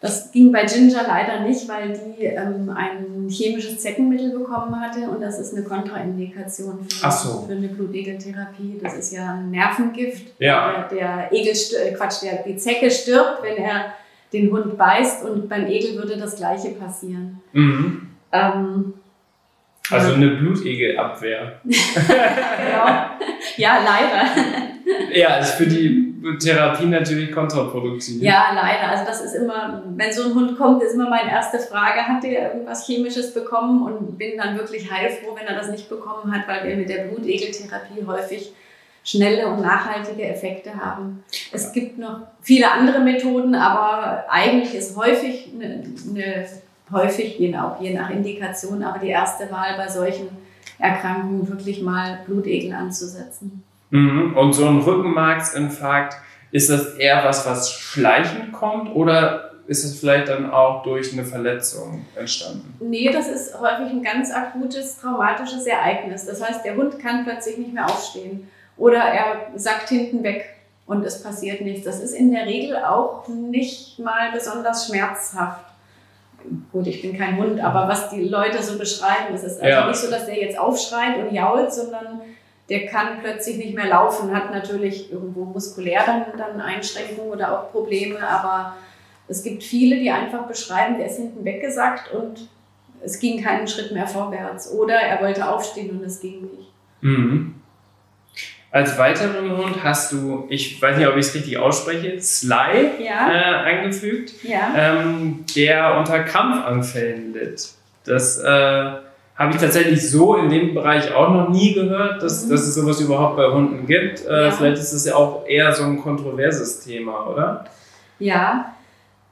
Das 0.00 0.32
ging 0.32 0.50
bei 0.50 0.64
Ginger 0.64 1.02
leider 1.06 1.40
nicht, 1.40 1.68
weil 1.68 1.92
die 1.92 2.24
ähm, 2.24 2.70
ein 2.74 3.28
chemisches 3.28 3.80
Zeckenmittel 3.80 4.30
bekommen 4.30 4.80
hatte 4.80 5.10
und 5.10 5.20
das 5.20 5.38
ist 5.38 5.54
eine 5.54 5.62
Kontraindikation 5.62 6.86
für, 6.88 7.10
so. 7.10 7.44
für 7.46 7.52
eine 7.52 7.68
Blutegeltherapie. 7.68 8.78
Das 8.82 8.96
ist 8.96 9.12
ja 9.12 9.34
ein 9.34 9.50
Nervengift. 9.50 10.32
Ja. 10.38 10.88
Der, 10.90 11.28
der 11.28 11.32
Egel, 11.32 11.52
äh, 11.52 11.92
Quatsch, 11.92 12.22
der, 12.22 12.42
die 12.44 12.56
Zecke 12.56 12.90
stirbt, 12.90 13.42
wenn 13.42 13.58
er 13.58 13.92
den 14.32 14.50
Hund 14.50 14.78
beißt 14.78 15.24
und 15.24 15.48
beim 15.50 15.66
Egel 15.66 15.96
würde 15.96 16.16
das 16.16 16.36
Gleiche 16.36 16.70
passieren. 16.70 17.40
Mhm. 17.52 18.08
Ähm, 18.32 18.94
also 19.90 20.14
eine 20.14 20.28
Blutegelabwehr. 20.28 21.60
genau. 21.64 22.86
Ja, 23.56 23.78
leider. 23.84 25.12
Ja, 25.12 25.36
ist 25.38 25.54
für 25.54 25.66
die 25.66 26.09
Therapie 26.38 26.86
natürlich 26.86 27.32
kontraproduktiv. 27.32 28.22
Ja, 28.22 28.52
leider. 28.54 28.90
Also 28.90 29.04
das 29.06 29.20
ist 29.22 29.34
immer, 29.34 29.82
wenn 29.96 30.12
so 30.12 30.24
ein 30.24 30.34
Hund 30.34 30.58
kommt, 30.58 30.82
ist 30.82 30.94
immer 30.94 31.08
meine 31.08 31.30
erste 31.30 31.58
Frage, 31.58 32.00
hat 32.00 32.22
der 32.22 32.52
irgendwas 32.52 32.86
Chemisches 32.86 33.32
bekommen? 33.32 33.82
Und 33.82 34.18
bin 34.18 34.36
dann 34.36 34.58
wirklich 34.58 34.90
heilfroh, 34.90 35.34
wenn 35.36 35.46
er 35.46 35.54
das 35.54 35.70
nicht 35.70 35.88
bekommen 35.88 36.34
hat, 36.34 36.46
weil 36.46 36.68
wir 36.68 36.76
mit 36.76 36.88
der 36.88 37.04
Blutegeltherapie 37.04 38.06
häufig 38.06 38.52
schnelle 39.02 39.48
und 39.48 39.62
nachhaltige 39.62 40.24
Effekte 40.24 40.74
haben. 40.74 41.24
Es 41.52 41.72
gibt 41.72 41.98
noch 41.98 42.20
viele 42.42 42.70
andere 42.70 43.00
Methoden, 43.00 43.54
aber 43.54 44.26
eigentlich 44.28 44.74
ist 44.74 44.96
häufig 44.96 45.50
eine, 45.54 45.84
eine 46.10 46.46
häufig, 46.92 47.38
je 47.38 47.50
nach, 47.50 47.80
je 47.80 47.94
nach 47.94 48.10
Indikation, 48.10 48.82
aber 48.82 48.98
die 48.98 49.08
erste 49.08 49.50
Wahl 49.50 49.76
bei 49.76 49.88
solchen 49.88 50.28
Erkrankungen 50.78 51.48
wirklich 51.48 51.80
mal 51.82 52.20
Blutegel 52.26 52.74
anzusetzen. 52.74 53.62
Mhm. 53.90 54.36
Und 54.36 54.52
so 54.52 54.66
ein 54.66 54.78
Rückenmarksinfarkt, 54.78 56.16
ist 56.52 56.70
das 56.70 56.94
eher 56.94 57.24
was, 57.24 57.46
was 57.46 57.72
schleichend 57.72 58.52
kommt 58.52 58.94
oder 58.94 59.50
ist 59.66 59.84
es 59.84 60.00
vielleicht 60.00 60.28
dann 60.28 60.50
auch 60.50 60.82
durch 60.82 61.12
eine 61.12 61.24
Verletzung 61.24 62.04
entstanden? 62.16 62.74
Nee, 62.80 63.10
das 63.12 63.28
ist 63.28 63.54
häufig 63.60 63.92
ein 63.92 64.02
ganz 64.02 64.32
akutes, 64.32 64.98
traumatisches 64.98 65.64
Ereignis. 65.64 66.26
Das 66.26 66.42
heißt, 66.42 66.64
der 66.64 66.74
Hund 66.74 66.98
kann 66.98 67.22
plötzlich 67.24 67.56
nicht 67.56 67.72
mehr 67.72 67.86
aufstehen 67.86 68.50
oder 68.76 68.98
er 68.98 69.46
sackt 69.54 69.88
hinten 69.88 70.24
weg 70.24 70.56
und 70.86 71.04
es 71.04 71.22
passiert 71.22 71.60
nichts. 71.60 71.84
Das 71.84 72.00
ist 72.00 72.14
in 72.14 72.32
der 72.32 72.46
Regel 72.46 72.78
auch 72.78 73.28
nicht 73.28 74.00
mal 74.00 74.32
besonders 74.32 74.88
schmerzhaft. 74.88 75.66
Gut, 76.72 76.88
ich 76.88 77.00
bin 77.00 77.16
kein 77.16 77.36
Hund, 77.36 77.60
aber 77.60 77.86
was 77.86 78.10
die 78.10 78.24
Leute 78.24 78.60
so 78.62 78.76
beschreiben, 78.76 79.34
es 79.34 79.44
ist 79.44 79.60
also 79.60 79.68
ja. 79.68 79.86
nicht 79.86 80.00
so, 80.00 80.10
dass 80.10 80.26
der 80.26 80.36
jetzt 80.36 80.58
aufschreit 80.58 81.18
und 81.18 81.32
jault, 81.32 81.72
sondern 81.72 82.22
der 82.70 82.86
kann 82.86 83.18
plötzlich 83.20 83.56
nicht 83.56 83.74
mehr 83.74 83.88
laufen, 83.88 84.32
hat 84.32 84.52
natürlich 84.52 85.12
irgendwo 85.12 85.44
muskulär 85.44 86.02
dann, 86.06 86.24
dann 86.38 86.60
Einschränkungen 86.60 87.32
oder 87.32 87.58
auch 87.58 87.72
Probleme, 87.72 88.26
aber 88.26 88.76
es 89.26 89.42
gibt 89.42 89.62
viele, 89.62 89.98
die 89.98 90.10
einfach 90.10 90.46
beschreiben, 90.46 90.96
der 90.96 91.06
ist 91.06 91.16
hinten 91.16 91.44
weggesackt 91.44 92.12
und 92.12 92.48
es 93.04 93.18
ging 93.18 93.42
keinen 93.42 93.66
Schritt 93.66 93.92
mehr 93.92 94.06
vorwärts 94.06 94.70
oder 94.70 94.94
er 94.94 95.20
wollte 95.20 95.48
aufstehen 95.48 95.90
und 95.90 96.04
es 96.04 96.20
ging 96.20 96.42
nicht. 96.42 96.68
Mhm. 97.00 97.54
Als 98.72 98.96
weiteren 98.98 99.56
Hund 99.56 99.82
hast 99.82 100.12
du, 100.12 100.46
ich 100.48 100.80
weiß 100.80 100.96
nicht, 100.96 101.08
ob 101.08 101.16
ich 101.16 101.26
es 101.26 101.34
richtig 101.34 101.58
ausspreche, 101.58 102.20
Sly 102.20 103.02
ja. 103.04 103.28
äh, 103.28 103.54
eingefügt, 103.64 104.44
ja. 104.44 104.72
ähm, 104.76 105.44
der 105.56 105.98
unter 105.98 106.22
Krampfanfällen 106.22 107.32
litt. 107.32 107.68
Das 108.04 108.38
äh, 108.38 108.92
habe 109.40 109.54
ich 109.54 109.58
tatsächlich 109.58 110.06
so 110.10 110.36
in 110.36 110.50
dem 110.50 110.74
Bereich 110.74 111.14
auch 111.14 111.30
noch 111.30 111.48
nie 111.48 111.72
gehört, 111.72 112.22
dass, 112.22 112.44
mhm. 112.44 112.50
dass 112.50 112.60
es 112.60 112.74
sowas 112.74 113.00
überhaupt 113.00 113.38
bei 113.38 113.50
Hunden 113.50 113.86
gibt. 113.86 114.26
Äh, 114.26 114.44
ja. 114.44 114.50
Vielleicht 114.50 114.76
ist 114.76 114.92
es 114.92 115.06
ja 115.06 115.14
auch 115.16 115.46
eher 115.48 115.72
so 115.72 115.84
ein 115.84 115.98
kontroverses 115.98 116.84
Thema, 116.84 117.26
oder? 117.26 117.64
Ja, 118.18 118.74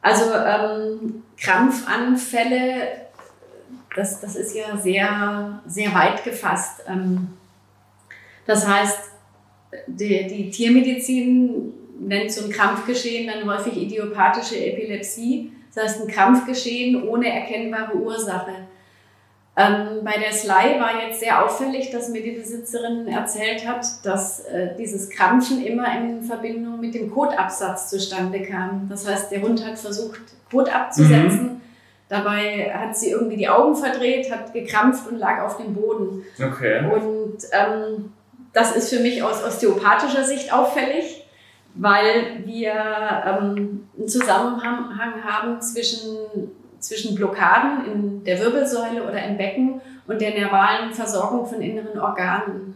also 0.01 0.25
ähm, 0.33 1.25
Krampfanfälle, 1.37 2.89
das, 3.95 4.23
das 4.23 4.35
ist 4.35 4.57
ja 4.57 4.79
sehr, 4.79 5.61
sehr 5.67 5.95
weit 5.95 6.25
gefasst. 6.25 6.85
Ähm, 6.89 7.29
das 8.47 8.67
heißt, 8.67 9.11
die, 9.89 10.27
die 10.27 10.49
Tiermedizin 10.49 11.71
nennt 12.01 12.33
so 12.33 12.47
ein 12.47 12.51
Krampfgeschehen 12.51 13.31
dann 13.31 13.47
häufig 13.47 13.77
idiopathische 13.77 14.57
Epilepsie. 14.57 15.53
Das 15.75 15.85
heißt, 15.85 16.01
ein 16.01 16.09
Krampfgeschehen 16.09 17.07
ohne 17.07 17.31
erkennbare 17.31 17.95
Ursache. 17.95 18.69
Ähm, 19.61 20.05
bei 20.05 20.17
der 20.19 20.31
Sly 20.33 20.79
war 20.79 21.03
jetzt 21.05 21.19
sehr 21.19 21.45
auffällig, 21.45 21.91
dass 21.91 22.11
mir 22.11 22.23
die 22.23 22.31
Besitzerin 22.31 23.09
erzählt 23.09 23.67
hat, 23.67 23.85
dass 24.05 24.45
äh, 24.45 24.77
dieses 24.79 25.11
Krampfen 25.11 25.65
immer 25.67 25.93
in 25.97 26.23
Verbindung 26.23 26.79
mit 26.79 26.95
dem 26.95 27.11
Kotabsatz 27.11 27.91
zustande 27.91 28.43
kam. 28.43 28.87
Das 28.89 29.09
heißt, 29.09 29.33
der 29.33 29.43
Hund 29.43 29.67
hat 29.67 29.77
versucht, 29.77 30.21
Kot 30.49 30.73
abzusetzen. 30.73 31.43
Mhm. 31.43 31.61
Dabei 32.09 32.73
hat 32.73 32.97
sie 32.97 33.11
irgendwie 33.11 33.37
die 33.37 33.49
Augen 33.49 33.75
verdreht, 33.75 34.31
hat 34.31 34.53
gekrampft 34.53 35.09
und 35.09 35.19
lag 35.19 35.43
auf 35.43 35.57
dem 35.57 35.75
Boden. 35.75 36.23
Okay. 36.41 36.85
Und 36.91 37.39
ähm, 37.51 38.13
das 38.53 38.77
ist 38.77 38.95
für 38.95 39.01
mich 39.01 39.25
aus 39.25 39.43
osteopathischer 39.43 40.23
Sicht 40.23 40.53
auffällig, 40.53 41.27
weil 41.75 42.45
wir 42.45 42.73
ähm, 42.73 43.89
einen 43.99 44.09
Zusammenhang 44.09 44.95
haben 45.25 45.61
zwischen 45.61 46.53
zwischen 46.81 47.15
Blockaden 47.15 47.93
in 47.93 48.25
der 48.25 48.41
Wirbelsäule 48.41 49.03
oder 49.03 49.23
im 49.25 49.37
Becken 49.37 49.81
und 50.07 50.21
der 50.21 50.31
nervalen 50.31 50.93
Versorgung 50.93 51.47
von 51.47 51.61
inneren 51.61 51.99
Organen. 51.99 52.75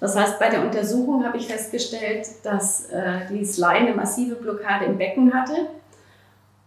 Das 0.00 0.16
heißt, 0.16 0.38
bei 0.40 0.48
der 0.48 0.62
Untersuchung 0.62 1.24
habe 1.24 1.38
ich 1.38 1.46
festgestellt, 1.46 2.26
dass 2.42 2.86
äh, 2.86 3.20
die 3.30 3.44
Sly 3.44 3.66
eine 3.66 3.94
massive 3.94 4.34
Blockade 4.34 4.86
im 4.86 4.98
Becken 4.98 5.32
hatte. 5.32 5.68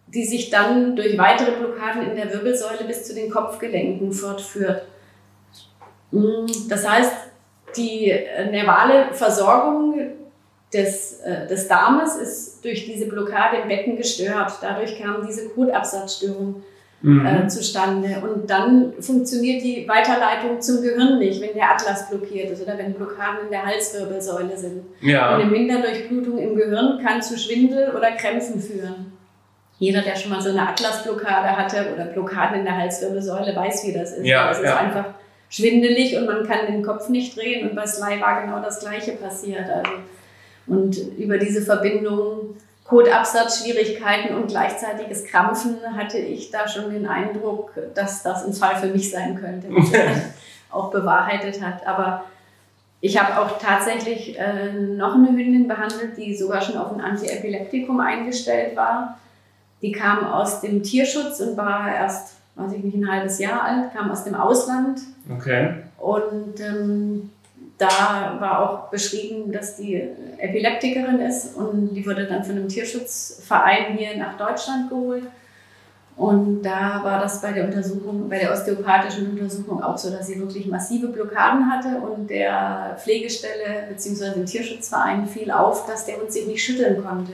die 0.08 0.24
sich 0.24 0.50
dann 0.50 0.96
durch 0.96 1.18
weitere 1.18 1.52
Blockaden 1.58 2.10
in 2.10 2.16
der 2.16 2.32
Wirbelsäule 2.32 2.86
bis 2.86 3.06
zu 3.06 3.14
den 3.14 3.30
Kopfgelenken 3.30 4.14
fortführt. 4.14 4.88
Mm, 6.12 6.46
das 6.70 6.88
heißt, 6.88 7.12
die 7.76 8.12
äh, 8.12 8.50
nervale 8.50 9.14
Versorgung 9.14 10.00
des, 10.72 11.20
äh, 11.22 11.48
des 11.48 11.68
Darmes 11.68 12.16
ist 12.16 12.64
durch 12.64 12.86
diese 12.86 13.08
Blockade 13.08 13.58
im 13.58 13.68
Becken 13.68 13.98
gestört. 13.98 14.54
Dadurch 14.62 14.98
kam 14.98 15.26
diese 15.28 15.50
Kotabsatzstörung 15.50 16.64
mhm. 17.06 17.26
äh, 17.26 17.48
zustande. 17.48 18.22
Und 18.22 18.50
dann 18.50 18.94
funktioniert 19.00 19.62
die 19.64 19.88
Weiterleitung 19.88 20.60
zum 20.60 20.82
Gehirn 20.82 21.20
nicht, 21.20 21.42
wenn 21.42 21.54
der 21.54 21.72
Atlas 21.72 22.10
blockiert 22.10 22.50
ist 22.52 22.64
oder 22.64 22.78
wenn 22.78 22.94
Blockaden 22.94 23.46
in 23.46 23.52
der 23.52 23.66
Halswirbelsäule 23.66 24.58
sind. 24.58 24.84
Ja. 25.02 25.36
eine 25.36 25.46
Minderdurchblutung 25.46 26.38
im 26.40 26.56
Gehirn 26.56 27.00
kann 27.04 27.22
zu 27.22 27.38
Schwindel 27.38 27.94
oder 27.96 28.12
Krämpfen 28.12 28.60
führen. 28.60 29.14
Jeder, 29.78 30.02
der 30.02 30.16
schon 30.16 30.32
mal 30.32 30.42
so 30.42 30.50
eine 30.50 30.70
Atlasblockade 30.70 31.56
hatte 31.56 31.94
oder 31.94 32.06
Blockaden 32.06 32.60
in 32.60 32.66
der 32.66 32.78
Halswirbelsäule, 32.78 33.56
weiß, 33.56 33.86
wie 33.86 33.94
das 33.94 34.14
ist. 34.14 34.26
Ja, 34.26 34.50
es 34.50 34.60
ist 34.60 34.66
ja. 34.66 34.78
einfach 34.78 35.06
schwindelig 35.50 36.18
und 36.18 36.26
man 36.26 36.48
kann 36.48 36.66
den 36.68 36.82
Kopf 36.82 37.10
nicht 37.10 37.38
drehen 37.38 37.70
und 37.70 37.76
bei 37.76 37.86
Sly 37.86 38.22
war 38.22 38.42
genau 38.42 38.62
das 38.62 38.80
Gleiche 38.80 39.12
passiert. 39.12 39.70
Also, 39.70 39.92
und 40.68 40.98
über 41.18 41.38
diese 41.38 41.62
Verbindung 41.62 42.56
Codeabsatzschwierigkeiten 42.86 44.36
und 44.36 44.48
gleichzeitiges 44.48 45.26
Krampfen 45.26 45.78
hatte 45.96 46.20
ich 46.20 46.52
da 46.52 46.68
schon 46.68 46.92
den 46.92 47.08
Eindruck, 47.08 47.74
dass 47.96 48.22
das 48.22 48.46
ein 48.46 48.54
Fall 48.54 48.76
für 48.76 48.88
mich 48.88 49.10
sein 49.10 49.36
könnte, 49.36 49.68
was 49.72 49.90
sich 49.90 50.00
auch 50.72 50.92
bewahrheitet 50.92 51.62
hat. 51.62 51.86
Aber 51.88 52.26
ich 53.02 53.22
habe 53.22 53.40
auch 53.42 53.58
tatsächlich 53.58 54.38
äh, 54.38 54.72
noch 54.72 55.16
eine 55.16 55.30
Hündin 55.30 55.68
behandelt, 55.68 56.16
die 56.18 56.36
sogar 56.36 56.62
schon 56.62 56.78
auf 56.78 56.92
ein 56.92 57.02
Antiepileptikum 57.02 58.00
eingestellt 58.00 58.76
war. 58.76 59.20
Die 59.82 59.92
kam 59.92 60.24
aus 60.24 60.62
dem 60.62 60.84
Tierschutz 60.84 61.40
und 61.40 61.58
war 61.58 61.94
erst, 61.94 62.36
weiß 62.56 62.72
ich 62.74 62.84
nicht, 62.84 62.98
ein 62.98 63.10
halbes 63.10 63.40
Jahr 63.40 63.64
alt, 63.64 63.94
kam 63.96 64.12
aus 64.12 64.24
dem 64.24 64.36
Ausland. 64.36 65.02
Okay. 65.30 65.76
Und 65.98 66.60
ähm, 66.60 67.32
da 67.78 68.38
war 68.40 68.60
auch 68.60 68.90
beschrieben, 68.90 69.52
dass 69.52 69.76
die 69.76 70.02
Epileptikerin 70.38 71.20
ist 71.20 71.56
und 71.56 71.94
die 71.94 72.06
wurde 72.06 72.26
dann 72.26 72.44
von 72.44 72.56
einem 72.56 72.70
Tierschutzverein 72.70 73.98
hier 73.98 74.18
nach 74.18 74.38
Deutschland 74.38 74.90
geholt. 74.90 75.24
Und 76.16 76.62
da 76.62 77.04
war 77.04 77.20
das 77.20 77.42
bei 77.42 77.52
der 77.52 77.66
Untersuchung, 77.66 78.30
bei 78.30 78.40
der 78.40 78.54
osteopathischen 78.54 79.32
Untersuchung 79.32 79.84
auch 79.84 79.98
so, 79.98 80.10
dass 80.10 80.28
sie 80.28 80.40
wirklich 80.40 80.66
massive 80.68 81.08
Blockaden 81.08 81.70
hatte 81.70 81.98
und 81.98 82.30
der 82.30 82.96
Pflegestelle 82.98 83.88
bzw. 83.90 84.36
dem 84.36 84.46
Tierschutzverein 84.46 85.28
fiel 85.28 85.52
auf, 85.52 85.86
dass 85.88 86.06
der 86.06 86.18
Hund 86.18 86.32
sich 86.32 86.48
nicht 86.48 86.64
schütteln 86.64 87.04
konnte. 87.04 87.34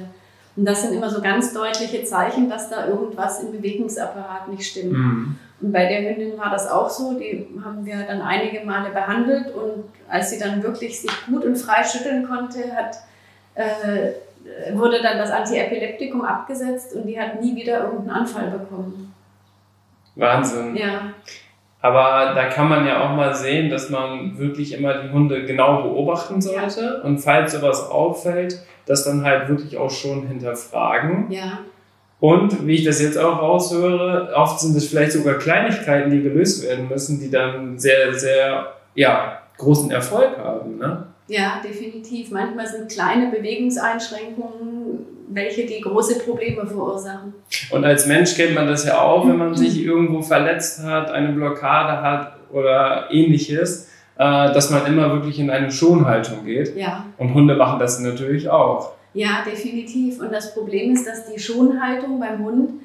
Und 0.55 0.65
das 0.65 0.81
sind 0.81 0.93
immer 0.93 1.11
so 1.11 1.21
ganz 1.21 1.53
deutliche 1.53 2.03
Zeichen, 2.03 2.49
dass 2.49 2.69
da 2.69 2.87
irgendwas 2.87 3.43
im 3.43 3.51
Bewegungsapparat 3.51 4.49
nicht 4.49 4.63
stimmt. 4.63 4.93
Mhm. 4.93 5.35
Und 5.61 5.71
bei 5.71 5.85
der 5.85 6.09
Hündin 6.09 6.37
war 6.37 6.49
das 6.49 6.69
auch 6.69 6.89
so. 6.89 7.17
Die 7.19 7.47
haben 7.63 7.85
wir 7.85 8.03
dann 8.07 8.21
einige 8.21 8.65
Male 8.65 8.89
behandelt 8.89 9.53
und 9.53 9.85
als 10.09 10.31
sie 10.31 10.39
dann 10.39 10.63
wirklich 10.63 10.99
sich 10.99 11.11
gut 11.27 11.45
und 11.45 11.55
frei 11.55 11.83
schütteln 11.83 12.27
konnte, 12.27 12.75
hat, 12.75 12.97
äh, 13.55 14.73
wurde 14.73 15.01
dann 15.01 15.17
das 15.17 15.29
Antiepileptikum 15.29 16.23
abgesetzt 16.23 16.95
und 16.95 17.05
die 17.05 17.19
hat 17.19 17.41
nie 17.41 17.55
wieder 17.55 17.83
irgendeinen 17.83 18.21
Anfall 18.21 18.49
bekommen. 18.49 19.13
Wahnsinn. 20.15 20.75
Ja. 20.75 21.13
Aber 21.81 22.33
da 22.35 22.45
kann 22.45 22.69
man 22.69 22.85
ja 22.85 23.03
auch 23.03 23.15
mal 23.15 23.33
sehen, 23.33 23.69
dass 23.69 23.89
man 23.89 24.37
wirklich 24.37 24.73
immer 24.73 25.01
die 25.01 25.11
Hunde 25.11 25.45
genau 25.45 25.81
beobachten 25.81 26.41
sollte. 26.41 26.99
Ja. 27.01 27.07
Und 27.07 27.19
falls 27.19 27.53
sowas 27.53 27.89
auffällt, 27.89 28.59
das 28.85 29.03
dann 29.03 29.23
halt 29.23 29.47
wirklich 29.49 29.77
auch 29.77 29.89
schon 29.89 30.27
hinterfragen. 30.27 31.31
Ja. 31.31 31.59
Und 32.21 32.67
wie 32.67 32.75
ich 32.75 32.83
das 32.83 33.01
jetzt 33.01 33.17
auch 33.17 33.41
raushöre, 33.41 34.31
oft 34.35 34.59
sind 34.59 34.77
es 34.77 34.87
vielleicht 34.87 35.13
sogar 35.13 35.39
Kleinigkeiten, 35.39 36.11
die 36.11 36.21
gelöst 36.21 36.63
werden 36.63 36.87
müssen, 36.87 37.19
die 37.19 37.31
dann 37.31 37.79
sehr, 37.79 38.13
sehr 38.13 38.73
ja, 38.93 39.39
großen 39.57 39.89
Erfolg 39.89 40.37
haben. 40.37 40.77
Ne? 40.77 41.07
Ja, 41.27 41.59
definitiv. 41.63 42.29
Manchmal 42.29 42.67
sind 42.67 42.91
kleine 42.91 43.31
Bewegungseinschränkungen, 43.31 44.99
welche 45.29 45.65
die 45.65 45.81
große 45.81 46.19
Probleme 46.19 46.63
verursachen. 46.67 47.33
Und 47.71 47.85
als 47.85 48.05
Mensch 48.05 48.35
kennt 48.35 48.53
man 48.53 48.67
das 48.67 48.85
ja 48.85 49.01
auch, 49.01 49.27
wenn 49.27 49.37
man 49.37 49.55
sich 49.55 49.83
irgendwo 49.83 50.21
verletzt 50.21 50.83
hat, 50.83 51.09
eine 51.09 51.29
Blockade 51.29 52.03
hat 52.03 52.33
oder 52.51 53.07
ähnliches, 53.09 53.89
äh, 54.19 54.53
dass 54.53 54.69
man 54.69 54.85
immer 54.85 55.11
wirklich 55.11 55.39
in 55.39 55.49
eine 55.49 55.71
Schonhaltung 55.71 56.45
geht. 56.45 56.75
Ja. 56.75 57.05
Und 57.17 57.33
Hunde 57.33 57.55
machen 57.55 57.79
das 57.79 57.99
natürlich 57.99 58.47
auch. 58.47 58.91
Ja, 59.13 59.43
definitiv. 59.45 60.21
Und 60.21 60.31
das 60.31 60.53
Problem 60.53 60.93
ist, 60.93 61.05
dass 61.05 61.31
die 61.31 61.39
Schonhaltung 61.39 62.19
beim 62.19 62.43
Hund 62.43 62.81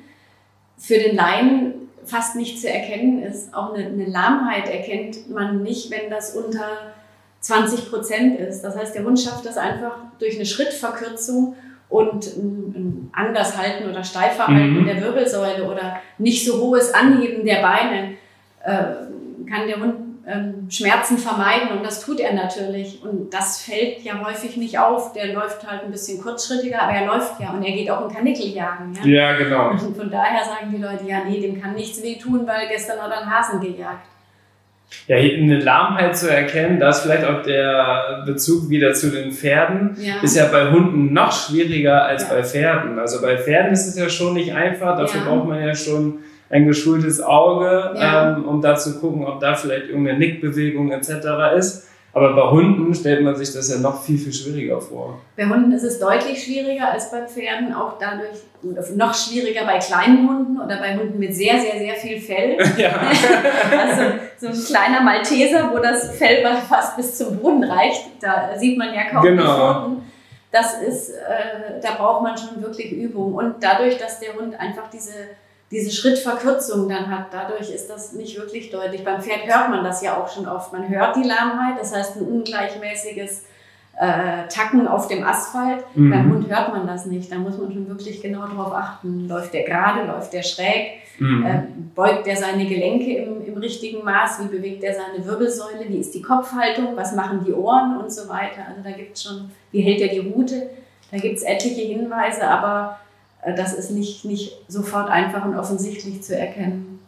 für 0.77 0.99
den 0.99 1.17
Laien 1.17 1.75
fast 2.05 2.37
nicht 2.37 2.61
zu 2.61 2.69
erkennen 2.69 3.23
ist. 3.23 3.55
Auch 3.55 3.75
eine, 3.75 3.87
eine 3.87 4.07
Lahmheit 4.07 4.69
erkennt 4.69 5.31
man 5.31 5.63
nicht, 5.63 5.91
wenn 5.91 6.11
das 6.11 6.35
unter 6.35 6.95
20 7.41 7.91
Prozent 7.91 8.41
ist. 8.41 8.63
Das 8.63 8.77
heißt, 8.77 8.95
der 8.95 9.05
Hund 9.05 9.21
schafft 9.21 9.47
das 9.47 9.57
einfach 9.57 9.97
durch 10.19 10.37
eine 10.37 10.47
Schrittverkürzung 10.47 11.55
und 11.89 12.27
ein, 12.37 12.75
ein 12.75 13.11
Andershalten 13.13 13.89
oder 13.89 14.03
Steifverhalten 14.03 14.83
mhm. 14.83 14.87
der 14.87 15.01
Wirbelsäule 15.01 15.69
oder 15.71 16.01
nicht 16.19 16.45
so 16.45 16.61
hohes 16.61 16.93
Anheben 16.93 17.45
der 17.45 17.63
Beine 17.63 18.15
äh, 18.65 19.49
kann 19.49 19.69
der 19.69 19.81
Hund 19.81 19.95
ähm, 20.29 20.67
Schmerzen 20.69 21.19
vermeiden 21.19 21.69
und 21.77 21.85
das 21.85 22.05
tut 22.05 22.19
er 22.19 22.35
natürlich. 22.35 23.01
Und 23.03 23.33
das 23.33 23.63
fällt 23.63 24.03
ja 24.03 24.25
häufig 24.25 24.57
nicht 24.57 24.79
auf. 24.79 25.13
Der 25.13 25.33
läuft 25.33 25.71
halt 25.71 25.85
ein 25.85 25.93
bisschen 25.93 26.21
kurzschrittiger, 26.21 26.83
aber 26.83 26.93
er 26.93 27.07
läuft 27.07 27.41
ja 27.41 27.51
und 27.53 27.63
er 27.63 27.73
geht 27.73 27.89
auch 27.89 28.09
in 28.09 28.15
Kanickel 28.15 28.49
jagen. 28.49 28.93
Ja? 29.05 29.07
ja, 29.07 29.37
genau. 29.37 29.71
Und 29.71 29.97
von 29.97 30.11
daher 30.11 30.45
sagen 30.45 30.73
die 30.75 30.83
Leute, 30.83 31.05
ja, 31.07 31.23
nee, 31.25 31.41
dem 31.41 31.61
kann 31.61 31.75
nichts 31.75 32.03
wehtun, 32.03 32.47
weil 32.47 32.67
gestern 32.69 33.01
hat 33.01 33.11
er 33.11 33.23
einen 33.23 33.31
Hasen 33.31 33.61
gejagt. 33.61 34.09
Ja, 35.09 35.17
eine 35.17 35.59
Lahmheit 35.59 36.17
zu 36.17 36.31
erkennen, 36.31 36.79
da 36.79 36.91
ist 36.91 37.01
vielleicht 37.01 37.25
auch 37.25 37.43
der 37.43 38.23
Bezug 38.25 38.69
wieder 38.69 38.95
zu 38.95 39.11
den 39.11 39.33
Pferden, 39.33 39.97
ja. 40.01 40.15
ist 40.23 40.37
ja 40.37 40.47
bei 40.47 40.71
Hunden 40.71 41.13
noch 41.13 41.33
schwieriger 41.33 42.05
als 42.05 42.23
ja. 42.23 42.35
bei 42.35 42.45
Pferden. 42.45 42.99
Also 42.99 43.21
bei 43.21 43.37
Pferden 43.37 43.73
ist 43.73 43.89
es 43.89 43.99
ja 43.99 44.09
schon 44.09 44.35
nicht 44.35 44.55
einfach, 44.55 44.97
dafür 44.97 45.23
ja. 45.23 45.29
braucht 45.29 45.49
man 45.49 45.61
ja 45.61 45.75
schon 45.75 46.21
ein 46.49 46.67
geschultes 46.67 47.21
Auge, 47.21 47.95
ja. 47.97 48.37
ähm, 48.37 48.45
um 48.45 48.61
da 48.61 48.77
zu 48.77 49.01
gucken, 49.01 49.27
ob 49.27 49.41
da 49.41 49.55
vielleicht 49.55 49.89
irgendeine 49.89 50.19
Nickbewegung 50.19 50.93
etc. 50.93 51.57
ist. 51.57 51.89
Aber 52.17 52.35
bei 52.35 52.51
Hunden 52.51 52.95
stellt 52.95 53.23
man 53.23 53.37
sich 53.37 53.53
das 53.53 53.69
ja 53.69 53.79
noch 53.79 54.03
viel, 54.03 54.17
viel 54.17 54.33
schwieriger 54.33 54.81
vor. 54.81 55.21
Bei 55.37 55.45
Hunden 55.47 55.71
ist 55.73 55.83
es 55.83 55.99
deutlich 55.99 56.43
schwieriger 56.43 56.91
als 56.91 57.11
bei 57.11 57.27
Pferden, 57.27 57.75
auch 57.75 57.99
dadurch 57.99 58.39
noch 58.97 59.13
schwieriger 59.13 59.67
bei 59.67 59.79
kleinen 59.79 60.27
Hunden 60.27 60.59
oder 60.59 60.79
bei 60.79 60.97
Hunden 60.97 61.19
mit 61.19 61.35
sehr, 61.35 61.61
sehr, 61.61 61.79
sehr 61.79 61.95
viel 61.95 62.19
Fell. 62.19 62.57
Ja. 62.79 62.93
also 63.79 64.03
so 64.39 64.47
ein 64.47 64.65
kleiner 64.65 65.03
Malteser, 65.03 65.71
wo 65.71 65.79
das 65.79 66.17
Fell 66.17 66.43
fast 66.67 66.97
bis 66.97 67.19
zum 67.19 67.37
Boden 67.37 67.65
reicht, 67.65 68.07
da 68.21 68.57
sieht 68.57 68.79
man 68.79 68.95
ja 68.95 69.11
kaum 69.11 69.23
genau. 69.23 69.43
die 69.43 69.49
Pfoten. 69.49 70.03
Das 70.51 70.81
ist, 70.81 71.11
äh, 71.11 71.81
da 71.83 71.97
braucht 71.99 72.23
man 72.23 72.35
schon 72.39 72.63
wirklich 72.63 72.93
Übung. 72.93 73.35
Und 73.35 73.57
dadurch, 73.61 73.99
dass 73.99 74.21
der 74.21 74.35
Hund 74.35 74.59
einfach 74.59 74.89
diese 74.89 75.13
diese 75.71 75.91
Schrittverkürzung 75.91 76.89
dann 76.89 77.11
hat. 77.11 77.27
Dadurch 77.33 77.71
ist 77.71 77.89
das 77.89 78.13
nicht 78.13 78.39
wirklich 78.39 78.71
deutlich. 78.71 79.05
Beim 79.05 79.21
Pferd 79.21 79.47
hört 79.47 79.71
man 79.71 79.83
das 79.83 80.03
ja 80.03 80.17
auch 80.17 80.29
schon 80.29 80.47
oft. 80.47 80.73
Man 80.73 80.89
hört 80.89 81.17
die 81.17 81.25
Lahmheit, 81.25 81.81
das 81.81 81.95
heißt 81.95 82.17
ein 82.17 82.23
ungleichmäßiges 82.23 83.45
äh, 83.99 84.47
Tacken 84.49 84.87
auf 84.87 85.09
dem 85.09 85.25
Asphalt. 85.25 85.85
Mhm. 85.95 86.11
Beim 86.11 86.33
Hund 86.33 86.49
hört 86.49 86.73
man 86.73 86.87
das 86.87 87.07
nicht. 87.07 87.33
Da 87.33 87.37
muss 87.37 87.59
man 87.59 87.73
schon 87.73 87.89
wirklich 87.89 88.21
genau 88.23 88.47
darauf 88.47 88.73
achten. 88.73 89.29
Läuft 89.29 89.55
der 89.55 89.65
gerade, 89.65 90.07
läuft 90.07 90.33
der 90.33 90.43
schräg, 90.43 91.01
mhm. 91.19 91.47
äh, 91.47 91.63
beugt 91.95 92.27
der 92.27 92.37
seine 92.37 92.67
Gelenke 92.67 93.17
im, 93.17 93.45
im 93.45 93.57
richtigen 93.57 94.05
Maß, 94.05 94.41
wie 94.45 94.57
bewegt 94.57 94.85
er 94.85 94.95
seine 94.95 95.25
Wirbelsäule, 95.27 95.89
wie 95.89 95.99
ist 95.99 96.15
die 96.15 96.23
Kopfhaltung, 96.23 96.95
was 96.95 97.15
machen 97.15 97.43
die 97.45 97.53
Ohren 97.53 97.97
und 97.97 98.13
so 98.13 98.29
weiter. 98.29 98.67
Also 98.69 98.83
da 98.85 98.91
gibt 98.91 99.17
es 99.17 99.25
schon, 99.25 99.51
wie 99.73 99.81
hält 99.81 100.01
er 100.01 100.09
die 100.09 100.31
Route. 100.31 100.71
Da 101.11 101.19
gibt 101.19 101.39
es 101.39 101.43
etliche 101.43 101.83
Hinweise, 101.83 102.47
aber 102.47 102.99
das 103.55 103.75
ist 103.75 103.91
nicht, 103.91 104.25
nicht 104.25 104.53
sofort 104.69 105.09
einfach 105.09 105.45
und 105.45 105.57
offensichtlich 105.57 106.23
zu 106.23 106.37
erkennen. 106.37 106.99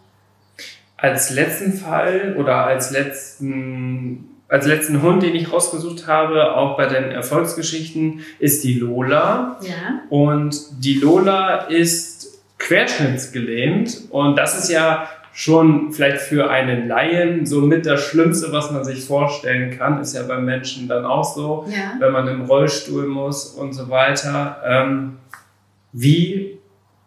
Als 0.97 1.31
letzten 1.31 1.73
Fall 1.73 2.37
oder 2.39 2.67
als 2.67 2.91
letzten, 2.91 4.29
als 4.49 4.67
letzten 4.67 5.03
Hund, 5.03 5.23
den 5.23 5.35
ich 5.35 5.53
rausgesucht 5.53 6.07
habe, 6.07 6.57
auch 6.57 6.77
bei 6.77 6.87
den 6.87 7.11
Erfolgsgeschichten, 7.11 8.21
ist 8.39 8.65
die 8.65 8.75
Lola. 8.75 9.59
Ja. 9.63 10.01
Und 10.11 10.85
die 10.85 10.95
Lola 10.95 11.67
ist 11.67 12.41
querschnittsgelähmt 12.59 14.03
und 14.11 14.37
das 14.37 14.59
ist 14.59 14.71
ja 14.71 15.09
schon 15.33 15.93
vielleicht 15.93 16.19
für 16.19 16.51
einen 16.51 16.89
Laien 16.89 17.47
so 17.47 17.61
mit 17.61 17.87
das 17.87 18.03
Schlimmste, 18.03 18.51
was 18.51 18.73
man 18.73 18.83
sich 18.85 19.05
vorstellen 19.05 19.79
kann, 19.79 20.01
ist 20.01 20.15
ja 20.17 20.25
beim 20.25 20.45
Menschen 20.45 20.89
dann 20.89 21.05
auch 21.05 21.23
so, 21.23 21.65
ja. 21.69 21.93
wenn 22.01 22.13
man 22.13 22.27
im 22.27 22.41
Rollstuhl 22.47 23.07
muss 23.07 23.47
und 23.47 23.73
so 23.73 23.89
weiter. 23.89 24.61
Ähm, 24.67 25.19
wie 25.93 26.59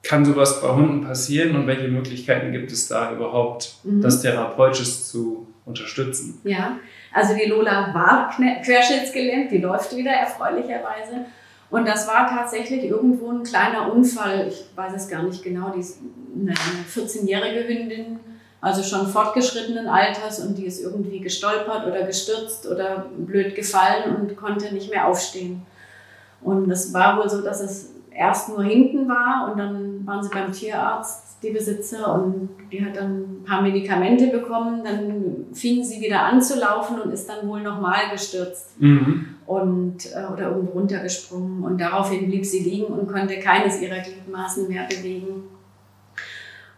kann 0.03 0.25
sowas 0.25 0.61
bei 0.61 0.69
Hunden 0.69 1.01
passieren 1.01 1.55
und 1.55 1.67
welche 1.67 1.87
Möglichkeiten 1.87 2.51
gibt 2.51 2.71
es 2.71 2.87
da 2.87 3.11
überhaupt, 3.11 3.75
mhm. 3.83 4.01
das 4.01 4.21
therapeutisch 4.21 5.03
zu 5.03 5.47
unterstützen? 5.65 6.39
Ja, 6.43 6.79
also 7.13 7.35
die 7.35 7.47
Lola 7.47 7.93
war 7.93 8.31
querschnittsgelähmt, 8.63 9.51
die 9.51 9.59
läuft 9.59 9.95
wieder 9.95 10.11
erfreulicherweise. 10.11 11.25
Und 11.69 11.87
das 11.87 12.07
war 12.07 12.27
tatsächlich 12.27 12.83
irgendwo 12.83 13.31
ein 13.31 13.43
kleiner 13.43 13.93
Unfall. 13.93 14.47
Ich 14.49 14.65
weiß 14.75 14.93
es 14.93 15.07
gar 15.07 15.23
nicht 15.23 15.41
genau. 15.41 15.69
Die 15.69 15.79
ist 15.79 15.99
eine 16.35 16.53
14-jährige 16.53 17.67
Hündin, 17.67 18.19
also 18.59 18.83
schon 18.83 19.07
fortgeschrittenen 19.07 19.87
Alters 19.87 20.39
und 20.39 20.57
die 20.57 20.65
ist 20.65 20.81
irgendwie 20.81 21.19
gestolpert 21.19 21.87
oder 21.87 22.03
gestürzt 22.03 22.67
oder 22.67 23.05
blöd 23.17 23.55
gefallen 23.55 24.15
und 24.15 24.35
konnte 24.35 24.73
nicht 24.73 24.89
mehr 24.89 25.07
aufstehen. 25.07 25.65
Und 26.41 26.69
es 26.69 26.93
war 26.93 27.17
wohl 27.17 27.29
so, 27.29 27.41
dass 27.41 27.61
es 27.61 27.90
erst 28.13 28.49
nur 28.49 28.63
hinten 28.63 29.07
war 29.07 29.49
und 29.51 29.57
dann 29.57 30.05
waren 30.05 30.23
sie 30.23 30.29
beim 30.29 30.51
Tierarzt, 30.51 31.37
die 31.43 31.51
Besitzer, 31.51 32.13
und 32.13 32.49
die 32.71 32.85
hat 32.85 32.95
dann 32.95 33.41
ein 33.41 33.43
paar 33.45 33.61
Medikamente 33.61 34.27
bekommen. 34.27 34.83
Dann 34.83 35.45
fing 35.53 35.83
sie 35.83 36.01
wieder 36.01 36.23
an 36.23 36.41
zu 36.41 36.59
laufen 36.59 36.99
und 36.99 37.11
ist 37.11 37.27
dann 37.27 37.47
wohl 37.47 37.61
nochmal 37.61 38.09
gestürzt 38.11 38.79
mhm. 38.79 39.25
und, 39.47 40.05
äh, 40.13 40.31
oder 40.31 40.49
irgendwo 40.49 40.73
runtergesprungen. 40.73 41.63
Und 41.63 41.79
daraufhin 41.79 42.27
blieb 42.27 42.45
sie 42.45 42.59
liegen 42.59 42.85
und 42.85 43.07
konnte 43.11 43.39
keines 43.39 43.81
ihrer 43.81 43.99
Gliedmaßen 43.99 44.67
mehr 44.67 44.87
bewegen. 44.87 45.43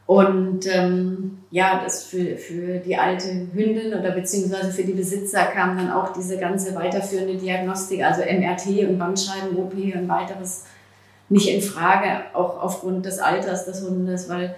Und 0.06 0.68
ähm, 0.68 1.40
ja, 1.50 1.82
das 1.84 2.04
für, 2.04 2.38
für 2.38 2.80
die 2.80 2.98
alte 2.98 3.48
Hündin 3.54 3.94
oder 3.94 4.12
beziehungsweise 4.12 4.72
für 4.72 4.84
die 4.84 4.94
Besitzer 4.94 5.46
kam 5.46 5.78
dann 5.78 5.92
auch 5.92 6.12
diese 6.12 6.38
ganze 6.38 6.76
weiterführende 6.76 7.36
Diagnostik, 7.38 8.04
also 8.04 8.22
MRT 8.22 8.90
und 8.90 9.00
Bandscheiben-OP 9.00 9.74
und 9.74 10.10
weiteres 10.10 10.66
nicht 11.34 11.50
in 11.50 11.62
Frage, 11.62 12.26
auch 12.34 12.62
aufgrund 12.62 13.06
des 13.06 13.20
Alters 13.20 13.66
des 13.66 13.82
Hundes, 13.82 14.30
weil 14.30 14.56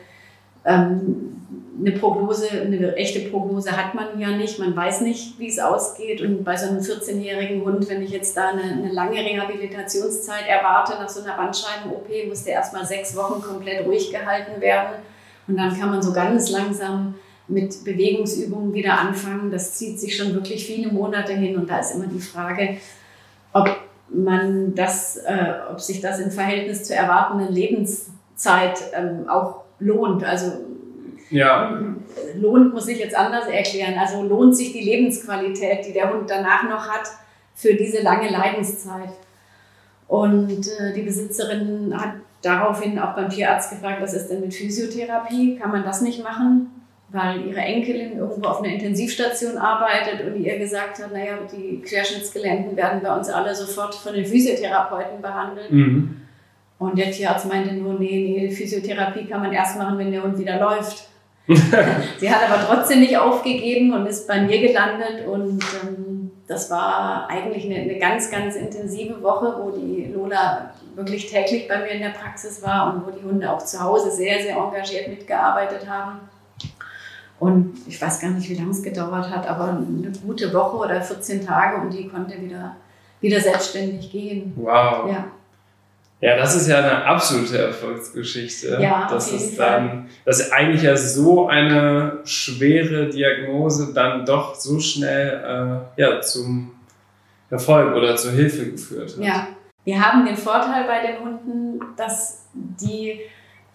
ähm, 0.65 1.41
eine 1.79 1.91
Prognose, 1.91 2.49
eine 2.51 2.95
echte 2.95 3.29
Prognose 3.29 3.71
hat 3.71 3.95
man 3.95 4.19
ja 4.19 4.29
nicht. 4.29 4.59
Man 4.59 4.75
weiß 4.75 5.01
nicht, 5.01 5.39
wie 5.39 5.47
es 5.47 5.59
ausgeht. 5.59 6.21
Und 6.21 6.43
bei 6.43 6.55
so 6.57 6.67
einem 6.67 6.79
14-jährigen 6.79 7.63
Hund, 7.63 7.89
wenn 7.89 8.01
ich 8.01 8.11
jetzt 8.11 8.35
da 8.35 8.49
eine, 8.49 8.63
eine, 8.63 8.91
lange 8.91 9.17
Rehabilitationszeit 9.17 10.47
erwarte, 10.47 10.93
nach 10.93 11.09
so 11.09 11.21
einer 11.23 11.35
Bandscheiben-OP, 11.35 12.09
muss 12.27 12.43
der 12.43 12.53
erstmal 12.53 12.85
sechs 12.85 13.15
Wochen 13.15 13.41
komplett 13.41 13.85
ruhig 13.85 14.11
gehalten 14.11 14.59
werden. 14.61 14.99
Und 15.47 15.57
dann 15.57 15.77
kann 15.77 15.89
man 15.89 16.01
so 16.01 16.11
ganz 16.11 16.49
langsam 16.49 17.15
mit 17.47 17.83
Bewegungsübungen 17.83 18.73
wieder 18.73 18.99
anfangen. 18.99 19.51
Das 19.51 19.75
zieht 19.75 19.99
sich 19.99 20.15
schon 20.15 20.33
wirklich 20.33 20.65
viele 20.65 20.91
Monate 20.91 21.33
hin. 21.33 21.57
Und 21.57 21.69
da 21.69 21.79
ist 21.79 21.95
immer 21.95 22.07
die 22.07 22.19
Frage, 22.19 22.77
ob 23.53 23.69
man 24.09 24.75
das, 24.75 25.17
äh, 25.17 25.53
ob 25.71 25.81
sich 25.81 26.01
das 26.01 26.19
im 26.19 26.31
Verhältnis 26.31 26.83
zur 26.83 26.95
erwartenden 26.95 27.53
Lebenszeit 27.53 28.79
ähm, 28.93 29.27
auch 29.27 29.63
lohnt. 29.79 30.23
Also 30.23 30.51
ja. 31.29 31.81
lohnt 32.35 32.73
muss 32.73 32.87
ich 32.87 32.99
jetzt 32.99 33.15
anders 33.15 33.47
erklären. 33.47 33.95
Also 33.97 34.23
lohnt 34.23 34.55
sich 34.55 34.71
die 34.73 34.83
Lebensqualität, 34.83 35.85
die 35.85 35.93
der 35.93 36.13
Hund 36.13 36.29
danach 36.29 36.63
noch 36.63 36.87
hat, 36.87 37.09
für 37.55 37.73
diese 37.73 38.01
lange 38.01 38.29
Leidenszeit. 38.29 39.09
Und 40.07 40.67
äh, 40.79 40.93
die 40.93 41.01
Besitzerin 41.01 41.93
hat 41.97 42.15
daraufhin 42.41 42.99
auch 42.99 43.15
beim 43.15 43.29
Tierarzt 43.29 43.71
gefragt, 43.71 44.01
was 44.01 44.13
ist 44.13 44.27
denn 44.27 44.41
mit 44.41 44.53
Physiotherapie? 44.53 45.57
Kann 45.57 45.71
man 45.71 45.83
das 45.83 46.01
nicht 46.01 46.23
machen? 46.23 46.74
Weil 47.15 47.47
ihre 47.47 47.61
Enkelin 47.61 48.17
irgendwo 48.17 48.49
auf 48.49 48.61
einer 48.61 48.73
Intensivstation 48.73 49.57
arbeitet 49.57 50.27
und 50.27 50.43
ihr 50.43 50.59
gesagt 50.59 51.01
hat, 51.01 51.13
naja, 51.13 51.37
die 51.49 51.81
Querschnittsgelähmten 51.81 52.75
werden 52.75 53.01
bei 53.01 53.15
uns 53.15 53.29
alle 53.29 53.55
sofort 53.55 53.95
von 53.95 54.13
den 54.13 54.25
Physiotherapeuten 54.25 55.21
behandelt. 55.21 55.71
Mhm. 55.71 56.21
Und 56.77 56.97
der 56.97 57.11
Tierarzt 57.11 57.47
meinte 57.47 57.73
nur, 57.73 57.97
nee, 57.97 58.37
nee, 58.37 58.51
Physiotherapie 58.51 59.27
kann 59.27 59.41
man 59.41 59.53
erst 59.53 59.77
machen, 59.77 59.97
wenn 59.97 60.11
der 60.11 60.23
Hund 60.23 60.37
wieder 60.37 60.59
läuft. 60.59 61.07
Sie 61.47 62.29
hat 62.29 62.49
aber 62.49 62.65
trotzdem 62.67 62.99
nicht 62.99 63.17
aufgegeben 63.17 63.93
und 63.93 64.05
ist 64.07 64.27
bei 64.27 64.41
mir 64.41 64.59
gelandet 64.59 65.25
und 65.25 65.63
ähm, 65.83 66.31
das 66.47 66.69
war 66.69 67.29
eigentlich 67.29 67.63
eine, 67.63 67.75
eine, 67.75 67.97
ganz, 67.97 68.29
ganz 68.29 68.57
intensive 68.57 69.23
Woche, 69.23 69.55
wo 69.57 69.71
die 69.71 70.11
Lola 70.13 70.73
wirklich 70.95 71.31
täglich 71.31 71.65
bei 71.69 71.77
mir 71.77 71.91
in 71.91 72.01
der 72.01 72.09
Praxis 72.09 72.61
war 72.61 72.93
und 72.93 73.07
wo 73.07 73.11
die 73.11 73.23
Hunde 73.23 73.49
auch 73.49 73.63
zu 73.63 73.79
Hause 73.79 74.11
sehr, 74.11 74.41
sehr 74.41 74.57
engagiert 74.57 75.07
mitgearbeitet 75.07 75.89
haben. 75.89 76.19
Und 77.39 77.77
ich 77.87 78.01
weiß 78.01 78.21
gar 78.21 78.29
nicht, 78.29 78.49
wie 78.49 78.55
lange 78.55 78.71
es 78.71 78.81
gedauert 78.81 79.29
hat, 79.29 79.47
aber 79.47 79.69
eine 79.69 80.11
gute 80.25 80.53
Woche 80.53 80.77
oder 80.77 81.01
14 81.01 81.45
Tage 81.45 81.81
und 81.81 81.91
die 81.91 82.07
konnte 82.07 82.41
wieder, 82.41 82.75
wieder 83.19 83.39
selbstständig 83.39 84.11
gehen. 84.11 84.53
Wow. 84.55 85.09
Ja. 85.09 85.25
Ja, 86.21 86.37
das 86.37 86.55
ist 86.55 86.67
ja 86.69 86.77
eine 86.77 87.05
absolute 87.05 87.57
Erfolgsgeschichte. 87.57 88.79
Ja, 88.81 89.07
das 89.09 89.31
ist 89.33 89.59
dann, 89.59 90.09
dass 90.23 90.51
eigentlich 90.51 90.81
ja 90.81 90.95
so 90.95 91.47
eine 91.47 92.19
schwere 92.23 93.09
Diagnose 93.09 93.93
dann 93.93 94.25
doch 94.25 94.55
so 94.55 94.79
schnell 94.79 95.85
äh, 95.97 96.01
ja, 96.01 96.21
zum 96.21 96.71
Erfolg 97.49 97.95
oder 97.95 98.15
zur 98.15 98.31
Hilfe 98.31 98.71
geführt 98.71 99.17
hat. 99.17 99.23
Ja, 99.23 99.47
wir 99.83 100.03
haben 100.03 100.25
den 100.25 100.37
Vorteil 100.37 100.85
bei 100.85 101.05
den 101.05 101.19
Hunden, 101.19 101.79
dass 101.95 102.47
die 102.53 103.19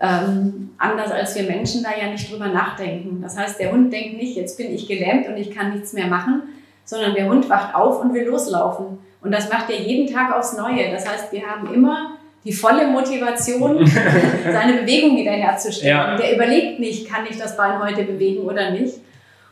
ähm, 0.01 0.71
anders 0.79 1.13
als 1.13 1.37
wir 1.37 1.45
Menschen 1.45 1.83
da 1.83 1.91
ja 1.99 2.11
nicht 2.11 2.31
drüber 2.31 2.49
nachdenken. 2.49 3.21
Das 3.23 3.37
heißt, 3.37 3.61
der 3.61 3.71
Hund 3.73 3.93
denkt 3.93 4.17
nicht, 4.17 4.37
jetzt 4.37 4.57
bin 4.57 4.75
ich 4.75 4.89
gelähmt 4.89 5.29
und 5.29 5.37
ich 5.37 5.51
kann 5.51 5.73
nichts 5.73 5.93
mehr 5.93 6.07
machen, 6.07 6.43
sondern 6.85 7.15
der 7.15 7.29
Hund 7.29 7.49
wacht 7.51 7.75
auf 7.75 8.01
und 8.01 8.15
will 8.15 8.25
loslaufen. 8.25 8.99
Und 9.23 9.33
das 9.33 9.51
macht 9.51 9.69
er 9.69 9.79
jeden 9.79 10.13
Tag 10.13 10.35
aufs 10.35 10.57
Neue. 10.57 10.91
Das 10.91 11.07
heißt, 11.07 11.31
wir 11.33 11.43
haben 11.43 11.73
immer 11.73 12.17
die 12.45 12.53
volle 12.53 12.87
Motivation, 12.87 13.87
seine 14.45 14.81
Bewegung 14.81 15.17
wiederherzustellen. 15.19 15.97
Ja. 15.97 16.13
Und 16.13 16.21
der 16.21 16.35
überlegt 16.35 16.81
nicht, 16.81 17.07
kann 17.07 17.27
ich 17.29 17.37
das 17.37 17.57
Bein 17.57 17.83
heute 17.83 18.05
bewegen 18.05 18.45
oder 18.45 18.71
nicht. 18.71 18.95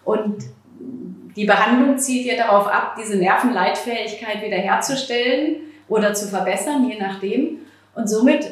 Und 0.05 0.45
die 1.37 1.45
Behandlung 1.45 1.99
zielt 1.99 2.25
ja 2.25 2.37
darauf 2.37 2.67
ab, 2.67 2.97
diese 2.99 3.19
Nervenleitfähigkeit 3.19 4.43
wiederherzustellen 4.43 5.57
oder 5.89 6.15
zu 6.15 6.27
verbessern, 6.29 6.89
je 6.89 6.99
nachdem. 6.99 7.59
Und 7.95 8.09
somit 8.09 8.49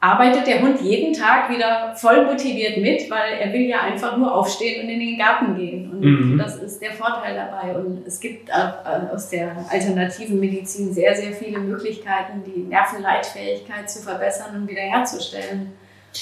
arbeitet 0.00 0.46
der 0.46 0.62
Hund 0.62 0.80
jeden 0.80 1.12
Tag 1.12 1.50
wieder 1.50 1.94
voll 1.94 2.24
motiviert 2.24 2.78
mit, 2.78 3.10
weil 3.10 3.34
er 3.38 3.52
will 3.52 3.66
ja 3.66 3.80
einfach 3.82 4.16
nur 4.16 4.34
aufstehen 4.34 4.82
und 4.82 4.90
in 4.90 4.98
den 4.98 5.18
Garten 5.18 5.54
gehen. 5.54 5.90
Und 5.90 6.00
mhm. 6.00 6.38
das 6.38 6.56
ist 6.56 6.80
der 6.80 6.92
Vorteil 6.92 7.34
dabei. 7.34 7.76
Und 7.76 8.06
es 8.06 8.18
gibt 8.18 8.48
äh, 8.48 9.12
aus 9.12 9.28
der 9.28 9.54
alternativen 9.70 10.40
Medizin 10.40 10.92
sehr, 10.92 11.14
sehr 11.14 11.32
viele 11.32 11.58
Möglichkeiten, 11.58 12.42
die 12.46 12.60
Nervenleitfähigkeit 12.60 13.90
zu 13.90 14.02
verbessern 14.02 14.56
und 14.56 14.68
wiederherzustellen. 14.68 15.72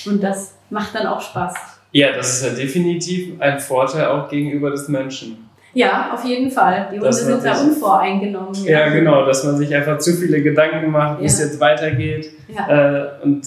Und 0.06 0.22
das 0.22 0.56
macht 0.70 0.96
dann 0.96 1.06
auch 1.06 1.20
Spaß. 1.20 1.54
Ja, 1.92 2.12
das 2.12 2.34
ist 2.34 2.44
ja 2.44 2.54
definitiv 2.54 3.40
ein 3.40 3.60
Vorteil 3.60 4.06
auch 4.06 4.28
gegenüber 4.28 4.70
des 4.70 4.88
Menschen. 4.88 5.48
Ja, 5.72 6.10
auf 6.12 6.24
jeden 6.24 6.50
Fall. 6.50 6.88
Die 6.92 6.98
Hunde 6.98 7.12
sind 7.12 7.44
da 7.44 7.60
unvoreingenommen. 7.60 8.54
Ja. 8.64 8.80
ja. 8.80 8.88
genau, 8.88 9.24
dass 9.24 9.44
man 9.44 9.56
sich 9.56 9.72
einfach 9.74 9.98
zu 9.98 10.12
viele 10.14 10.42
Gedanken 10.42 10.90
macht, 10.90 11.20
wie 11.20 11.22
ja. 11.22 11.28
es 11.28 11.38
jetzt 11.38 11.60
weitergeht. 11.60 12.30
Ja. 12.48 13.20
Äh, 13.20 13.22
und 13.22 13.42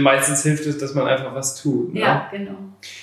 meistens 0.00 0.42
hilft 0.42 0.66
es, 0.66 0.78
dass 0.78 0.94
man 0.94 1.06
einfach 1.06 1.34
was 1.34 1.60
tut. 1.60 1.94
Ne? 1.94 2.00
Ja, 2.00 2.28
genau. 2.30 2.54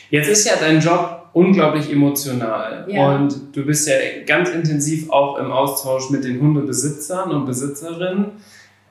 Jetzt 0.09 0.30
ist 0.30 0.47
ja 0.47 0.53
dein 0.59 0.80
Job 0.80 1.30
unglaublich 1.34 1.91
emotional 1.91 2.86
ja. 2.89 3.15
und 3.15 3.55
du 3.55 3.65
bist 3.65 3.88
ja 3.88 3.95
ganz 4.25 4.49
intensiv 4.49 5.09
auch 5.09 5.38
im 5.38 5.51
Austausch 5.51 6.09
mit 6.09 6.23
den 6.23 6.41
Hundebesitzern 6.41 7.32
und 7.32 7.45
Besitzerinnen. 7.45 8.32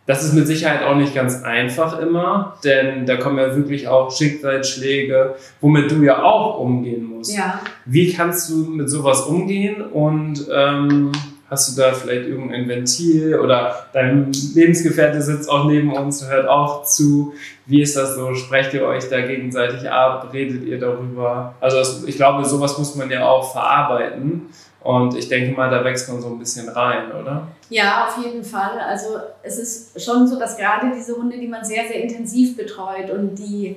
Das 0.07 0.25
ist 0.25 0.33
mit 0.33 0.47
Sicherheit 0.47 0.85
auch 0.85 0.97
nicht 0.97 1.15
ganz 1.15 1.43
einfach 1.43 1.99
immer, 2.01 2.57
denn 2.65 3.05
da 3.05 3.17
kommen 3.17 3.37
ja 3.37 3.55
wirklich 3.55 3.89
auch 3.89 4.11
Schicksalsschläge, 4.11 5.35
womit 5.61 5.91
du 5.91 6.03
ja 6.03 6.23
auch 6.23 6.61
umgehen 6.61 7.05
musst. 7.05 7.37
Ja. 7.37 7.61
Wie 7.85 8.11
kannst 8.11 8.49
du 8.49 8.55
mit 8.71 8.89
sowas 8.89 9.23
umgehen 9.23 9.83
und 9.83 10.47
ähm, 10.51 11.13
Hast 11.51 11.71
du 11.71 11.81
da 11.81 11.93
vielleicht 11.93 12.29
irgendein 12.29 12.69
Ventil 12.69 13.39
oder 13.39 13.87
dein 13.95 14.31
Lebensgefährte 14.55 15.23
sitzt 15.23 15.49
auch 15.49 15.65
neben 15.65 15.95
uns, 15.95 16.29
hört 16.29 16.47
auch 16.47 16.85
zu. 16.85 17.33
Wie 17.65 17.81
ist 17.81 17.97
das 17.97 18.17
so? 18.17 18.35
Sprecht 18.35 18.75
ihr 18.75 18.85
euch 18.85 19.09
da 19.09 19.23
gegenseitig 19.23 19.91
ab? 19.91 20.29
Redet 20.33 20.65
ihr 20.65 20.79
darüber? 20.79 21.55
Also 21.61 22.07
ich 22.07 22.17
glaube, 22.17 22.45
sowas 22.45 22.77
muss 22.77 22.95
man 22.97 23.11
ja 23.11 23.27
auch 23.27 23.51
verarbeiten. 23.53 24.51
Und 24.81 25.17
ich 25.17 25.29
denke 25.29 25.57
mal, 25.57 25.71
da 25.71 25.83
wächst 25.85 26.09
man 26.11 26.21
so 26.21 26.29
ein 26.29 26.39
bisschen 26.39 26.69
rein, 26.69 27.11
oder? 27.13 27.49
Ja, 27.71 28.09
auf 28.09 28.23
jeden 28.23 28.45
Fall. 28.45 28.79
Also 28.79 29.19
es 29.43 29.59
ist 29.59 30.03
schon 30.03 30.27
so, 30.27 30.39
dass 30.39 30.57
gerade 30.57 30.93
diese 30.95 31.17
Hunde, 31.17 31.39
die 31.39 31.49
man 31.49 31.65
sehr, 31.65 31.87
sehr 31.89 32.03
intensiv 32.03 32.57
betreut 32.57 33.11
und 33.11 33.35
die 33.37 33.77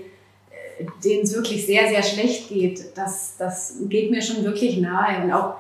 äh, 0.80 0.86
denen 1.04 1.24
es 1.24 1.34
wirklich 1.34 1.66
sehr, 1.66 1.88
sehr 1.88 2.04
schlecht 2.04 2.50
geht, 2.50 2.98
das, 2.98 3.36
das 3.38 3.76
geht 3.88 4.12
mir 4.12 4.22
schon 4.22 4.44
wirklich 4.44 4.78
nahe. 4.78 5.24
Und 5.24 5.32
auch 5.34 5.56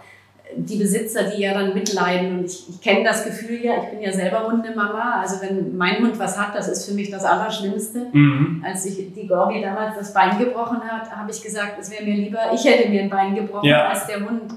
die 0.56 0.78
Besitzer, 0.78 1.24
die 1.24 1.41
ja 1.41 1.54
dann 1.54 1.74
mitleiden. 1.74 2.39
Und 2.39 2.45
ich, 2.45 2.70
ich 2.70 2.82
kenne 2.82 3.04
das 3.04 3.24
Gefühl 3.24 3.64
ja, 3.64 3.74
ich 3.84 3.89
bin 3.89 4.02
ja 4.02 4.12
selber 4.12 4.47
Hundemama. 4.47 5.22
Also 5.22 5.41
wenn 5.41 5.76
mein 5.78 5.99
Hund 5.99 6.18
was 6.20 6.38
hat, 6.39 6.56
das 6.56 6.68
ist 6.68 6.86
für 6.86 6.93
mich 6.93 7.10
das 7.10 7.24
Allerschlimmste. 7.24 8.08
Mhm. 8.12 8.64
Als 8.66 8.86
ich 8.86 9.14
die 9.14 9.28
Gorgi 9.28 9.62
damals 9.62 9.97
das 9.97 10.14
Bein 10.14 10.38
gebrochen 10.38 10.82
hat, 10.84 11.16
habe 11.16 11.32
ich 11.32 11.41
gesagt, 11.41 11.78
es 11.80 11.91
wäre 11.91 12.04
mir 12.04 12.16
lieber, 12.16 12.39
ich 12.54 12.64
hätte 12.66 12.89
mir 12.89 13.04
ein 13.04 13.10
Bein 13.10 13.36
gebrochen 13.36 13.68
ja. 13.68 13.88
als 13.88 14.08
der 14.08 14.20
Hund. 14.22 14.54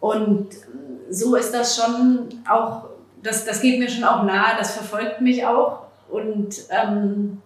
Und 0.00 0.48
so 1.10 1.36
ist 1.36 1.52
das 1.52 1.76
schon 1.76 2.28
auch, 2.48 2.84
das, 3.22 3.44
das 3.44 3.60
geht 3.60 3.78
mir 3.78 3.88
schon 3.88 4.04
auch 4.04 4.24
nahe, 4.24 4.56
das 4.58 4.74
verfolgt 4.74 5.20
mich 5.20 5.44
auch. 5.46 5.86
Und 6.08 6.56
ähm, 6.70 7.42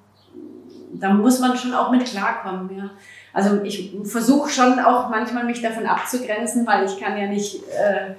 da 0.93 1.11
muss 1.11 1.41
man 1.41 1.57
schon 1.57 1.75
auch 1.75 1.91
mit 1.91 2.05
klarkommen. 2.05 2.77
Ja. 2.77 2.91
Also 3.33 3.63
ich 3.63 3.93
versuche 4.05 4.51
schon 4.51 4.79
auch 4.81 5.09
manchmal 5.09 5.45
mich 5.45 5.63
davon 5.63 5.87
abzugrenzen, 5.87 6.67
weil 6.67 6.87
ich 6.87 6.99
kann 6.99 7.17
ja 7.17 7.27
nicht 7.27 7.63
äh, 7.69 8.15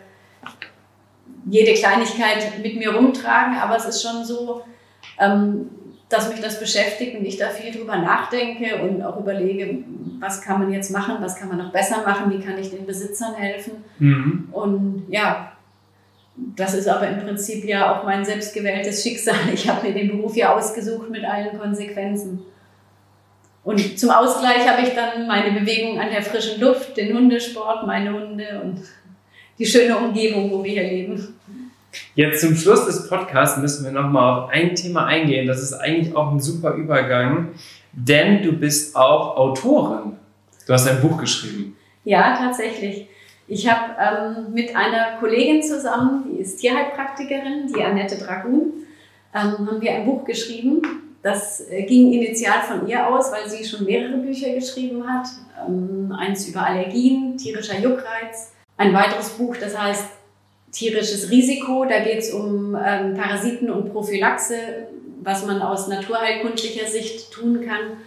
jede 1.45 1.73
Kleinigkeit 1.73 2.59
mit 2.61 2.77
mir 2.77 2.95
rumtragen, 2.95 3.57
aber 3.57 3.75
es 3.75 3.85
ist 3.85 4.01
schon 4.01 4.23
so, 4.23 4.63
ähm, 5.19 5.69
dass 6.07 6.29
mich 6.29 6.39
das 6.41 6.59
beschäftigt 6.59 7.17
und 7.17 7.25
ich 7.25 7.37
da 7.37 7.49
viel 7.49 7.71
drüber 7.73 7.97
nachdenke 7.97 8.81
und 8.81 9.01
auch 9.01 9.17
überlege, 9.19 9.79
was 10.19 10.41
kann 10.41 10.59
man 10.59 10.71
jetzt 10.71 10.91
machen, 10.91 11.15
was 11.19 11.35
kann 11.35 11.47
man 11.47 11.57
noch 11.57 11.71
besser 11.71 12.03
machen, 12.05 12.31
wie 12.31 12.43
kann 12.43 12.57
ich 12.57 12.69
den 12.69 12.85
Besitzern 12.85 13.33
helfen. 13.35 13.83
Mhm. 13.99 14.49
Und 14.51 15.05
ja, 15.09 15.53
das 16.35 16.73
ist 16.73 16.87
aber 16.87 17.07
im 17.07 17.19
Prinzip 17.19 17.65
ja 17.65 17.93
auch 17.93 18.03
mein 18.03 18.23
selbstgewähltes 18.25 19.03
Schicksal. 19.03 19.35
Ich 19.53 19.69
habe 19.69 19.87
mir 19.87 19.93
den 19.93 20.09
Beruf 20.09 20.35
ja 20.35 20.55
ausgesucht 20.55 21.09
mit 21.09 21.23
allen 21.23 21.57
Konsequenzen. 21.57 22.39
Und 23.63 23.99
zum 23.99 24.09
Ausgleich 24.09 24.67
habe 24.67 24.81
ich 24.81 24.95
dann 24.95 25.27
meine 25.27 25.51
Bewegung 25.59 25.99
an 25.99 26.09
der 26.09 26.23
frischen 26.23 26.59
Luft, 26.59 26.97
den 26.97 27.15
Hundesport, 27.15 27.85
meine 27.85 28.11
Hunde 28.11 28.61
und 28.63 28.81
die 29.59 29.65
schöne 29.65 29.95
Umgebung, 29.97 30.51
wo 30.51 30.63
wir 30.63 30.71
hier 30.71 30.83
leben. 30.83 31.35
Jetzt 32.15 32.41
zum 32.41 32.55
Schluss 32.55 32.85
des 32.85 33.07
Podcasts 33.07 33.57
müssen 33.59 33.85
wir 33.85 33.91
nochmal 33.91 34.39
auf 34.39 34.49
ein 34.49 34.73
Thema 34.75 35.05
eingehen. 35.05 35.47
Das 35.47 35.61
ist 35.61 35.73
eigentlich 35.73 36.15
auch 36.15 36.31
ein 36.31 36.39
super 36.39 36.73
Übergang, 36.73 37.49
denn 37.91 38.41
du 38.41 38.53
bist 38.53 38.95
auch 38.95 39.37
Autorin. 39.37 40.13
Du 40.65 40.73
hast 40.73 40.87
ein 40.87 41.01
Buch 41.01 41.17
geschrieben. 41.17 41.77
Ja, 42.03 42.35
tatsächlich. 42.35 43.07
Ich 43.47 43.69
habe 43.69 43.95
ähm, 43.99 44.53
mit 44.53 44.75
einer 44.75 45.19
Kollegin 45.19 45.61
zusammen, 45.61 46.23
die 46.31 46.41
ist 46.41 46.57
Tierheilpraktikerin, 46.57 47.71
die 47.75 47.83
Annette 47.83 48.15
Dragun, 48.15 48.71
ähm, 49.35 49.67
haben 49.67 49.81
wir 49.81 49.91
ein 49.91 50.05
Buch 50.05 50.23
geschrieben. 50.23 50.81
Das 51.23 51.69
äh, 51.69 51.83
ging 51.83 52.11
initial 52.11 52.61
von 52.61 52.87
ihr 52.87 53.07
aus, 53.07 53.31
weil 53.31 53.49
sie 53.49 53.63
schon 53.63 53.85
mehrere 53.85 54.17
Bücher 54.17 54.53
geschrieben 54.53 55.07
hat. 55.07 55.27
Ähm, 55.67 56.13
eins 56.17 56.47
über 56.47 56.65
Allergien, 56.65 57.37
tierischer 57.37 57.79
Juckreiz. 57.79 58.53
Ein 58.77 58.93
weiteres 58.93 59.29
Buch, 59.29 59.55
das 59.57 59.77
heißt 59.77 60.05
tierisches 60.71 61.29
Risiko. 61.29 61.85
Da 61.85 61.99
geht 61.99 62.19
es 62.19 62.33
um 62.33 62.75
ähm, 62.75 63.15
Parasiten 63.15 63.69
und 63.69 63.91
Prophylaxe, 63.91 64.87
was 65.21 65.45
man 65.45 65.61
aus 65.61 65.87
naturheilkundlicher 65.87 66.87
Sicht 66.87 67.31
tun 67.31 67.65
kann. 67.65 67.97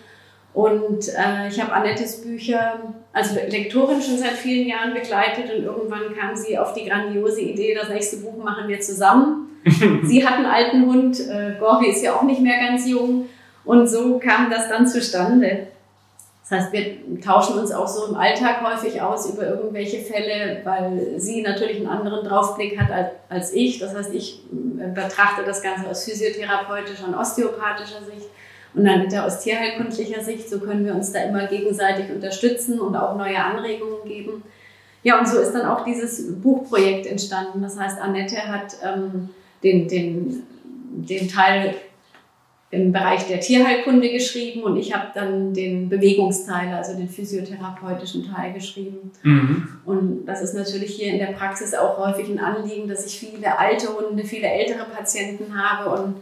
Und 0.52 1.08
äh, 1.08 1.48
ich 1.48 1.60
habe 1.60 1.72
Annettes 1.72 2.22
Bücher 2.22 2.94
als 3.12 3.34
Lektorin 3.34 4.00
schon 4.00 4.18
seit 4.18 4.32
vielen 4.32 4.68
Jahren 4.68 4.94
begleitet 4.94 5.52
und 5.52 5.64
irgendwann 5.64 6.14
kam 6.16 6.36
sie 6.36 6.56
auf 6.56 6.74
die 6.74 6.84
grandiose 6.84 7.40
Idee, 7.40 7.74
das 7.74 7.88
nächste 7.88 8.18
Buch 8.18 8.42
machen 8.42 8.68
wir 8.68 8.80
zusammen. 8.80 9.53
sie 10.04 10.26
hat 10.26 10.34
einen 10.34 10.46
alten 10.46 10.86
Hund, 10.86 11.20
äh, 11.20 11.56
Gorbi 11.58 11.88
ist 11.88 12.02
ja 12.02 12.14
auch 12.14 12.22
nicht 12.22 12.40
mehr 12.40 12.58
ganz 12.58 12.88
jung 12.88 13.26
und 13.64 13.88
so 13.88 14.18
kam 14.18 14.50
das 14.50 14.68
dann 14.68 14.86
zustande. 14.86 15.68
Das 16.42 16.60
heißt, 16.60 16.72
wir 16.74 17.20
tauschen 17.22 17.58
uns 17.58 17.72
auch 17.72 17.88
so 17.88 18.06
im 18.06 18.16
Alltag 18.16 18.62
häufig 18.62 19.00
aus 19.00 19.30
über 19.30 19.46
irgendwelche 19.46 20.00
Fälle, 20.00 20.60
weil 20.64 21.14
sie 21.16 21.40
natürlich 21.40 21.78
einen 21.78 21.86
anderen 21.86 22.22
Draufblick 22.26 22.78
hat 22.78 22.90
als, 22.90 23.10
als 23.30 23.52
ich. 23.54 23.78
Das 23.78 23.94
heißt, 23.94 24.12
ich 24.12 24.42
äh, 24.52 24.88
betrachte 24.88 25.42
das 25.46 25.62
Ganze 25.62 25.88
aus 25.88 26.04
physiotherapeutischer 26.04 27.08
und 27.08 27.14
osteopathischer 27.14 28.02
Sicht 28.04 28.28
und 28.74 28.84
dann 28.84 29.04
wieder 29.04 29.24
aus 29.24 29.40
tierheilkundlicher 29.40 30.22
Sicht. 30.22 30.50
So 30.50 30.60
können 30.60 30.84
wir 30.84 30.94
uns 30.94 31.12
da 31.12 31.20
immer 31.20 31.46
gegenseitig 31.46 32.10
unterstützen 32.10 32.78
und 32.78 32.94
auch 32.94 33.16
neue 33.16 33.42
Anregungen 33.42 34.04
geben. 34.04 34.42
Ja, 35.02 35.18
und 35.18 35.26
so 35.26 35.38
ist 35.38 35.52
dann 35.52 35.66
auch 35.66 35.84
dieses 35.84 36.40
Buchprojekt 36.42 37.06
entstanden. 37.06 37.62
Das 37.62 37.78
heißt, 37.78 37.98
Annette 38.00 38.36
hat 38.36 38.76
ähm, 38.82 39.30
den, 39.64 39.88
den, 39.88 40.42
den 41.08 41.28
Teil 41.28 41.74
im 42.70 42.92
Bereich 42.92 43.26
der 43.28 43.40
Tierheilkunde 43.40 44.10
geschrieben 44.10 44.62
und 44.62 44.76
ich 44.76 44.94
habe 44.94 45.08
dann 45.14 45.54
den 45.54 45.88
Bewegungsteil, 45.88 46.74
also 46.74 46.96
den 46.96 47.08
physiotherapeutischen 47.08 48.28
Teil 48.32 48.52
geschrieben. 48.52 49.12
Mhm. 49.22 49.68
Und 49.84 50.26
das 50.26 50.42
ist 50.42 50.54
natürlich 50.54 50.94
hier 50.94 51.12
in 51.12 51.18
der 51.18 51.32
Praxis 51.32 51.72
auch 51.74 51.98
häufig 51.98 52.28
ein 52.28 52.40
Anliegen, 52.40 52.88
dass 52.88 53.06
ich 53.06 53.18
viele 53.18 53.58
alte 53.58 53.88
Hunde, 53.96 54.24
viele 54.24 54.48
ältere 54.48 54.84
Patienten 54.86 55.56
habe 55.56 56.02
und 56.02 56.16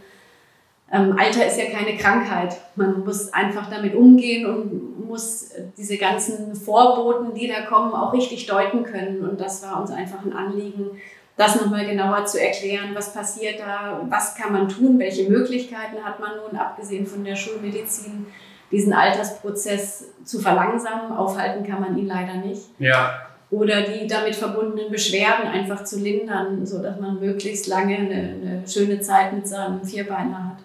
ähm, 0.91 1.17
Alter 1.17 1.47
ist 1.47 1.57
ja 1.57 1.65
keine 1.71 1.97
Krankheit. 1.97 2.55
Man 2.75 3.03
muss 3.03 3.33
einfach 3.33 3.67
damit 3.67 3.95
umgehen 3.95 4.45
und 4.45 5.07
muss 5.07 5.49
diese 5.75 5.97
ganzen 5.97 6.55
Vorboten, 6.55 7.33
die 7.33 7.47
da 7.47 7.61
kommen, 7.61 7.93
auch 7.93 8.13
richtig 8.13 8.45
deuten 8.45 8.83
können. 8.83 9.27
Und 9.27 9.41
das 9.41 9.63
war 9.63 9.81
uns 9.81 9.89
einfach 9.89 10.23
ein 10.23 10.33
Anliegen, 10.33 10.91
das 11.35 11.59
nochmal 11.59 11.85
genauer 11.85 12.25
zu 12.25 12.39
erklären, 12.39 12.91
was 12.93 13.13
passiert 13.13 13.59
da, 13.59 14.01
was 14.07 14.35
kann 14.35 14.53
man 14.53 14.69
tun, 14.69 14.99
welche 14.99 15.29
Möglichkeiten 15.29 16.03
hat 16.03 16.19
man 16.19 16.31
nun, 16.37 16.59
abgesehen 16.59 17.05
von 17.05 17.23
der 17.23 17.35
Schulmedizin, 17.35 18.27
diesen 18.71 18.93
Altersprozess 18.93 20.11
zu 20.23 20.39
verlangsamen. 20.39 21.11
Aufhalten 21.11 21.65
kann 21.65 21.81
man 21.81 21.97
ihn 21.97 22.07
leider 22.07 22.35
nicht. 22.35 22.61
Ja. 22.79 23.27
Oder 23.49 23.81
die 23.81 24.07
damit 24.07 24.35
verbundenen 24.35 24.91
Beschwerden 24.91 25.47
einfach 25.47 25.83
zu 25.83 25.99
lindern, 25.99 26.65
sodass 26.65 26.99
man 26.99 27.19
möglichst 27.19 27.67
lange 27.67 27.95
eine, 27.95 28.13
eine 28.13 28.63
schöne 28.67 28.99
Zeit 28.99 29.33
mit 29.33 29.47
seinem 29.47 29.83
Vierbeiner 29.83 30.49
hat. 30.49 30.63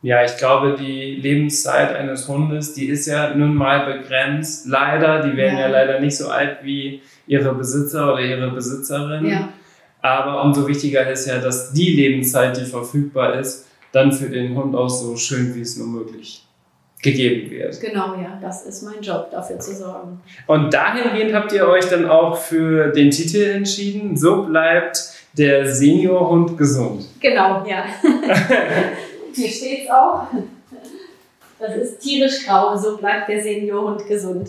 Ja, 0.00 0.22
ich 0.22 0.36
glaube, 0.36 0.76
die 0.78 1.16
Lebenszeit 1.16 1.94
eines 1.96 2.28
Hundes, 2.28 2.72
die 2.74 2.86
ist 2.86 3.06
ja 3.06 3.34
nun 3.34 3.54
mal 3.54 3.94
begrenzt. 3.94 4.66
Leider, 4.66 5.22
die 5.22 5.36
werden 5.36 5.58
ja, 5.58 5.62
ja 5.62 5.68
leider 5.68 6.00
nicht 6.00 6.16
so 6.16 6.28
alt 6.28 6.58
wie 6.62 7.02
ihre 7.26 7.52
Besitzer 7.54 8.12
oder 8.12 8.22
ihre 8.22 8.50
Besitzerin. 8.50 9.26
Ja. 9.26 9.48
Aber 10.08 10.42
umso 10.42 10.66
wichtiger 10.66 11.08
ist 11.10 11.26
ja, 11.26 11.38
dass 11.38 11.72
die 11.72 11.94
Lebenszeit, 11.94 12.56
die 12.56 12.64
verfügbar 12.64 13.38
ist, 13.38 13.66
dann 13.92 14.10
für 14.10 14.30
den 14.30 14.56
Hund 14.56 14.74
auch 14.74 14.88
so 14.88 15.16
schön 15.16 15.54
wie 15.54 15.60
es 15.60 15.76
nur 15.76 15.86
möglich 15.86 16.44
gegeben 17.02 17.50
wird. 17.50 17.78
Genau, 17.80 18.14
ja, 18.14 18.38
das 18.40 18.64
ist 18.64 18.82
mein 18.82 19.02
Job, 19.02 19.30
dafür 19.30 19.58
zu 19.58 19.74
sorgen. 19.74 20.20
Und 20.46 20.72
dahingehend 20.72 21.34
habt 21.34 21.52
ihr 21.52 21.68
euch 21.68 21.84
dann 21.88 22.08
auch 22.08 22.36
für 22.36 22.88
den 22.88 23.10
Titel 23.10 23.42
entschieden, 23.42 24.16
so 24.16 24.44
bleibt 24.44 25.12
der 25.34 25.72
Seniorhund 25.72 26.56
gesund. 26.56 27.04
Genau, 27.20 27.64
ja. 27.66 27.84
Hier 29.34 29.48
steht 29.48 29.84
es 29.84 29.90
auch. 29.90 30.26
Das 31.60 31.76
ist 31.76 32.00
tierisch 32.00 32.46
grau, 32.46 32.76
so 32.76 32.96
bleibt 32.96 33.28
der 33.28 33.42
Seniorhund 33.42 34.06
gesund. 34.06 34.48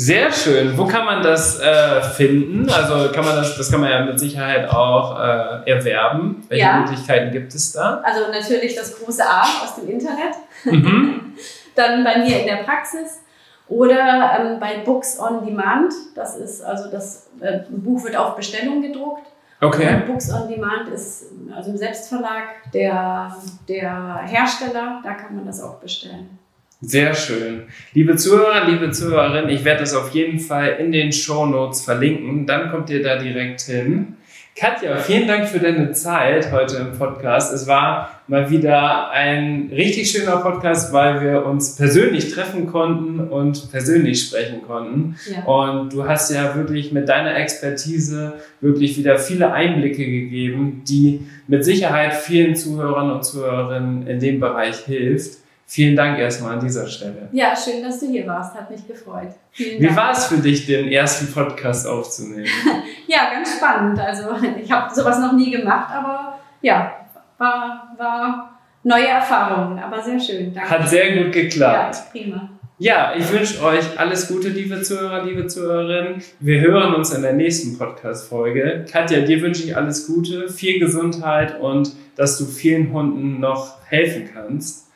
Sehr 0.00 0.30
schön. 0.30 0.78
Wo 0.78 0.86
kann 0.86 1.04
man 1.04 1.24
das 1.24 1.58
äh, 1.58 2.00
finden? 2.00 2.70
Also 2.70 3.10
kann 3.10 3.24
man 3.24 3.34
das, 3.34 3.56
das 3.56 3.68
kann 3.68 3.80
man 3.80 3.90
ja 3.90 4.04
mit 4.04 4.20
Sicherheit 4.20 4.70
auch 4.70 5.18
äh, 5.18 5.68
erwerben. 5.68 6.44
Welche 6.48 6.64
ja. 6.66 6.78
Möglichkeiten 6.78 7.32
gibt 7.32 7.52
es 7.52 7.72
da? 7.72 8.00
Also 8.04 8.30
natürlich 8.30 8.76
das 8.76 8.96
große 8.96 9.28
A 9.28 9.42
aus 9.42 9.74
dem 9.74 9.88
Internet. 9.88 10.36
Mhm. 10.64 11.32
Dann 11.74 12.04
bei 12.04 12.18
mir 12.18 12.38
in 12.38 12.46
der 12.46 12.62
Praxis 12.62 13.22
oder 13.66 14.38
ähm, 14.38 14.60
bei 14.60 14.84
Books 14.84 15.18
on 15.18 15.44
Demand. 15.44 15.92
Das 16.14 16.36
ist 16.36 16.62
also 16.62 16.88
das 16.92 17.30
äh, 17.40 17.62
Buch 17.68 18.04
wird 18.04 18.14
auf 18.14 18.36
Bestellung 18.36 18.80
gedruckt. 18.80 19.26
Okay. 19.60 19.96
Und 19.96 20.06
Books 20.06 20.32
on 20.32 20.46
Demand 20.46 20.90
ist 20.90 21.24
also 21.52 21.70
im 21.72 21.76
Selbstverlag 21.76 22.70
der, 22.72 23.36
der 23.68 24.20
Hersteller. 24.26 25.00
Da 25.02 25.14
kann 25.14 25.34
man 25.34 25.44
das 25.44 25.60
auch 25.60 25.80
bestellen. 25.80 26.38
Sehr 26.80 27.12
schön. 27.12 27.64
Liebe 27.92 28.14
Zuhörer, 28.14 28.68
liebe 28.68 28.92
Zuhörerinnen, 28.92 29.50
ich 29.50 29.64
werde 29.64 29.80
das 29.80 29.96
auf 29.96 30.10
jeden 30.10 30.38
Fall 30.38 30.76
in 30.78 30.92
den 30.92 31.12
Show 31.12 31.44
Notes 31.44 31.80
verlinken. 31.80 32.46
Dann 32.46 32.70
kommt 32.70 32.88
ihr 32.90 33.02
da 33.02 33.16
direkt 33.16 33.62
hin. 33.62 34.14
Katja, 34.54 34.96
vielen 34.96 35.26
Dank 35.26 35.48
für 35.48 35.58
deine 35.58 35.90
Zeit 35.92 36.52
heute 36.52 36.76
im 36.76 36.96
Podcast. 36.96 37.52
Es 37.52 37.66
war 37.66 38.20
mal 38.28 38.50
wieder 38.50 39.10
ein 39.10 39.70
richtig 39.72 40.10
schöner 40.10 40.36
Podcast, 40.36 40.92
weil 40.92 41.20
wir 41.20 41.46
uns 41.46 41.74
persönlich 41.76 42.32
treffen 42.32 42.66
konnten 42.66 43.20
und 43.20 43.72
persönlich 43.72 44.22
sprechen 44.22 44.62
konnten. 44.62 45.16
Ja. 45.32 45.44
Und 45.44 45.92
du 45.92 46.08
hast 46.08 46.32
ja 46.32 46.54
wirklich 46.54 46.92
mit 46.92 47.08
deiner 47.08 47.36
Expertise 47.36 48.34
wirklich 48.60 48.96
wieder 48.96 49.18
viele 49.18 49.52
Einblicke 49.52 50.04
gegeben, 50.04 50.82
die 50.88 51.26
mit 51.48 51.64
Sicherheit 51.64 52.14
vielen 52.14 52.54
Zuhörern 52.54 53.10
und 53.10 53.24
Zuhörerinnen 53.24 54.06
in 54.06 54.20
dem 54.20 54.38
Bereich 54.38 54.78
hilft. 54.78 55.38
Vielen 55.70 55.96
Dank 55.96 56.18
erstmal 56.18 56.54
an 56.54 56.60
dieser 56.60 56.86
Stelle. 56.86 57.28
Ja, 57.30 57.54
schön, 57.54 57.82
dass 57.82 58.00
du 58.00 58.06
hier 58.06 58.26
warst. 58.26 58.54
Hat 58.54 58.70
mich 58.70 58.88
gefreut. 58.88 59.28
Vielen 59.50 59.82
Wie 59.82 59.94
war 59.94 60.12
es 60.12 60.24
für 60.24 60.38
dich, 60.38 60.64
den 60.64 60.88
ersten 60.88 61.30
Podcast 61.30 61.86
aufzunehmen? 61.86 62.46
ja, 63.06 63.30
ganz 63.34 63.54
spannend. 63.54 64.00
Also 64.00 64.30
ich 64.58 64.72
habe 64.72 64.94
sowas 64.94 65.18
noch 65.18 65.34
nie 65.34 65.50
gemacht, 65.50 65.94
aber 65.94 66.38
ja, 66.62 67.04
war, 67.36 67.94
war 67.98 68.58
neue 68.82 69.08
Erfahrungen, 69.08 69.78
aber 69.78 70.02
sehr 70.02 70.18
schön. 70.18 70.54
Danke. 70.54 70.70
Hat 70.70 70.88
sehr 70.88 71.22
gut 71.22 71.34
geklappt. 71.34 71.96
Ja, 71.96 72.02
prima. 72.12 72.48
Ja, 72.78 73.12
ich 73.14 73.30
wünsche 73.30 73.62
euch 73.62 73.98
alles 73.98 74.26
Gute, 74.26 74.48
liebe 74.48 74.80
Zuhörer, 74.80 75.22
liebe 75.26 75.48
Zuhörerinnen. 75.48 76.22
Wir 76.40 76.62
hören 76.62 76.94
uns 76.94 77.12
in 77.12 77.20
der 77.20 77.34
nächsten 77.34 77.76
Podcast-Folge. 77.76 78.86
Katja, 78.90 79.20
dir 79.20 79.42
wünsche 79.42 79.64
ich 79.64 79.76
alles 79.76 80.06
Gute, 80.06 80.48
viel 80.48 80.80
Gesundheit 80.80 81.60
und 81.60 81.92
dass 82.16 82.38
du 82.38 82.46
vielen 82.46 82.90
Hunden 82.90 83.38
noch 83.38 83.76
helfen 83.84 84.30
kannst. 84.32 84.87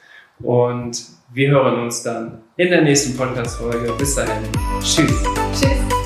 Und 0.43 1.03
wir 1.33 1.51
hören 1.51 1.83
uns 1.83 2.03
dann 2.03 2.43
in 2.57 2.71
der 2.71 2.83
nächsten 2.83 3.17
Podcast-Folge. 3.17 3.93
Bis 3.99 4.15
dahin. 4.15 4.43
Tschüss. 4.83 5.23
Tschüss. 5.53 6.02